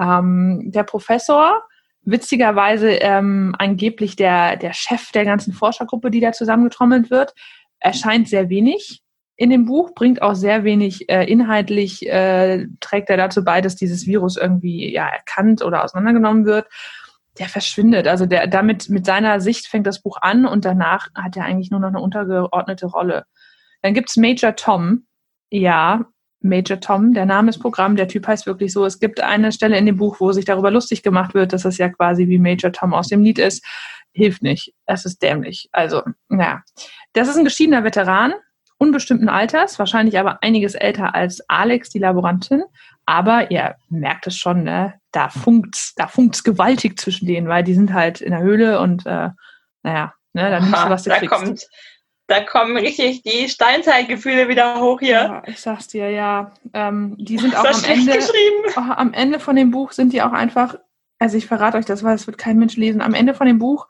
Ähm, 0.00 0.70
der 0.72 0.82
Professor, 0.84 1.62
witzigerweise 2.02 2.90
ähm, 2.90 3.54
angeblich 3.58 4.16
der, 4.16 4.56
der 4.56 4.72
Chef 4.72 5.12
der 5.12 5.24
ganzen 5.24 5.52
Forschergruppe, 5.52 6.10
die 6.10 6.20
da 6.20 6.32
zusammengetrommelt 6.32 7.10
wird, 7.10 7.34
erscheint 7.78 8.28
sehr 8.28 8.48
wenig 8.48 9.02
in 9.36 9.50
dem 9.50 9.64
Buch, 9.66 9.94
bringt 9.94 10.22
auch 10.22 10.34
sehr 10.34 10.62
wenig 10.64 11.08
äh, 11.08 11.24
inhaltlich, 11.24 12.06
äh, 12.08 12.66
trägt 12.80 13.10
er 13.10 13.16
dazu 13.16 13.44
bei, 13.44 13.60
dass 13.60 13.76
dieses 13.76 14.06
Virus 14.06 14.36
irgendwie 14.36 14.92
ja 14.92 15.08
erkannt 15.08 15.62
oder 15.62 15.84
auseinandergenommen 15.84 16.44
wird 16.44 16.66
der 17.38 17.48
verschwindet. 17.48 18.06
Also 18.08 18.26
der 18.26 18.46
damit 18.46 18.88
mit 18.88 19.06
seiner 19.06 19.40
Sicht 19.40 19.66
fängt 19.66 19.86
das 19.86 20.02
Buch 20.02 20.18
an 20.20 20.44
und 20.46 20.64
danach 20.64 21.08
hat 21.14 21.36
er 21.36 21.44
eigentlich 21.44 21.70
nur 21.70 21.80
noch 21.80 21.88
eine 21.88 22.00
untergeordnete 22.00 22.86
Rolle. 22.86 23.24
Dann 23.80 23.94
gibt's 23.94 24.16
Major 24.16 24.54
Tom. 24.54 25.06
Ja, 25.50 26.06
Major 26.42 26.80
Tom, 26.80 27.14
der 27.14 27.26
Name 27.26 27.50
ist 27.50 27.58
Programm, 27.58 27.96
der 27.96 28.08
Typ 28.08 28.26
heißt 28.26 28.46
wirklich 28.46 28.72
so. 28.72 28.84
Es 28.84 28.98
gibt 28.98 29.20
eine 29.20 29.52
Stelle 29.52 29.76
in 29.76 29.86
dem 29.86 29.96
Buch, 29.96 30.20
wo 30.20 30.32
sich 30.32 30.44
darüber 30.44 30.70
lustig 30.70 31.02
gemacht 31.02 31.34
wird, 31.34 31.52
dass 31.52 31.64
es 31.64 31.78
ja 31.78 31.88
quasi 31.88 32.28
wie 32.28 32.38
Major 32.38 32.72
Tom 32.72 32.94
aus 32.94 33.08
dem 33.08 33.22
Lied 33.22 33.38
ist. 33.38 33.64
Hilft 34.12 34.42
nicht. 34.42 34.74
Es 34.86 35.04
ist 35.04 35.22
dämlich. 35.22 35.68
Also, 35.72 36.02
naja. 36.28 36.62
Das 37.12 37.28
ist 37.28 37.36
ein 37.36 37.44
geschiedener 37.44 37.84
Veteran, 37.84 38.34
unbestimmten 38.78 39.28
Alters, 39.28 39.78
wahrscheinlich 39.78 40.18
aber 40.18 40.42
einiges 40.42 40.74
älter 40.74 41.14
als 41.14 41.42
Alex, 41.48 41.90
die 41.90 41.98
Laborantin. 41.98 42.64
Aber 43.06 43.50
ihr 43.50 43.76
merkt 43.88 44.26
es 44.26 44.36
schon, 44.36 44.64
ne? 44.64 44.94
da 45.12 45.28
funkt's, 45.28 45.94
da 45.94 46.08
funkt's 46.08 46.42
gewaltig 46.42 46.98
zwischen 46.98 47.26
denen, 47.26 47.48
weil 47.48 47.62
die 47.62 47.74
sind 47.74 47.92
halt 47.92 48.20
in 48.20 48.32
der 48.32 48.40
Höhle 48.40 48.80
und 48.80 49.06
äh, 49.06 49.30
naja, 49.82 50.14
ne, 50.32 50.50
dann 50.50 50.64
nimmst 50.64 50.84
du, 50.84 50.90
was 50.90 51.02
du 51.04 51.10
da 51.10 51.18
kriegst. 51.18 51.34
Kommt, 51.34 51.68
da 52.26 52.42
kommen 52.42 52.76
richtig 52.76 53.22
die 53.22 53.48
Steinzeitgefühle 53.48 54.48
wieder 54.48 54.80
hoch 54.80 55.00
hier. 55.00 55.14
Ja, 55.14 55.42
ich 55.46 55.60
sag's 55.60 55.88
dir, 55.88 56.10
ja. 56.10 56.52
Ähm, 56.72 57.16
die 57.18 57.38
sind 57.38 57.56
auch 57.56 57.64
am 57.64 57.84
Ende, 57.84 58.18
oh, 58.76 58.80
am 58.80 59.12
Ende 59.12 59.38
von 59.38 59.56
dem 59.56 59.70
Buch 59.70 59.92
sind 59.92 60.12
die 60.12 60.22
auch 60.22 60.32
einfach, 60.32 60.76
also 61.18 61.36
ich 61.36 61.46
verrate 61.46 61.78
euch 61.78 61.84
das, 61.84 62.02
weil 62.02 62.14
es 62.14 62.26
wird 62.26 62.38
kein 62.38 62.58
Mensch 62.58 62.76
lesen. 62.76 63.02
Am 63.02 63.14
Ende 63.14 63.34
von 63.34 63.46
dem 63.46 63.58
Buch 63.58 63.88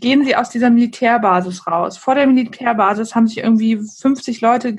gehen 0.00 0.24
sie 0.24 0.36
aus 0.36 0.50
dieser 0.50 0.70
Militärbasis 0.70 1.66
raus. 1.66 1.96
Vor 1.96 2.14
der 2.14 2.26
Militärbasis 2.26 3.14
haben 3.14 3.26
sich 3.26 3.38
irgendwie 3.38 3.78
50 3.78 4.40
Leute 4.40 4.76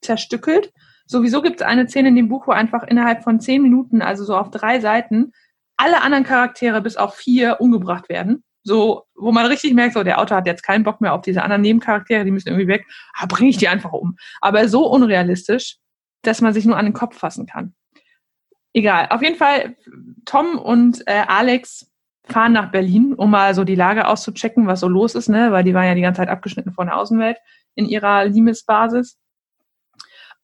zerstückelt 0.00 0.72
Sowieso 1.06 1.40
gibt 1.40 1.60
es 1.60 1.66
eine 1.66 1.88
Szene 1.88 2.08
in 2.08 2.16
dem 2.16 2.28
Buch, 2.28 2.48
wo 2.48 2.52
einfach 2.52 2.82
innerhalb 2.82 3.22
von 3.22 3.40
zehn 3.40 3.62
Minuten, 3.62 4.02
also 4.02 4.24
so 4.24 4.36
auf 4.36 4.50
drei 4.50 4.80
Seiten, 4.80 5.32
alle 5.76 6.02
anderen 6.02 6.24
Charaktere 6.24 6.82
bis 6.82 6.96
auf 6.96 7.14
vier 7.14 7.60
umgebracht 7.60 8.08
werden. 8.08 8.42
So, 8.66 9.04
wo 9.14 9.30
man 9.30 9.46
richtig 9.46 9.74
merkt, 9.74 9.94
so 9.94 10.02
der 10.02 10.20
Autor 10.20 10.38
hat 10.38 10.46
jetzt 10.46 10.64
keinen 10.64 10.82
Bock 10.82 11.00
mehr 11.00 11.14
auf 11.14 11.22
diese 11.22 11.40
anderen 11.44 11.62
Nebencharaktere, 11.62 12.24
die 12.24 12.32
müssen 12.32 12.48
irgendwie 12.48 12.66
weg. 12.66 12.84
Ah, 13.14 13.26
bringe 13.26 13.48
ich 13.48 13.58
die 13.58 13.68
einfach 13.68 13.92
um. 13.92 14.16
Aber 14.40 14.68
so 14.68 14.90
unrealistisch, 14.90 15.76
dass 16.22 16.40
man 16.40 16.52
sich 16.52 16.64
nur 16.64 16.76
an 16.76 16.84
den 16.84 16.92
Kopf 16.92 17.16
fassen 17.16 17.46
kann. 17.46 17.76
Egal. 18.72 19.06
Auf 19.10 19.22
jeden 19.22 19.36
Fall, 19.36 19.76
Tom 20.24 20.58
und 20.58 21.06
äh, 21.06 21.22
Alex 21.28 21.92
fahren 22.24 22.54
nach 22.54 22.72
Berlin, 22.72 23.14
um 23.14 23.30
mal 23.30 23.54
so 23.54 23.62
die 23.62 23.76
Lage 23.76 24.08
auszuchecken, 24.08 24.66
was 24.66 24.80
so 24.80 24.88
los 24.88 25.14
ist, 25.14 25.28
ne? 25.28 25.52
Weil 25.52 25.62
die 25.62 25.72
waren 25.72 25.86
ja 25.86 25.94
die 25.94 26.00
ganze 26.00 26.22
Zeit 26.22 26.28
abgeschnitten 26.28 26.72
von 26.72 26.88
der 26.88 26.96
Außenwelt 26.96 27.38
in 27.76 27.86
ihrer 27.86 28.24
Limesbasis. 28.24 29.16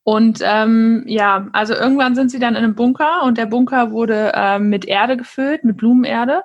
Und 0.05 0.39
ähm, 0.45 1.03
ja, 1.09 1.49
also 1.53 1.75
irgendwann 1.75 2.15
sind 2.15 2.31
sie 2.31 2.39
dann 2.39 2.55
in 2.55 2.63
einem 2.63 2.77
Bunker 2.77 3.25
und 3.25 3.37
der 3.37 3.47
Bunker 3.47 3.91
wurde 3.91 4.31
ähm, 4.37 4.69
mit 4.69 4.85
Erde 4.85 5.17
gefüllt, 5.17 5.65
mit 5.65 5.77
Blumenerde 5.77 6.45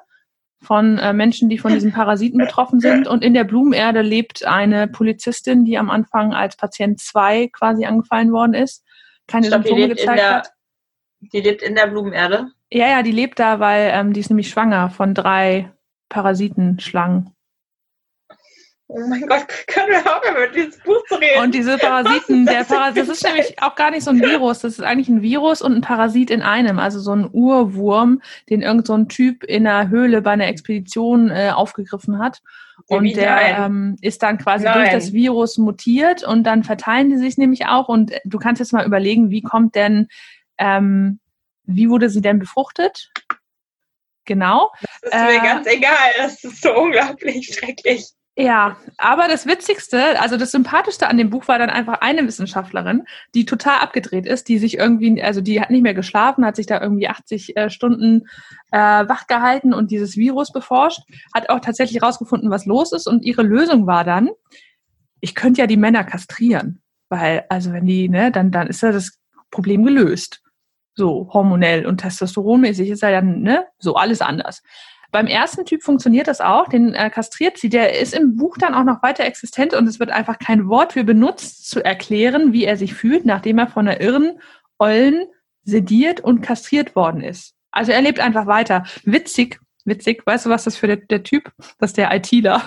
von 0.62 0.98
äh, 0.98 1.14
Menschen, 1.14 1.50
die 1.50 1.58
von 1.58 1.74
diesen 1.74 1.94
Parasiten 1.94 2.40
betroffen 2.40 2.80
sind. 2.80 3.08
Und 3.08 3.24
in 3.24 3.34
der 3.34 3.44
Blumenerde 3.44 4.02
lebt 4.02 4.46
eine 4.46 4.88
Polizistin, 4.88 5.66
die 5.66 5.78
am 5.78 5.90
Anfang 5.90 6.34
als 6.34 6.58
Patient 6.58 7.00
2 7.00 7.50
quasi 7.50 7.86
angefallen 7.86 8.32
worden 8.32 8.54
ist, 8.54 8.84
keine 9.28 9.48
Stopp, 9.48 9.64
Symptome 9.64 9.90
gezeigt 9.90 10.20
der, 10.20 10.36
hat. 10.36 10.50
Die 11.20 11.42
lebt 11.42 11.62
in 11.62 11.76
der 11.76 11.88
Blumenerde? 11.88 12.48
Ja, 12.72 12.88
ja, 12.88 13.04
die 13.04 13.12
lebt 13.12 13.40
da, 13.40 13.60
weil 13.60 13.92
ähm, 13.94 14.14
die 14.14 14.20
ist 14.20 14.30
nämlich 14.30 14.50
schwanger 14.50 14.90
von 14.90 15.14
drei 15.14 15.72
Parasitenschlangen. 16.10 17.34
Oh 18.90 19.06
mein 19.06 19.28
Gott, 19.28 19.46
können 19.68 19.90
wir 19.90 20.00
aufhören, 20.00 20.36
über 20.36 20.48
dieses 20.48 20.80
Buch 20.80 21.04
zu 21.08 21.16
reden? 21.16 21.44
Und 21.44 21.54
diese 21.54 21.78
Parasiten, 21.78 22.46
der 22.46 22.64
Parasit, 22.64 23.02
das 23.02 23.10
ist 23.10 23.24
nämlich 23.24 23.62
auch 23.62 23.76
gar 23.76 23.92
nicht 23.92 24.04
so 24.04 24.12
ein 24.12 24.22
Virus, 24.22 24.60
das 24.60 24.74
ist 24.74 24.84
eigentlich 24.84 25.10
ein 25.10 25.22
Virus 25.22 25.62
und 25.62 25.74
ein 25.74 25.82
Parasit 25.82 26.32
in 26.32 26.42
einem, 26.42 26.80
also 26.80 27.00
so 27.00 27.14
ein 27.14 27.30
Urwurm, 27.32 28.22
den 28.50 28.62
irgend 28.62 28.88
so 28.88 28.94
ein 28.94 29.10
Typ 29.10 29.44
in 29.44 29.68
einer 29.68 29.90
Höhle 29.90 30.22
bei 30.22 30.32
einer 30.32 30.48
Expedition 30.48 31.30
äh, 31.30 31.52
aufgegriffen 31.54 32.20
hat. 32.20 32.42
Und 32.86 33.04
Wie 33.04 33.14
der 33.14 33.66
ähm, 33.66 33.98
ist 34.02 34.24
dann 34.24 34.38
quasi 34.38 34.64
Nein. 34.64 34.80
durch 34.80 34.92
das 34.92 35.12
Virus 35.12 35.58
mutiert 35.58 36.24
und 36.24 36.44
dann 36.44 36.64
verteilen 36.64 37.10
die 37.10 37.18
sich 37.18 37.38
nämlich 37.38 37.66
auch. 37.66 37.90
Und 37.90 38.14
du 38.24 38.38
kannst 38.38 38.60
jetzt 38.60 38.72
mal 38.72 38.86
überlegen, 38.86 39.30
wie 39.30 39.42
kommt 39.42 39.76
denn 39.76 40.08
ähm, 40.58 41.20
wie 41.68 41.90
wurde 41.90 42.10
sie 42.10 42.22
denn 42.22 42.40
befruchtet? 42.40 43.12
Genau. 44.26 44.72
Das 45.02 45.14
ist 45.14 45.28
mir 45.28 45.36
äh, 45.36 45.40
ganz 45.40 45.68
egal. 45.68 46.10
Das 46.18 46.44
ist 46.44 46.62
so 46.62 46.74
unglaublich 46.74 47.54
schrecklich. 47.54 48.08
Ja, 48.40 48.78
aber 49.00 49.28
das 49.28 49.48
Witzigste, 49.48 50.20
also 50.22 50.38
das 50.38 50.52
Sympathischste 50.52 51.08
an 51.08 51.18
dem 51.18 51.32
Buch 51.32 51.48
war 51.48 51.58
dann 51.58 51.72
einfach 51.72 52.02
eine 52.02 52.28
Wissenschaftlerin, 52.28 53.02
die 53.34 53.46
total 53.46 53.80
abgedreht 53.80 54.28
ist, 54.28 54.48
die 54.48 54.60
sich 54.60 54.78
irgendwie, 54.78 55.24
also 55.24 55.42
die 55.42 55.60
hat 55.60 55.72
nicht 55.72 55.82
mehr 55.82 55.96
geschlafen, 55.96 56.46
hat 56.46 56.56
sich 56.56 56.68
da 56.68 56.80
irgendwie 56.80 57.08
80 57.08 57.58
äh, 57.58 57.72
Stunden 57.72 58.28
äh, 58.72 58.78
wach 58.78 59.26
gehalten 59.26 59.74
und 59.74 59.90
dieses 59.90 60.18
Virus 60.18 60.52
beforscht, 60.52 61.02
hat 61.34 61.50
auch 61.50 61.62
tatsächlich 61.62 62.04
rausgefunden, 62.04 62.52
was 62.52 62.68
los 62.68 62.94
ist 62.94 63.08
und 63.08 63.26
ihre 63.26 63.42
Lösung 63.42 63.88
war 63.88 64.04
dann, 64.04 64.30
ich 65.20 65.34
könnte 65.34 65.62
ja 65.62 65.66
die 65.66 65.76
Männer 65.76 66.04
kastrieren, 66.04 66.84
weil, 67.10 67.44
also 67.50 67.74
wenn 67.74 67.88
die, 67.88 68.08
ne, 68.08 68.32
dann, 68.32 68.52
dann 68.52 68.68
ist 68.68 68.84
ja 68.84 68.92
das 68.92 69.18
Problem 69.50 69.84
gelöst. 69.84 70.44
So 70.94 71.28
hormonell 71.34 71.88
und 71.88 72.02
testosteronmäßig 72.02 72.90
ist 72.90 73.02
ja 73.02 73.10
dann, 73.10 73.42
ne, 73.42 73.66
so 73.80 73.96
alles 73.96 74.22
anders. 74.22 74.62
Beim 75.12 75.28
ersten 75.28 75.66
Typ 75.66 75.84
funktioniert 75.84 76.28
das 76.28 76.42
auch, 76.42 76.68
den 76.68 76.94
äh, 76.94 77.10
kastriert 77.10 77.58
sie. 77.58 77.70
Der 77.70 78.00
ist 78.00 78.14
im 78.14 78.36
Buch 78.36 78.58
dann 78.58 78.74
auch 78.74 78.84
noch 78.84 79.02
weiter 79.04 79.24
existent 79.24 79.74
und 79.74 79.88
es 79.88 80.00
wird 80.00 80.10
einfach 80.10 80.38
kein 80.40 80.68
Wort 80.68 80.94
für 80.94 81.04
benutzt, 81.04 81.70
zu 81.70 81.84
erklären, 81.84 82.54
wie 82.54 82.66
er 82.66 82.78
sich 82.78 82.94
fühlt, 82.94 83.26
nachdem 83.26 83.58
er 83.58 83.68
von 83.68 83.88
einer 83.88 84.02
irren 84.02 84.40
Ollen 84.78 85.28
sediert 85.64 86.22
und 86.22 86.42
kastriert 86.42 86.96
worden 86.96 87.22
ist. 87.22 87.54
Also 87.72 87.92
er 87.92 88.02
lebt 88.02 88.20
einfach 88.20 88.48
weiter. 88.48 88.86
Witzig, 89.04 89.60
witzig. 89.86 90.26
Weißt 90.26 90.46
du, 90.46 90.50
was 90.50 90.64
das 90.64 90.78
für 90.78 90.88
der, 90.88 90.98
der 90.98 91.24
Typ? 91.24 91.52
Das 91.80 91.92
ist 91.92 91.98
der 91.98 92.14
ITler. 92.14 92.64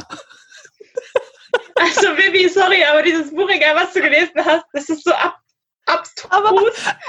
Also, 1.74 2.14
Bibi, 2.14 2.48
sorry, 2.48 2.84
aber 2.84 3.02
dieses 3.02 3.34
Buch, 3.34 3.48
egal 3.48 3.74
was 3.74 3.92
du 3.94 4.02
gelesen 4.02 4.44
hast, 4.44 4.64
das 4.72 4.88
ist 4.90 5.02
so 5.02 5.12
ab, 5.12 5.40
abstrus. 5.86 6.30
Aber, 6.30 6.52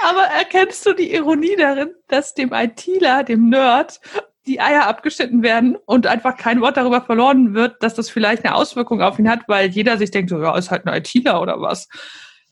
aber 0.02 0.22
erkennst 0.22 0.86
du 0.86 0.94
die 0.94 1.14
Ironie 1.14 1.56
darin, 1.56 1.94
dass 2.08 2.34
dem 2.34 2.52
ITler, 2.52 3.22
dem 3.22 3.50
Nerd, 3.50 4.00
die 4.46 4.60
Eier 4.60 4.86
abgeschnitten 4.86 5.42
werden 5.42 5.76
und 5.86 6.06
einfach 6.06 6.36
kein 6.36 6.60
Wort 6.60 6.76
darüber 6.76 7.00
verloren 7.00 7.54
wird, 7.54 7.82
dass 7.82 7.94
das 7.94 8.10
vielleicht 8.10 8.44
eine 8.44 8.54
Auswirkung 8.54 9.00
auf 9.00 9.18
ihn 9.18 9.28
hat, 9.28 9.40
weil 9.46 9.68
jeder 9.70 9.98
sich 9.98 10.10
denkt, 10.10 10.30
so, 10.30 10.42
ja, 10.42 10.56
ist 10.56 10.70
halt 10.70 10.86
ein 10.86 10.94
ITler 10.94 11.40
oder 11.40 11.60
was. 11.60 11.88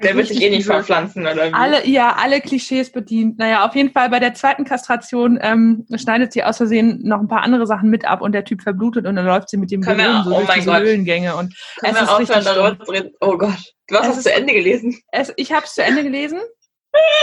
Der 0.03 0.16
wird 0.16 0.28
sich 0.28 0.41
eh 0.43 0.51
nicht 0.51 0.64
verpflanzen, 0.64 1.26
oder 1.26 1.49
wie? 1.49 1.53
Alle, 1.53 1.86
ja, 1.86 2.16
alle 2.16 2.41
Klischees 2.41 2.91
bedient. 2.91 3.38
Naja, 3.38 3.66
auf 3.66 3.74
jeden 3.74 3.91
Fall 3.91 4.09
bei 4.09 4.18
der 4.18 4.32
zweiten 4.34 4.64
Kastration 4.64 5.38
ähm, 5.43 5.86
schneidet 5.95 6.32
sie 6.32 6.43
aus 6.43 6.57
Versehen 6.57 7.01
noch 7.03 7.20
ein 7.20 7.28
paar 7.28 7.43
andere 7.43 7.66
Sachen 7.66 7.91
mit 7.91 8.07
ab 8.07 8.22
und 8.22 8.32
der 8.32 8.45
Typ 8.45 8.62
verblutet 8.62 9.07
und 9.07 9.16
dann 9.16 9.26
läuft 9.26 9.51
sie 9.51 9.59
mit 9.59 9.70
dem 9.70 9.82
Gehirn 9.82 10.24
so 10.24 10.30
oh 10.30 10.41
durch 10.41 10.55
diese 10.55 10.66
Gott. 10.66 10.80
Höhlengänge. 10.80 11.36
Und 11.36 11.55
Können 11.80 11.95
es 11.95 12.01
wir 12.01 12.03
ist 12.03 12.09
aufhören, 12.09 12.45
darüber 12.45 12.84
zu 12.84 12.93
reden? 12.93 13.11
Oh 13.20 13.36
Gott. 13.36 13.74
Du 13.88 13.97
hast 13.97 14.16
es 14.16 14.22
zu 14.22 14.32
Ende 14.32 14.55
gelesen. 14.55 14.97
Es, 15.12 15.32
ich 15.36 15.53
habe 15.53 15.66
es 15.66 15.74
zu 15.74 15.82
Ende 15.82 16.03
gelesen. 16.03 16.38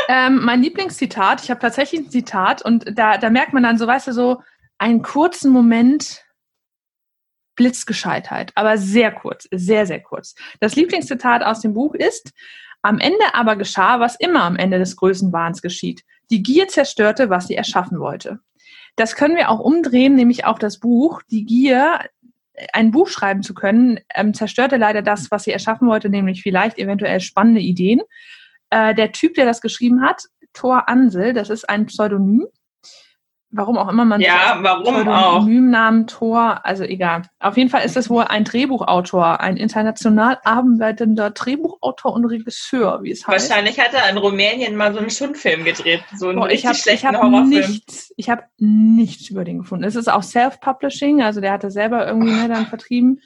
ähm, 0.07 0.41
mein 0.43 0.61
Lieblingszitat, 0.61 1.43
ich 1.43 1.49
habe 1.49 1.59
tatsächlich 1.59 2.01
ein 2.01 2.09
Zitat 2.11 2.61
und 2.61 2.85
da, 2.97 3.17
da 3.17 3.29
merkt 3.29 3.53
man 3.53 3.63
dann 3.63 3.77
so, 3.77 3.87
weißt 3.87 4.07
du, 4.07 4.13
so, 4.13 4.41
einen 4.77 5.01
kurzen 5.01 5.51
Moment 5.51 6.23
Blitzgescheitheit, 7.55 8.51
aber 8.55 8.77
sehr 8.77 9.11
kurz, 9.11 9.47
sehr, 9.51 9.85
sehr 9.85 10.01
kurz. 10.01 10.35
Das 10.59 10.75
Lieblingszitat 10.75 11.43
aus 11.43 11.61
dem 11.61 11.73
Buch 11.73 11.95
ist, 11.95 12.31
am 12.81 12.99
Ende 12.99 13.33
aber 13.33 13.55
geschah, 13.55 13.99
was 13.99 14.15
immer 14.15 14.43
am 14.43 14.55
Ende 14.55 14.79
des 14.79 14.95
Größenwahns 14.95 15.61
geschieht. 15.61 16.03
Die 16.29 16.43
Gier 16.43 16.67
zerstörte, 16.67 17.29
was 17.29 17.47
sie 17.47 17.55
erschaffen 17.55 17.99
wollte. 17.99 18.39
Das 18.95 19.15
können 19.15 19.35
wir 19.35 19.49
auch 19.49 19.59
umdrehen, 19.59 20.15
nämlich 20.15 20.45
auch 20.45 20.59
das 20.59 20.79
Buch. 20.79 21.21
Die 21.29 21.45
Gier, 21.45 21.99
ein 22.73 22.91
Buch 22.91 23.07
schreiben 23.07 23.43
zu 23.43 23.53
können, 23.53 23.99
ähm, 24.13 24.33
zerstörte 24.33 24.77
leider 24.77 25.01
das, 25.01 25.31
was 25.31 25.43
sie 25.43 25.51
erschaffen 25.51 25.87
wollte, 25.87 26.09
nämlich 26.09 26.43
vielleicht 26.43 26.77
eventuell 26.77 27.19
spannende 27.19 27.61
Ideen. 27.61 28.01
Äh, 28.69 28.95
der 28.95 29.11
Typ, 29.11 29.33
der 29.35 29.45
das 29.45 29.61
geschrieben 29.61 30.01
hat, 30.01 30.23
Thor 30.53 30.89
Ansel, 30.89 31.33
das 31.33 31.49
ist 31.49 31.69
ein 31.69 31.85
Pseudonym, 31.85 32.47
warum 33.49 33.77
auch 33.77 33.87
immer 33.87 34.05
man 34.05 34.19
ja, 34.19 34.59
warum 34.61 35.07
auch 35.07 35.45
Namen 35.45 36.07
Tor, 36.07 36.65
also 36.65 36.83
egal. 36.83 37.23
Auf 37.39 37.57
jeden 37.57 37.69
Fall 37.69 37.85
ist 37.85 37.95
es 37.95 38.09
wohl 38.09 38.23
ein 38.23 38.43
Drehbuchautor, 38.43 39.39
ein 39.39 39.57
international 39.57 40.39
arbeitender 40.43 41.31
Drehbuchautor 41.31 42.13
und 42.13 42.25
Regisseur, 42.25 43.03
wie 43.03 43.11
es 43.11 43.27
heißt. 43.27 43.49
Wahrscheinlich 43.49 43.79
hat 43.79 43.93
er 43.93 44.09
in 44.09 44.17
Rumänien 44.17 44.75
mal 44.75 44.93
so 44.93 44.99
einen 44.99 45.09
Schundfilm 45.09 45.63
gedreht, 45.63 46.03
so 46.15 46.29
einen 46.29 46.39
Boah, 46.39 46.49
ich 46.49 46.65
hab, 46.65 46.75
ich 46.75 47.05
hab 47.05 47.23
Nichts, 47.47 48.13
ich 48.17 48.29
habe 48.29 48.43
nichts 48.57 49.29
über 49.29 49.43
den 49.43 49.59
gefunden. 49.59 49.85
Es 49.85 49.95
ist 49.95 50.09
auch 50.09 50.23
Self-Publishing, 50.23 51.21
also 51.21 51.39
der 51.39 51.53
hatte 51.53 51.71
selber 51.71 52.05
irgendwie 52.05 52.33
ne, 52.33 52.49
dann 52.49 52.67
vertrieben. 52.67 53.21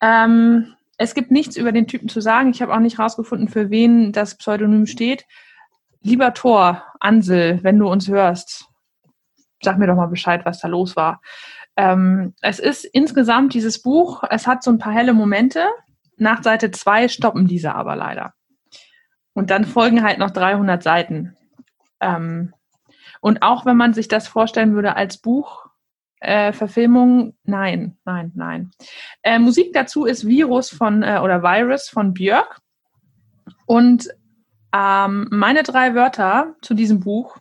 Ähm, 0.00 0.74
es 0.96 1.14
gibt 1.14 1.30
nichts 1.30 1.56
über 1.56 1.72
den 1.72 1.86
Typen 1.86 2.08
zu 2.08 2.20
sagen. 2.20 2.50
Ich 2.50 2.62
habe 2.62 2.74
auch 2.74 2.80
nicht 2.80 2.98
rausgefunden, 2.98 3.48
für 3.48 3.70
wen 3.70 4.12
das 4.12 4.36
Pseudonym 4.36 4.86
steht. 4.86 5.26
Lieber 6.02 6.32
Thor, 6.32 6.82
Ansel, 6.98 7.60
wenn 7.62 7.78
du 7.78 7.88
uns 7.88 8.08
hörst, 8.08 8.69
sag 9.62 9.78
mir 9.78 9.86
doch 9.86 9.96
mal 9.96 10.06
Bescheid, 10.06 10.44
was 10.44 10.60
da 10.60 10.68
los 10.68 10.96
war. 10.96 11.20
Ähm, 11.76 12.34
es 12.40 12.58
ist 12.58 12.84
insgesamt 12.84 13.54
dieses 13.54 13.82
Buch, 13.82 14.22
es 14.28 14.46
hat 14.46 14.62
so 14.62 14.70
ein 14.70 14.78
paar 14.78 14.92
helle 14.92 15.12
Momente. 15.12 15.66
Nach 16.16 16.42
Seite 16.42 16.70
2 16.70 17.08
stoppen 17.08 17.46
diese 17.46 17.74
aber 17.74 17.96
leider. 17.96 18.34
Und 19.32 19.50
dann 19.50 19.64
folgen 19.64 20.02
halt 20.02 20.18
noch 20.18 20.30
300 20.30 20.82
Seiten. 20.82 21.36
Ähm, 22.00 22.52
und 23.20 23.42
auch 23.42 23.64
wenn 23.66 23.76
man 23.76 23.94
sich 23.94 24.08
das 24.08 24.28
vorstellen 24.28 24.74
würde 24.74 24.96
als 24.96 25.18
Buch, 25.18 25.66
äh, 26.20 26.52
Verfilmung, 26.52 27.34
nein, 27.44 27.96
nein, 28.04 28.32
nein. 28.34 28.70
Äh, 29.22 29.38
Musik 29.38 29.72
dazu 29.72 30.04
ist 30.04 30.26
Virus 30.26 30.70
von, 30.70 31.02
äh, 31.02 31.20
oder 31.22 31.42
Virus 31.42 31.88
von 31.88 32.12
Björk. 32.12 32.60
Und 33.66 34.08
ähm, 34.74 35.28
meine 35.30 35.62
drei 35.62 35.94
Wörter 35.94 36.54
zu 36.62 36.74
diesem 36.74 37.00
Buch 37.00 37.38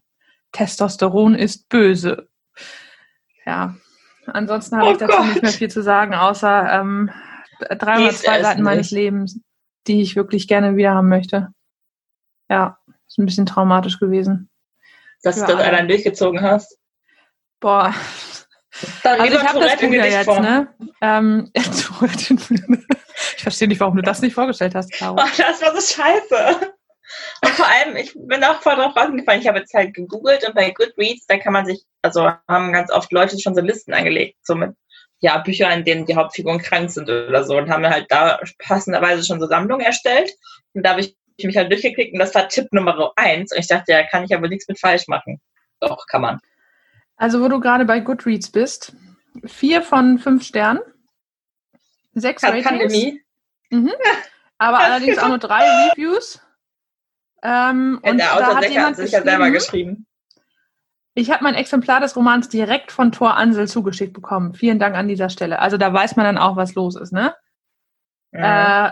Testosteron 0.52 1.36
ist 1.36 1.70
böse. 1.70 2.28
Ja, 3.46 3.76
ansonsten 4.26 4.78
habe 4.78 4.90
oh 4.90 4.92
ich 4.92 4.98
dazu 4.98 5.18
Gott. 5.18 5.28
nicht 5.28 5.42
mehr 5.42 5.52
viel 5.52 5.70
zu 5.70 5.84
sagen, 5.84 6.14
außer 6.14 6.72
ähm, 6.74 7.12
302 7.60 8.42
Seiten 8.42 8.62
meines 8.64 8.92
Lebens, 8.92 9.40
die 9.88 10.02
ich 10.02 10.16
wirklich 10.16 10.48
gerne 10.48 10.76
wieder 10.76 10.94
haben 10.94 11.10
möchte. 11.10 11.50
Ja, 12.50 12.78
ist 13.08 13.18
ein 13.18 13.26
bisschen 13.26 13.46
traumatisch 13.46 14.00
gewesen. 14.00 14.50
Dass 15.24 15.36
du 15.36 15.42
das 15.42 15.56
allein 15.56 15.88
durchgezogen 15.88 16.42
hast? 16.42 16.78
Boah. 17.60 17.94
Dann 19.04 19.20
also 19.20 19.38
ich 19.38 19.44
habe 19.44 19.60
das 19.60 19.76
Buch 19.76 19.92
ja 19.92 20.06
jetzt, 20.06 20.26
vor. 20.26 20.40
ne? 20.40 20.74
Ähm, 21.02 21.52
ich 21.54 23.44
verstehe 23.44 23.68
nicht, 23.68 23.82
warum 23.82 23.98
du 23.98 24.02
das 24.02 24.22
nicht 24.22 24.34
vorgestellt 24.34 24.76
hast, 24.76 24.92
Caro. 24.94 25.16
Oh, 25.20 25.28
das 25.38 25.62
war 25.62 25.80
so 25.80 25.82
scheiße. 25.82 26.74
Und 27.44 27.52
vor 27.52 27.68
allem, 27.68 27.96
ich 27.96 28.14
bin 28.16 28.44
auch 28.44 28.62
voll 28.62 28.76
drauf 28.76 28.96
rausgefallen. 28.96 29.42
Ich 29.42 29.48
habe 29.48 29.60
jetzt 29.60 29.74
halt 29.74 29.94
gegoogelt 29.94 30.48
und 30.48 30.56
bei 30.56 30.72
Goodreads, 30.72 31.26
da 31.28 31.38
kann 31.38 31.54
man 31.54 31.66
sich, 31.66 31.84
also 32.02 32.32
haben 32.48 32.74
ganz 32.74 32.92
oft 32.92 33.12
Leute 33.12 33.40
schon 33.40 33.56
so 33.56 33.62
Listen 33.62 33.94
angelegt, 33.94 34.38
so 34.44 34.56
mit 34.56 34.76
ja, 35.22 35.38
Bücher, 35.40 35.72
in 35.74 35.84
denen 35.84 36.06
die 36.06 36.16
Hauptfiguren 36.16 36.60
krank 36.60 36.90
sind 36.92 37.10
oder 37.10 37.44
so 37.44 37.58
und 37.58 37.70
haben 37.70 37.86
halt 37.86 38.06
da 38.10 38.40
passenderweise 38.58 39.26
schon 39.26 39.40
so 39.40 39.48
Sammlungen 39.48 39.86
erstellt. 39.86 40.32
Und 40.74 40.84
da 40.84 40.92
habe 40.92 41.02
ich 41.02 41.16
mich 41.46 41.58
halt 41.58 41.72
durchgeklickt 41.72 42.14
und 42.14 42.20
das 42.20 42.36
war 42.36 42.48
Tipp 42.48 42.68
Nummer 42.72 43.12
eins. 43.16 43.52
Und 43.52 43.60
ich 43.60 43.68
dachte, 43.68 43.92
ja, 43.92 44.04
kann 44.04 44.24
ich 44.24 44.34
aber 44.34 44.48
nichts 44.48 44.68
mit 44.68 44.80
falsch 44.80 45.08
machen. 45.08 45.42
Doch, 45.80 46.06
kann 46.08 46.22
man. 46.22 46.40
Also, 47.16 47.42
wo 47.42 47.50
du 47.50 47.60
gerade 47.60 47.86
bei 47.86 48.00
Goodreads 48.00 48.52
bist, 48.52 48.94
vier 49.46 49.82
von 49.82 50.20
fünf 50.20 50.44
Sternen, 50.44 50.82
sechs 52.14 52.44
Ratings. 52.44 52.66
Pandemie. 52.66 53.22
Mhm. 53.70 53.92
Aber 54.58 54.80
allerdings 54.80 55.18
auch 55.18 55.28
nur 55.28 55.38
drei 55.38 55.64
Reviews. 55.64 56.42
Ähm, 57.44 58.00
ja, 58.04 58.12
und 58.12 58.18
der 58.18 58.34
Autor 58.34 58.48
da 58.48 58.56
hat 58.58 58.70
jemand 58.70 58.96
sich 58.98 59.12
ja 59.12 59.22
selber 59.22 59.50
geschrieben. 59.52 60.06
Ich 61.16 61.32
habe 61.32 61.44
mein 61.44 61.56
Exemplar 61.56 62.00
des 62.00 62.16
Romans 62.16 62.50
direkt 62.50 62.92
von 62.92 63.12
Thor 63.12 63.36
Ansel 63.36 63.68
zugeschickt 63.68 64.14
bekommen. 64.14 64.54
Vielen 64.54 64.80
Dank 64.80 64.96
an 64.96 65.08
dieser 65.08 65.30
Stelle. 65.30 65.60
Also 65.60 65.78
da 65.78 65.92
weiß 65.92 66.16
man 66.16 66.26
dann 66.26 66.38
auch, 66.38 66.56
was 66.56 66.76
los 66.76 66.96
ist, 66.96 67.12
ne? 67.12 67.36
Ja. 68.32 68.88
Äh, 68.88 68.92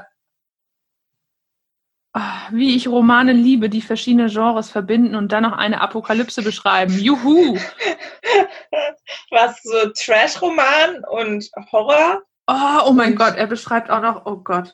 ah, 2.13 2.47
wie 2.51 2.75
ich 2.75 2.87
Romane 2.87 3.33
liebe, 3.33 3.69
die 3.69 3.81
verschiedene 3.81 4.29
Genres 4.29 4.69
verbinden 4.69 5.15
und 5.15 5.31
dann 5.31 5.43
noch 5.43 5.53
eine 5.53 5.79
Apokalypse 5.79 6.41
beschreiben. 6.41 6.97
Juhu! 6.97 7.57
Was 9.29 9.61
so 9.63 9.89
Trash-Roman 9.95 11.03
und 11.09 11.49
Horror? 11.71 12.23
Oh, 12.47 12.87
oh 12.87 12.91
mein 12.93 13.15
Gott, 13.15 13.35
er 13.35 13.47
beschreibt 13.47 13.89
auch 13.89 14.01
noch, 14.01 14.25
oh 14.25 14.37
Gott. 14.37 14.73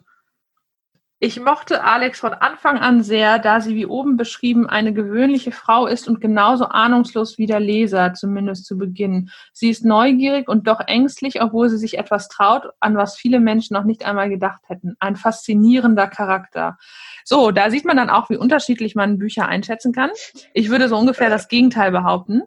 Ich 1.24 1.40
mochte 1.40 1.86
Alex 1.86 2.20
von 2.20 2.34
Anfang 2.34 2.80
an 2.80 3.02
sehr, 3.02 3.40
da 3.40 3.62
sie 3.62 3.76
wie 3.76 3.86
oben 3.86 4.18
beschrieben 4.18 4.68
eine 4.68 4.92
gewöhnliche 4.92 5.54
Frau 5.54 5.88
ist 5.88 6.10
und 6.10 6.20
genauso 6.20 6.66
ahnungslos 6.66 7.38
wie 7.38 7.46
der 7.46 7.62
Leser, 7.62 8.14
zumindest 8.14 8.66
zu 8.66 8.78
Beginn. 8.78 9.30
Sie 9.54 9.70
ist 9.70 9.86
neugierig 9.86 10.50
und 10.50 10.68
doch 10.68 10.82
ängstlich, 10.86 11.42
obwohl 11.42 11.70
sie 11.70 11.78
sich 11.78 11.98
etwas 11.98 12.28
traut, 12.28 12.66
an 12.82 12.98
was 12.98 13.16
viele 13.16 13.40
Menschen 13.40 13.74
noch 13.74 13.86
nicht 13.86 14.06
einmal 14.06 14.28
gedacht 14.28 14.64
hätten. 14.68 14.98
Ein 15.00 15.16
faszinierender 15.16 16.08
Charakter. 16.08 16.78
So, 17.24 17.52
da 17.52 17.70
sieht 17.70 17.86
man 17.86 17.96
dann 17.96 18.10
auch, 18.10 18.30
wie 18.30 18.36
unterschiedlich 18.36 18.94
man 18.94 19.18
Bücher 19.18 19.48
einschätzen 19.48 19.94
kann. 19.94 20.10
Ich 20.54 20.70
würde 20.70 20.90
so 20.90 20.98
ungefähr 20.98 21.30
das 21.30 21.48
Gegenteil 21.48 21.92
behaupten. 21.92 22.42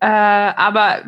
Äh, 0.00 0.06
aber 0.08 1.02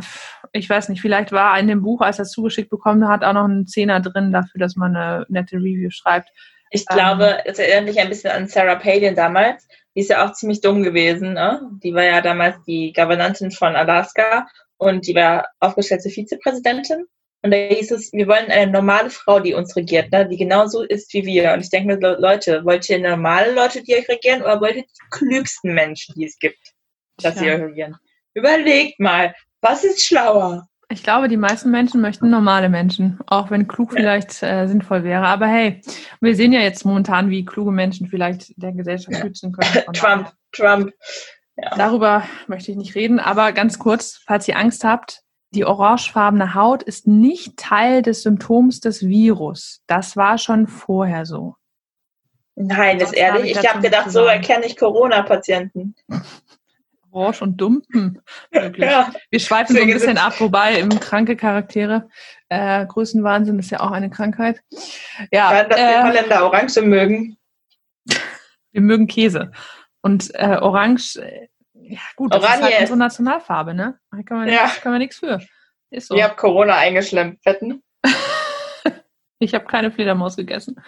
ich 0.52 0.70
weiß 0.70 0.90
nicht, 0.90 1.00
vielleicht 1.00 1.32
war 1.32 1.58
in 1.58 1.66
dem 1.66 1.82
Buch, 1.82 2.02
als 2.02 2.20
er 2.20 2.22
es 2.22 2.30
zugeschickt 2.30 2.70
bekommen 2.70 3.08
hat, 3.08 3.24
auch 3.24 3.32
noch 3.32 3.48
ein 3.48 3.66
Zehner 3.66 3.98
drin 3.98 4.30
dafür, 4.30 4.60
dass 4.60 4.76
man 4.76 4.94
eine 4.94 5.26
nette 5.28 5.56
Review 5.56 5.90
schreibt. 5.90 6.30
Ich 6.74 6.86
glaube, 6.86 7.38
es 7.44 7.60
erinnert 7.60 7.84
mich 7.84 8.00
ein 8.00 8.08
bisschen 8.08 8.32
an 8.32 8.48
Sarah 8.48 8.74
Palin 8.74 9.14
damals. 9.14 9.68
Die 9.94 10.00
ist 10.00 10.10
ja 10.10 10.26
auch 10.26 10.32
ziemlich 10.32 10.60
dumm 10.60 10.82
gewesen. 10.82 11.34
Ne? 11.34 11.70
Die 11.84 11.94
war 11.94 12.02
ja 12.02 12.20
damals 12.20 12.56
die 12.66 12.92
Gouvernantin 12.92 13.52
von 13.52 13.76
Alaska 13.76 14.48
und 14.76 15.06
die 15.06 15.14
war 15.14 15.46
aufgestellte 15.60 16.10
Vizepräsidentin. 16.10 17.06
Und 17.42 17.52
da 17.52 17.56
hieß 17.58 17.92
es, 17.92 18.12
wir 18.12 18.26
wollen 18.26 18.50
eine 18.50 18.72
normale 18.72 19.10
Frau, 19.10 19.38
die 19.38 19.54
uns 19.54 19.76
regiert, 19.76 20.10
ne? 20.10 20.26
die 20.28 20.36
genauso 20.36 20.82
ist 20.82 21.14
wie 21.14 21.24
wir. 21.24 21.52
Und 21.52 21.60
ich 21.60 21.70
denke 21.70 21.94
mir, 21.94 22.18
Leute, 22.18 22.64
wollt 22.64 22.90
ihr 22.90 22.98
normale 22.98 23.52
Leute, 23.52 23.80
die 23.84 23.94
euch 23.94 24.08
regieren, 24.08 24.42
oder 24.42 24.60
wollt 24.60 24.74
ihr 24.74 24.82
die 24.82 25.08
klügsten 25.10 25.74
Menschen, 25.74 26.16
die 26.16 26.24
es 26.24 26.36
gibt, 26.40 26.72
dass 27.18 27.38
sie 27.38 27.50
euch 27.52 27.60
regieren? 27.60 27.96
Überlegt 28.32 28.98
mal, 28.98 29.32
was 29.60 29.84
ist 29.84 30.04
schlauer? 30.04 30.66
Ich 30.94 31.02
glaube, 31.02 31.26
die 31.26 31.36
meisten 31.36 31.72
Menschen 31.72 32.00
möchten 32.00 32.30
normale 32.30 32.68
Menschen, 32.68 33.18
auch 33.26 33.50
wenn 33.50 33.66
klug 33.66 33.94
vielleicht 33.94 34.44
äh, 34.44 34.68
sinnvoll 34.68 35.02
wäre. 35.02 35.26
Aber 35.26 35.48
hey, 35.48 35.80
wir 36.20 36.36
sehen 36.36 36.52
ja 36.52 36.60
jetzt 36.60 36.84
momentan, 36.84 37.30
wie 37.30 37.44
kluge 37.44 37.72
Menschen 37.72 38.06
vielleicht 38.06 38.52
der 38.62 38.70
Gesellschaft 38.70 39.18
schützen 39.18 39.50
können. 39.50 39.84
Trump, 39.92 40.32
Trump. 40.52 40.92
Ja. 41.56 41.70
Darüber 41.76 42.22
möchte 42.46 42.70
ich 42.70 42.76
nicht 42.76 42.94
reden, 42.94 43.18
aber 43.18 43.50
ganz 43.50 43.80
kurz, 43.80 44.20
falls 44.24 44.46
ihr 44.46 44.56
Angst 44.56 44.84
habt, 44.84 45.22
die 45.50 45.64
orangefarbene 45.64 46.54
Haut 46.54 46.84
ist 46.84 47.08
nicht 47.08 47.56
Teil 47.56 48.02
des 48.02 48.22
Symptoms 48.22 48.78
des 48.78 49.02
Virus. 49.02 49.80
Das 49.88 50.16
war 50.16 50.38
schon 50.38 50.68
vorher 50.68 51.26
so. 51.26 51.56
Nein, 52.54 53.00
das 53.00 53.10
ist 53.10 53.16
ehrlich. 53.16 53.50
Ich, 53.50 53.58
ich 53.58 53.68
habe 53.68 53.82
gedacht, 53.82 54.12
so 54.12 54.26
erkenne 54.26 54.64
ich 54.66 54.76
Corona-Patienten. 54.76 55.96
Orange 57.14 57.42
und 57.42 57.56
Dumpen. 57.56 58.20
Ja. 58.76 59.12
Wir 59.30 59.40
schweifen 59.40 59.76
so 59.76 59.82
ein 59.82 59.88
bisschen 59.88 60.18
ab, 60.18 60.40
wobei 60.40 60.74
im 60.78 60.88
kranke 61.00 61.36
Charaktere 61.36 62.08
äh, 62.48 62.86
Größenwahnsinn 62.86 63.58
ist 63.58 63.70
ja 63.70 63.80
auch 63.80 63.90
eine 63.90 64.10
Krankheit. 64.10 64.60
Ja, 65.32 65.52
ja 65.52 65.64
dass 65.64 65.78
äh, 65.78 65.98
die 65.98 66.02
Holländer 66.02 66.44
Orange 66.44 66.82
mögen. 66.82 67.36
Wir 68.72 68.80
mögen 68.80 69.06
Käse. 69.06 69.52
Und 70.02 70.34
äh, 70.34 70.58
Orange 70.60 71.16
äh, 71.16 71.48
ja, 71.86 72.00
gut, 72.16 72.32
das 72.32 72.42
Oranje 72.42 72.66
ist 72.66 72.72
halt 72.72 72.80
unsere 72.80 72.98
Nationalfarbe, 72.98 73.74
ne? 73.74 73.98
Da 74.10 74.22
kann 74.22 74.38
man, 74.38 74.48
ja. 74.48 74.70
kann 74.80 74.92
man 74.92 75.00
nichts 75.00 75.18
für. 75.18 75.40
Ist 75.90 76.08
so. 76.08 76.14
Ich 76.14 76.22
habe 76.22 76.34
Corona 76.34 76.76
eingeschlemmt, 76.76 77.42
fetten. 77.42 77.82
ich 79.38 79.54
habe 79.54 79.66
keine 79.66 79.90
Fledermaus 79.90 80.36
gegessen. 80.36 80.80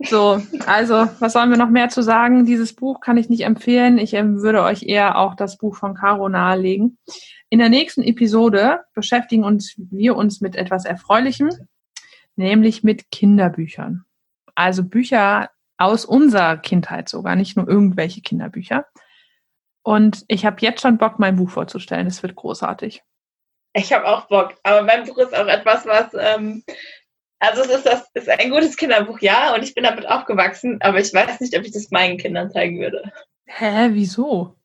So, 0.00 0.42
also, 0.66 1.08
was 1.20 1.32
sollen 1.32 1.50
wir 1.50 1.56
noch 1.56 1.70
mehr 1.70 1.88
zu 1.88 2.02
sagen? 2.02 2.44
Dieses 2.46 2.74
Buch 2.74 3.00
kann 3.00 3.16
ich 3.16 3.28
nicht 3.28 3.42
empfehlen. 3.44 3.98
Ich 3.98 4.14
ähm, 4.14 4.42
würde 4.42 4.62
euch 4.62 4.82
eher 4.82 5.18
auch 5.18 5.34
das 5.34 5.56
Buch 5.56 5.76
von 5.76 5.94
Caro 5.94 6.28
nahelegen. 6.28 6.98
In 7.48 7.60
der 7.60 7.68
nächsten 7.68 8.02
Episode 8.02 8.80
beschäftigen 8.94 9.44
uns 9.44 9.74
wir 9.76 10.16
uns 10.16 10.40
mit 10.40 10.56
etwas 10.56 10.84
Erfreulichem, 10.84 11.50
nämlich 12.34 12.82
mit 12.82 13.10
Kinderbüchern. 13.10 14.04
Also 14.54 14.84
Bücher 14.84 15.50
aus 15.76 16.04
unserer 16.04 16.56
Kindheit 16.56 17.08
sogar, 17.08 17.36
nicht 17.36 17.56
nur 17.56 17.68
irgendwelche 17.68 18.20
Kinderbücher. 18.20 18.86
Und 19.82 20.24
ich 20.28 20.46
habe 20.46 20.56
jetzt 20.60 20.80
schon 20.80 20.98
Bock, 20.98 21.18
mein 21.18 21.36
Buch 21.36 21.50
vorzustellen. 21.50 22.06
Es 22.06 22.22
wird 22.22 22.34
großartig. 22.34 23.02
Ich 23.74 23.92
habe 23.92 24.06
auch 24.06 24.26
Bock. 24.28 24.54
Aber 24.62 24.82
mein 24.82 25.04
Buch 25.04 25.18
ist 25.18 25.36
auch 25.36 25.46
etwas, 25.46 25.84
was, 25.84 26.08
ähm, 26.18 26.64
also 27.48 27.62
es 27.62 27.70
ist, 27.70 27.84
das 27.86 28.10
ist 28.14 28.28
ein 28.28 28.50
gutes 28.50 28.76
Kinderbuch, 28.76 29.18
ja, 29.20 29.54
und 29.54 29.62
ich 29.62 29.74
bin 29.74 29.84
damit 29.84 30.06
aufgewachsen, 30.08 30.78
aber 30.80 31.00
ich 31.00 31.12
weiß 31.12 31.40
nicht, 31.40 31.56
ob 31.56 31.64
ich 31.64 31.72
das 31.72 31.90
meinen 31.90 32.18
Kindern 32.18 32.50
zeigen 32.50 32.80
würde. 32.80 33.12
Hä, 33.46 33.90
wieso? 33.92 34.56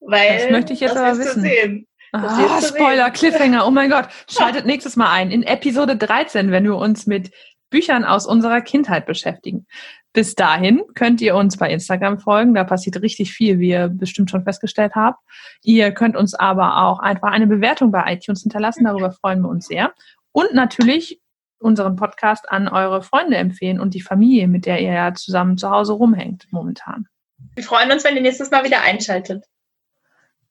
Weil 0.00 0.38
das 0.38 0.50
möchte 0.50 0.72
ich 0.72 0.80
jetzt 0.80 0.96
aber 0.96 1.18
wissen. 1.18 1.86
Ah, 2.12 2.62
Spoiler, 2.62 3.10
Cliffhanger, 3.10 3.66
oh 3.66 3.70
mein 3.70 3.90
Gott. 3.90 4.08
Schaltet 4.30 4.64
nächstes 4.64 4.96
Mal 4.96 5.10
ein 5.10 5.30
in 5.30 5.42
Episode 5.42 5.96
13, 5.96 6.50
wenn 6.50 6.64
wir 6.64 6.76
uns 6.76 7.06
mit 7.06 7.30
Büchern 7.68 8.04
aus 8.04 8.26
unserer 8.26 8.60
Kindheit 8.60 9.06
beschäftigen. 9.06 9.66
Bis 10.12 10.34
dahin 10.34 10.82
könnt 10.94 11.20
ihr 11.20 11.34
uns 11.34 11.58
bei 11.58 11.70
Instagram 11.70 12.20
folgen. 12.20 12.54
Da 12.54 12.64
passiert 12.64 13.02
richtig 13.02 13.32
viel, 13.32 13.58
wie 13.58 13.70
ihr 13.70 13.88
bestimmt 13.88 14.30
schon 14.30 14.44
festgestellt 14.44 14.92
habt. 14.94 15.18
Ihr 15.62 15.92
könnt 15.92 16.16
uns 16.16 16.32
aber 16.32 16.84
auch 16.84 17.00
einfach 17.00 17.32
eine 17.32 17.46
Bewertung 17.46 17.90
bei 17.90 18.14
iTunes 18.14 18.42
hinterlassen. 18.42 18.84
Darüber 18.84 19.12
freuen 19.12 19.42
wir 19.42 19.50
uns 19.50 19.66
sehr. 19.66 19.92
Und 20.32 20.54
natürlich 20.54 21.20
unseren 21.58 21.96
Podcast 21.96 22.50
an 22.50 22.68
eure 22.68 23.02
Freunde 23.02 23.36
empfehlen 23.36 23.80
und 23.80 23.94
die 23.94 24.00
Familie, 24.00 24.48
mit 24.48 24.66
der 24.66 24.80
ihr 24.80 24.92
ja 24.92 25.14
zusammen 25.14 25.56
zu 25.56 25.70
Hause 25.70 25.94
rumhängt 25.94 26.46
momentan. 26.50 27.08
Wir 27.54 27.64
freuen 27.64 27.90
uns, 27.90 28.04
wenn 28.04 28.16
ihr 28.16 28.22
nächstes 28.22 28.50
Mal 28.50 28.64
wieder 28.64 28.82
einschaltet. 28.82 29.44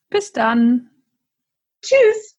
Bis 0.10 0.32
dann. 0.32 0.90
Tschüss. 1.82 2.35